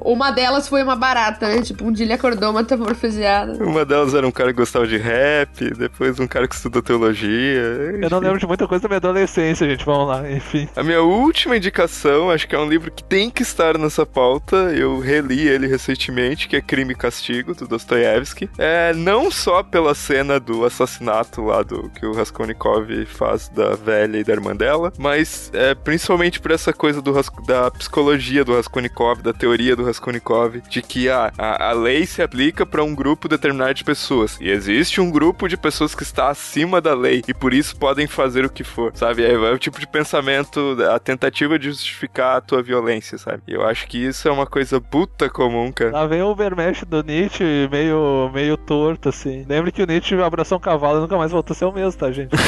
Uma 0.05 0.31
delas 0.31 0.69
foi 0.69 0.83
uma 0.83 0.97
barata, 0.97 1.49
né? 1.49 1.63
Tipo, 1.63 1.85
um 1.85 1.93
dia 1.93 2.05
ele 2.05 2.13
acordou 2.13 2.53
metamorfoseada. 2.53 3.65
Uma 3.65 3.85
delas 3.85 4.15
era 4.15 4.27
um 4.27 4.33
cara 4.33 4.51
que 4.53 4.59
gostava 4.59 4.87
de 4.87 4.97
rap, 4.97 5.71
depois 5.75 6.19
um 6.19 6.27
cara 6.27 6.49
que 6.49 6.55
estudou 6.55 6.83
teologia. 6.83 7.31
Eu 7.31 8.11
não 8.11 8.19
enfim. 8.19 8.27
lembro 8.27 8.39
de 8.39 8.47
muita 8.47 8.67
coisa 8.67 8.83
da 8.83 8.89
minha 8.89 8.97
adolescência, 8.97 9.69
gente. 9.69 9.85
Vamos 9.85 10.09
lá, 10.09 10.31
enfim. 10.31 10.69
A 10.75 10.83
minha 10.83 11.01
última 11.03 11.57
indicação, 11.57 12.31
acho 12.31 12.49
que 12.49 12.55
é 12.55 12.59
um 12.59 12.69
livro 12.69 12.91
que 12.91 13.05
tem 13.05 13.31
que 13.31 13.43
estar 13.43 13.79
nessa 13.79 14.05
pauta. 14.05 14.57
Eu 14.75 14.99
reli 14.99 15.47
ele 15.49 15.67
recentemente, 15.67 16.49
que 16.49 16.57
é 16.57 16.61
Crime 16.61 16.93
e 16.93 16.97
Castigo, 16.97 17.55
do 17.55 17.67
Dostoiévski. 17.69 18.51
É 18.59 18.93
não 18.93 19.31
só 19.31 19.63
pela 19.63 19.95
cena 19.95 20.41
do 20.41 20.65
assassinato 20.65 20.93
assassinato 20.93 21.43
lá 21.43 21.63
do 21.63 21.89
que 21.91 22.05
o 22.05 22.13
Raskolnikov 22.13 23.07
faz 23.07 23.49
da 23.49 23.75
velha 23.75 24.19
e 24.19 24.25
da 24.25 24.33
irmã 24.33 24.55
dela, 24.55 24.93
mas 24.99 25.51
é, 25.55 25.75
principalmente 25.83 26.41
por 26.41 26.51
essa 26.51 26.73
coisa 26.73 27.01
do, 27.01 27.13
da 27.47 27.71
psicologia 27.71 28.45
do 28.45 28.55
Raskolnikov, 28.55 29.23
da 29.23 29.33
teoria 29.33 29.77
do 29.77 29.85
Raskolnikov, 29.85 30.61
de 30.69 30.83
que 30.83 31.09
ah, 31.09 31.33
a, 31.37 31.71
a 31.71 31.73
lei 31.73 32.07
se 32.07 32.23
aplica 32.23 32.65
para 32.65 32.83
um 32.83 32.95
grupo 32.95 33.29
determinado 33.29 33.75
de 33.75 33.85
pessoas. 33.85 34.39
E 34.41 34.49
existe 34.49 35.01
um 35.01 35.11
grupo 35.11 35.49
de 35.49 35.57
pessoas 35.57 35.95
que 35.95 36.03
está 36.03 36.29
acima 36.29 36.81
da 36.81 36.95
lei 36.95 37.23
e 37.27 37.35
por 37.35 37.53
isso 37.53 37.77
podem 37.77 38.07
fazer 38.07 38.45
o 38.45 38.51
que 38.51 38.65
for, 38.65 38.93
sabe? 38.95 39.25
É, 39.25 39.33
é 39.33 39.53
o 39.53 39.59
tipo 39.59 39.79
de 39.81 39.87
pensamento, 39.87 40.77
a 40.91 40.99
tentativa 40.99 41.59
de 41.59 41.69
justificar 41.69 42.37
a 42.37 42.41
tua 42.41 42.63
violência, 42.63 43.19
sabe? 43.19 43.43
E 43.47 43.53
eu 43.53 43.67
acho 43.67 43.87
que 43.87 43.99
isso 43.99 44.29
é 44.29 44.31
uma 44.31 44.47
coisa 44.47 44.81
puta 44.81 45.29
comum, 45.29 45.71
cara. 45.73 45.93
Lá 45.93 46.07
vem 46.07 46.23
o 46.23 46.35
Vermesh 46.35 46.85
do 46.85 47.03
Nietzsche 47.03 47.69
meio, 47.71 48.31
meio 48.33 48.57
torto, 48.57 49.09
assim. 49.09 49.45
Lembre 49.49 49.73
que 49.73 49.83
o 49.83 49.87
Nietzsche 49.87 50.15
abraçou 50.21 50.59
um 50.59 50.61
cavalo 50.61 50.99
e 50.99 51.01
nunca 51.03 51.17
mais 51.17 51.33
voltou 51.33 51.55
a 51.55 51.57
ser 51.57 51.65
o 51.65 51.73
mesmo, 51.73 51.99
tá, 51.99 52.11
gente? 52.11 52.33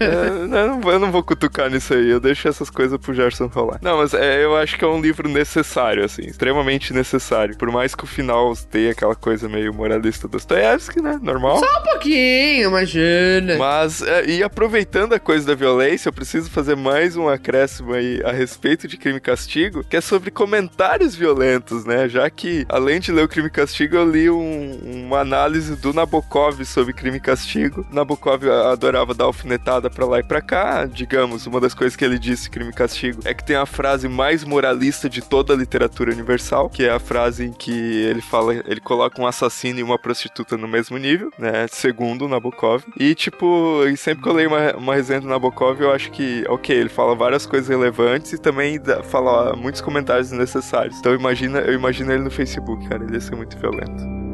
É, 0.00 0.28
eu, 0.28 0.48
não, 0.48 0.90
eu 0.90 0.98
não 0.98 1.12
vou 1.12 1.22
cutucar 1.22 1.70
nisso 1.70 1.92
aí, 1.94 2.08
eu 2.08 2.20
deixo 2.20 2.39
essas 2.48 2.70
coisas 2.70 2.98
pro 2.98 3.14
Gerson 3.14 3.48
falar. 3.48 3.78
Não, 3.82 3.98
mas 3.98 4.14
é, 4.14 4.42
eu 4.44 4.56
acho 4.56 4.76
que 4.78 4.84
é 4.84 4.88
um 4.88 5.00
livro 5.00 5.28
necessário, 5.28 6.04
assim, 6.04 6.22
extremamente 6.22 6.92
necessário. 6.92 7.56
Por 7.56 7.70
mais 7.70 7.94
que 7.94 8.04
o 8.04 8.06
final 8.06 8.54
tenha 8.70 8.92
aquela 8.92 9.14
coisa 9.14 9.48
meio 9.48 9.72
moralista 9.74 10.26
do 10.28 10.32
Dostoiévski, 10.32 11.00
né? 11.02 11.18
Normal. 11.22 11.58
Um 11.58 11.82
pouquinho, 11.84 12.68
imagina. 12.70 13.56
Mas, 13.58 14.02
é, 14.02 14.24
e 14.26 14.42
aproveitando 14.42 15.12
a 15.12 15.18
coisa 15.18 15.46
da 15.46 15.54
violência, 15.54 16.08
eu 16.08 16.12
preciso 16.12 16.50
fazer 16.50 16.76
mais 16.76 17.16
um 17.16 17.28
acréscimo 17.28 17.92
aí 17.92 18.20
a 18.24 18.32
respeito 18.32 18.86
de 18.88 18.96
Crime 18.96 19.18
e 19.18 19.20
Castigo, 19.20 19.84
que 19.84 19.96
é 19.96 20.00
sobre 20.00 20.30
comentários 20.30 21.14
violentos, 21.14 21.84
né? 21.84 22.08
Já 22.08 22.28
que, 22.30 22.64
além 22.68 23.00
de 23.00 23.12
ler 23.12 23.24
o 23.24 23.28
Crime 23.28 23.48
e 23.48 23.50
Castigo, 23.50 23.96
eu 23.96 24.10
li 24.10 24.30
um- 24.30 25.04
uma 25.06 25.20
análise 25.20 25.76
do 25.76 25.92
Nabokov 25.92 26.64
sobre 26.64 26.92
Crime 26.92 27.16
e 27.18 27.20
Castigo. 27.20 27.86
Nabokov 27.92 28.44
adorava 28.70 29.12
dar 29.14 29.24
alfinetada 29.24 29.90
pra 29.90 30.06
lá 30.06 30.18
e 30.20 30.22
pra 30.22 30.40
cá. 30.40 30.86
Digamos, 30.86 31.46
uma 31.46 31.60
das 31.60 31.74
coisas 31.74 31.96
que 31.96 32.04
ele 32.04 32.18
disse 32.30 32.48
Crime 32.48 32.70
e 32.70 32.72
Castigo 32.72 33.20
é 33.24 33.34
que 33.34 33.44
tem 33.44 33.56
a 33.56 33.66
frase 33.66 34.08
mais 34.08 34.44
moralista 34.44 35.08
de 35.08 35.20
toda 35.20 35.52
a 35.52 35.56
literatura 35.56 36.12
universal, 36.12 36.68
que 36.70 36.84
é 36.84 36.90
a 36.90 36.98
frase 36.98 37.44
em 37.46 37.52
que 37.52 37.72
ele 37.72 38.20
fala, 38.20 38.54
ele 38.54 38.80
coloca 38.80 39.20
um 39.20 39.26
assassino 39.26 39.78
e 39.80 39.82
uma 39.82 39.98
prostituta 39.98 40.56
no 40.56 40.68
mesmo 40.68 40.96
nível, 40.96 41.30
né? 41.38 41.66
Segundo 41.68 42.28
Nabokov. 42.28 42.82
E, 42.98 43.14
tipo, 43.14 43.82
sempre 43.96 44.22
que 44.22 44.28
eu 44.28 44.32
leio 44.32 44.48
uma, 44.48 44.76
uma 44.76 44.94
resenha 44.94 45.20
do 45.20 45.26
Nabokov, 45.28 45.80
eu 45.80 45.92
acho 45.92 46.10
que, 46.10 46.44
ok, 46.48 46.74
ele 46.76 46.88
fala 46.88 47.14
várias 47.14 47.46
coisas 47.46 47.68
relevantes 47.68 48.32
e 48.32 48.38
também 48.38 48.80
dá- 48.80 49.02
fala 49.02 49.56
muitos 49.56 49.80
comentários 49.80 50.30
desnecessários. 50.30 50.98
Então 50.98 51.14
imagina, 51.14 51.58
eu 51.60 51.74
imagino 51.74 52.12
ele 52.12 52.22
no 52.22 52.30
Facebook, 52.30 52.88
cara, 52.88 53.02
ele 53.04 53.14
ia 53.14 53.20
ser 53.20 53.34
muito 53.34 53.58
violento. 53.58 54.29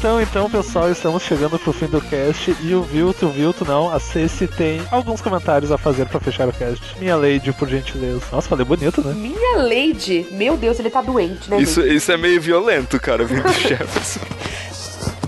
Então, 0.00 0.18
então, 0.18 0.50
pessoal, 0.50 0.90
estamos 0.90 1.22
chegando 1.22 1.58
pro 1.58 1.74
fim 1.74 1.84
do 1.84 2.00
cast 2.00 2.56
e 2.62 2.74
o 2.74 2.80
Vilto, 2.82 3.26
o 3.26 3.30
Vilto 3.30 3.66
não, 3.66 3.92
a 3.92 4.00
Ceci 4.00 4.48
tem 4.48 4.80
alguns 4.90 5.20
comentários 5.20 5.70
a 5.70 5.76
fazer 5.76 6.06
pra 6.06 6.18
fechar 6.18 6.48
o 6.48 6.52
cast. 6.54 6.98
Minha 6.98 7.16
Lady, 7.16 7.52
por 7.52 7.68
gentileza. 7.68 8.22
Nossa, 8.32 8.48
falei 8.48 8.64
bonito, 8.64 9.02
né? 9.06 9.12
Minha 9.12 9.58
Lady, 9.58 10.26
meu 10.30 10.56
Deus, 10.56 10.80
ele 10.80 10.88
tá 10.88 11.02
doente, 11.02 11.50
né? 11.50 11.60
Isso, 11.60 11.82
isso 11.82 12.10
é 12.10 12.16
meio 12.16 12.40
violento, 12.40 12.98
cara, 12.98 13.26
vindo 13.26 13.42
do 13.42 13.52
Jefferson. 13.60 14.20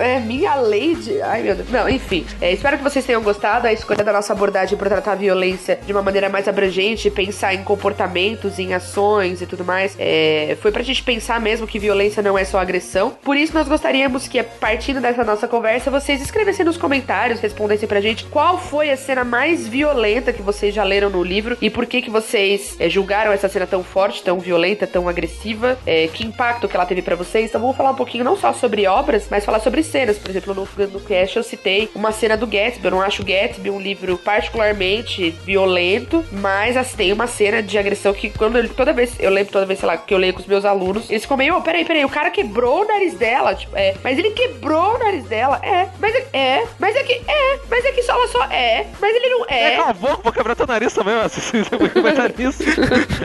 É, 0.03 0.19
minha 0.19 0.57
Lady. 0.57 1.23
Ai, 1.23 1.43
meu 1.43 1.55
Deus. 1.55 1.71
Não, 1.71 1.88
enfim. 1.88 2.27
É, 2.41 2.53
espero 2.53 2.77
que 2.77 2.83
vocês 2.83 3.05
tenham 3.05 3.23
gostado. 3.23 3.69
A 3.69 3.73
escolha 3.73 4.03
da 4.03 4.12
nossa 4.12 4.33
abordagem 4.33 4.77
para 4.77 4.91
tratar 4.91 5.12
a 5.12 5.15
violência 5.15 5.79
de 5.87 5.93
uma 5.93 6.03
maneira 6.03 6.29
mais 6.29 6.49
abrangente, 6.49 7.09
pensar 7.09 7.55
em 7.55 7.62
comportamentos, 7.62 8.59
em 8.59 8.75
ações 8.75 9.41
e 9.41 9.47
tudo 9.47 9.65
mais. 9.65 9.95
É, 10.01 10.57
foi 10.61 10.73
pra 10.73 10.83
gente 10.83 11.05
pensar 11.05 11.41
mesmo 11.41 11.69
que 11.69 11.79
violência 11.79 12.21
não 12.21 12.37
é 12.37 12.45
só 12.45 12.59
agressão. 12.59 13.11
Por 13.23 13.37
isso, 13.37 13.55
nós 13.55 13.69
gostaríamos 13.69 14.27
que, 14.27 14.43
partindo 14.43 15.01
dessa 15.01 15.23
nossa 15.23 15.47
conversa, 15.47 15.88
vocês 15.88 16.21
escrevessem 16.21 16.65
nos 16.65 16.77
comentários, 16.77 17.38
respondessem 17.38 17.88
pra 17.88 18.01
gente 18.01 18.25
qual 18.25 18.59
foi 18.59 18.91
a 18.91 18.97
cena 18.97 19.23
mais 19.23 19.69
violenta 19.69 20.33
que 20.33 20.43
vocês 20.43 20.75
já 20.75 20.83
leram 20.83 21.11
no 21.11 21.23
livro 21.23 21.57
e 21.61 21.71
por 21.71 21.87
que 21.87 22.03
que 22.03 22.11
vocês 22.11 22.75
é, 22.81 22.91
julgaram 22.91 23.31
essa 23.31 23.49
cena 23.49 23.69
tão 23.69 23.85
forte, 23.85 24.21
tão 24.21 24.41
violenta, 24.41 24.85
tão 24.85 25.09
agressiva, 25.09 25.79
é, 25.87 26.09
que 26.09 26.27
impacto 26.27 26.67
que 26.67 26.75
ela 26.75 26.87
teve 26.87 27.03
pra 27.03 27.15
vocês. 27.15 27.49
Então 27.49 27.61
vamos 27.61 27.77
falar 27.77 27.93
um 27.93 27.97
pouquinho 27.97 28.25
não 28.25 28.37
só 28.37 28.53
sobre 28.53 28.85
obras, 28.88 29.29
mas 29.31 29.45
falar 29.45 29.61
sobre 29.61 29.91
cenas. 29.92 30.18
Por 30.18 30.31
exemplo, 30.31 30.55
no, 30.55 30.68
no 30.88 31.00
cast 31.00 31.37
eu 31.37 31.42
citei 31.42 31.90
uma 31.94 32.11
cena 32.11 32.37
do 32.37 32.46
Gatsby. 32.46 32.85
Eu 32.85 32.90
não 32.90 33.02
acho 33.02 33.22
Gatsby 33.22 33.70
um 33.70 33.81
livro 33.81 34.18
particularmente 34.18 35.31
violento, 35.44 36.24
mas 36.33 36.76
assim, 36.76 36.96
tem 36.96 37.12
uma 37.12 37.26
cena 37.26 37.62
de 37.62 37.76
agressão 37.78 38.12
que 38.12 38.31
quando 38.31 38.59
ele, 38.59 38.68
toda 38.68 38.92
vez, 38.92 39.14
eu 39.18 39.31
lembro 39.31 39.52
toda 39.52 39.66
vez, 39.66 39.78
sei 39.78 39.87
lá, 39.87 39.96
que 39.96 40.12
eu 40.12 40.18
leio 40.18 40.33
com 40.33 40.40
os 40.40 40.46
meus 40.46 40.64
alunos, 40.64 41.11
eles 41.11 41.22
ficam 41.22 41.37
meio, 41.37 41.57
oh, 41.57 41.61
peraí, 41.61 41.85
peraí, 41.85 42.05
o 42.05 42.09
cara 42.09 42.31
quebrou 42.31 42.83
o 42.83 42.88
nariz 42.88 43.14
dela, 43.14 43.55
tipo, 43.55 43.76
é, 43.76 43.94
mas 44.02 44.18
ele 44.18 44.31
quebrou 44.31 44.94
o 44.94 44.98
nariz 44.98 45.24
dela, 45.24 45.61
é, 45.62 45.88
mas 45.98 46.14
é, 46.14 46.26
é, 46.33 46.66
mas 46.78 46.96
é 46.96 47.02
que, 47.02 47.12
é, 47.12 47.59
mas 47.68 47.85
é 47.85 47.92
que 47.92 48.02
só 48.02 48.12
ela 48.12 48.28
só 48.28 48.44
é, 48.44 48.87
mas 49.00 49.14
ele 49.14 49.28
não 49.28 49.44
É, 49.48 49.74
é. 49.74 49.76
cala 49.76 49.90
a 49.90 49.92
boca, 49.92 50.20
vou 50.22 50.33
quebrar 50.33 50.55
teu 50.55 50.66
nariz 50.66 50.92
também, 50.92 51.14
mas 51.14 51.33
você 51.35 51.62
vai 51.76 51.88
quebrar 51.88 52.14
nariz. 52.14 52.59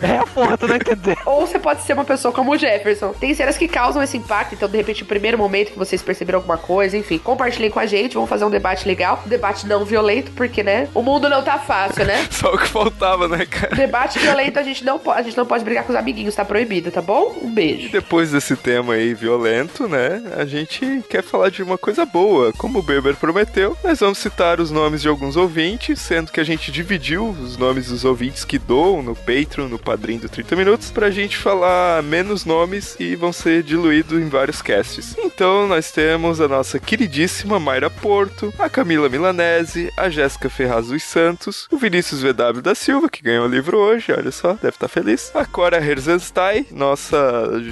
É, 0.02 0.26
porra, 0.34 0.58
tu 0.58 0.68
não 0.68 0.76
entendeu. 0.76 1.16
Ou 1.26 1.46
você 1.46 1.60
pode 1.60 1.84
ser 1.84 1.94
uma 1.94 2.06
pessoa 2.06 2.34
como 2.34 2.52
o 2.52 2.58
Jefferson. 2.58 3.14
Tem 3.14 3.34
cenas 3.34 3.58
que 3.58 3.68
causam 3.68 4.02
esse 4.02 4.18
impacto, 4.18 4.56
então 4.56 4.68
de 4.68 4.78
repente 4.78 5.04
o 5.04 5.06
primeiro 5.06 5.38
momento 5.38 5.72
que 5.72 5.78
vocês 5.78 6.02
perceberam 6.02 6.40
alguma 6.40 6.57
coisa, 6.58 6.98
enfim, 6.98 7.18
compartilhem 7.18 7.70
com 7.70 7.80
a 7.80 7.86
gente, 7.86 8.16
vamos 8.16 8.30
fazer 8.30 8.46
um 8.46 8.50
debate 8.50 8.88
legal, 8.88 9.24
um 9.26 9.30
debate 9.30 9.68
não 9.68 9.86
violento, 9.86 10.32
porque 10.32 10.64
né, 10.64 10.88
o 10.94 11.02
mundo 11.02 11.30
não 11.30 11.44
tá 11.44 11.58
fácil, 11.60 12.06
né? 12.06 12.28
Só 12.32 12.54
o 12.54 12.58
que 12.58 12.68
faltava, 12.68 13.28
né, 13.28 13.46
cara? 13.46 13.76
Debate 13.76 14.20
violento 14.20 14.60
a 14.60 14.64
gente 14.64 14.84
não 14.84 15.00
pode, 15.00 15.20
a 15.20 15.24
gente 15.24 15.38
não 15.38 15.46
pode 15.46 15.64
brigar 15.64 15.84
com 15.84 15.92
os 15.92 15.98
amiguinhos, 15.98 16.36
tá 16.36 16.46
proibido, 16.46 16.92
tá 16.92 17.02
bom? 17.02 17.36
Um 17.42 17.52
beijo. 17.52 17.90
Depois 17.92 18.32
desse 18.32 18.56
tema 18.56 18.94
aí 18.94 19.14
violento, 19.14 19.88
né? 19.88 20.22
A 20.36 20.46
gente 20.46 21.04
quer 21.10 21.24
falar 21.24 21.50
de 21.50 21.64
uma 21.64 21.78
coisa 21.78 22.06
boa. 22.06 22.54
Como 22.54 22.80
o 22.80 22.84
Beber 22.84 23.16
prometeu, 23.16 23.78
nós 23.84 24.00
vamos 24.00 24.18
citar 24.18 24.60
os 24.60 24.72
nomes 24.72 25.02
de 25.02 25.08
alguns 25.08 25.36
ouvintes, 25.36 26.00
sendo 26.00 26.32
que 26.32 26.40
a 26.40 26.44
gente 26.44 26.72
dividiu 26.72 27.30
os 27.30 27.58
nomes 27.58 27.88
dos 27.88 28.06
ouvintes 28.06 28.46
que 28.46 28.58
doam 28.58 29.02
no 29.02 29.16
Patreon, 29.16 29.68
no 29.68 29.80
Padrim 29.80 30.18
do 30.18 30.30
30 30.30 30.56
Minutos, 30.56 30.92
pra 30.92 31.10
gente 31.10 31.38
falar 31.38 32.02
menos 32.04 32.46
nomes 32.46 32.96
e 33.00 33.16
vão 33.16 33.32
ser 33.34 33.64
diluídos 33.64 34.20
em 34.20 34.30
vários 34.30 34.62
casts. 34.62 35.16
Então 35.18 35.68
nós 35.68 35.92
temos 35.92 36.37
a 36.40 36.48
nossa 36.48 36.80
queridíssima 36.80 37.60
Mayra 37.60 37.90
Porto, 37.90 38.54
a 38.60 38.70
Camila 38.70 39.10
Milanese, 39.10 39.92
a 39.96 40.10
Jéssica 40.10 40.50
Ferraz 40.50 40.88
dos 40.88 41.04
Santos, 41.04 41.68
o 41.72 41.78
Vinícius 41.78 42.22
VW 42.22 42.62
da 42.62 42.76
Silva, 42.76 43.10
que 43.10 43.22
ganhou 43.22 43.46
o 43.46 43.50
livro 43.50 43.78
hoje, 43.78 44.12
olha 44.12 44.32
só, 44.32 44.54
deve 44.54 44.70
estar 44.70 44.88
feliz. 44.88 45.32
A 45.34 45.46
Cora 45.46 45.78
Herzenstein, 45.78 46.66
nossa, 46.72 47.18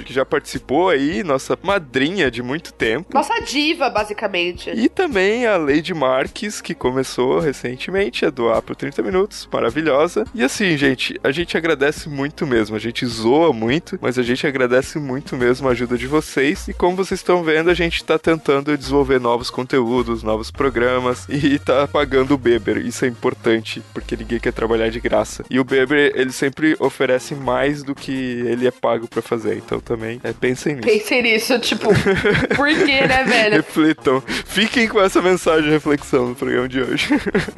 que 0.04 0.12
já 0.12 0.24
participou 0.24 0.88
aí, 0.88 1.22
nossa 1.22 1.58
madrinha 1.62 2.30
de 2.30 2.42
muito 2.42 2.72
tempo. 2.72 3.10
Nossa 3.12 3.38
diva, 3.40 3.90
basicamente. 3.90 4.70
E 4.70 4.88
também 4.88 5.46
a 5.46 5.56
Lady 5.56 5.94
Marques, 5.94 6.60
que 6.60 6.74
começou 6.74 7.38
recentemente 7.38 8.24
a 8.24 8.30
doar 8.30 8.62
por 8.62 8.74
30 8.74 9.02
minutos, 9.02 9.48
maravilhosa. 9.52 10.24
E 10.34 10.42
assim, 10.42 10.76
gente, 10.76 11.18
a 11.22 11.30
gente 11.30 11.56
agradece 11.56 12.08
muito 12.08 12.46
mesmo, 12.46 12.76
a 12.76 12.78
gente 12.78 13.04
zoa 13.06 13.52
muito, 13.52 13.98
mas 14.00 14.18
a 14.18 14.22
gente 14.22 14.46
agradece 14.46 14.98
muito 14.98 15.36
mesmo 15.36 15.68
a 15.68 15.72
ajuda 15.72 15.98
de 15.98 16.06
vocês. 16.06 16.68
E 16.68 16.74
como 16.74 16.96
vocês 16.96 17.20
estão 17.20 17.42
vendo, 17.42 17.70
a 17.70 17.74
gente 17.74 18.04
tá 18.04 18.18
tentando 18.18 18.55
desenvolver 18.62 19.20
novos 19.20 19.50
conteúdos, 19.50 20.22
novos 20.22 20.50
programas 20.50 21.26
e 21.28 21.58
tá 21.58 21.86
pagando 21.86 22.34
o 22.34 22.38
Beber. 22.38 22.78
Isso 22.78 23.04
é 23.04 23.08
importante, 23.08 23.82
porque 23.92 24.16
ninguém 24.16 24.38
quer 24.38 24.52
trabalhar 24.52 24.88
de 24.88 25.00
graça. 25.00 25.44
E 25.50 25.58
o 25.58 25.64
Beber, 25.64 26.12
ele 26.14 26.32
sempre 26.32 26.76
oferece 26.78 27.34
mais 27.34 27.82
do 27.82 27.94
que 27.94 28.12
ele 28.12 28.66
é 28.66 28.70
pago 28.70 29.08
pra 29.08 29.22
fazer. 29.22 29.56
Então 29.56 29.80
também, 29.80 30.20
é, 30.22 30.32
pensem 30.32 30.76
nisso. 30.76 30.88
Pensei 30.88 31.22
nisso, 31.22 31.58
tipo, 31.58 31.88
por 32.56 32.68
quê, 32.68 33.06
né, 33.06 33.24
velho? 33.24 33.56
Reflitam. 33.56 34.22
Fiquem 34.46 34.88
com 34.88 35.00
essa 35.00 35.20
mensagem 35.20 35.64
de 35.64 35.70
reflexão 35.70 36.28
no 36.28 36.34
programa 36.34 36.68
de 36.68 36.80
hoje. 36.80 37.08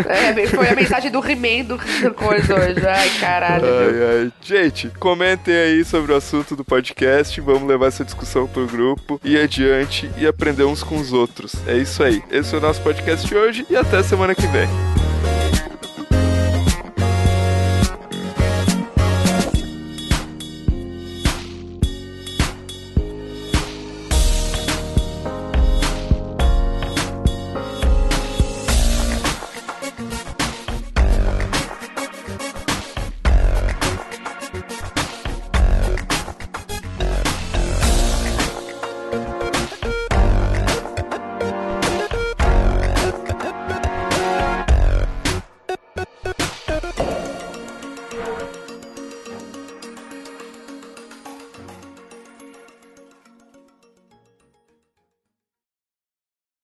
É, 0.06 0.46
foi 0.46 0.68
a 0.68 0.74
mensagem 0.74 1.10
do 1.10 1.18
He-Man 1.18 1.64
do, 1.64 2.14
coisa 2.14 2.54
hoje. 2.54 2.86
Ai, 2.86 3.10
caralho. 3.20 3.64
Ai, 3.64 4.22
ai. 4.22 4.32
Gente, 4.40 4.90
comentem 4.98 5.54
aí 5.54 5.84
sobre 5.84 6.12
o 6.12 6.16
assunto 6.16 6.56
do 6.56 6.64
podcast. 6.64 7.40
Vamos 7.40 7.68
levar 7.68 7.86
essa 7.86 8.04
discussão 8.04 8.46
pro 8.46 8.66
grupo 8.66 9.20
e 9.24 9.38
adiante 9.38 10.10
e 10.16 10.26
aprender 10.26 10.64
uns 10.64 10.82
com 10.88 10.96
os 10.98 11.12
outros. 11.12 11.54
É 11.66 11.76
isso 11.76 12.02
aí. 12.02 12.22
Esse 12.30 12.54
é 12.54 12.58
o 12.58 12.60
nosso 12.60 12.80
podcast 12.80 13.26
de 13.26 13.36
hoje 13.36 13.66
e 13.68 13.76
até 13.76 14.02
semana 14.02 14.34
que 14.34 14.46
vem. 14.46 14.97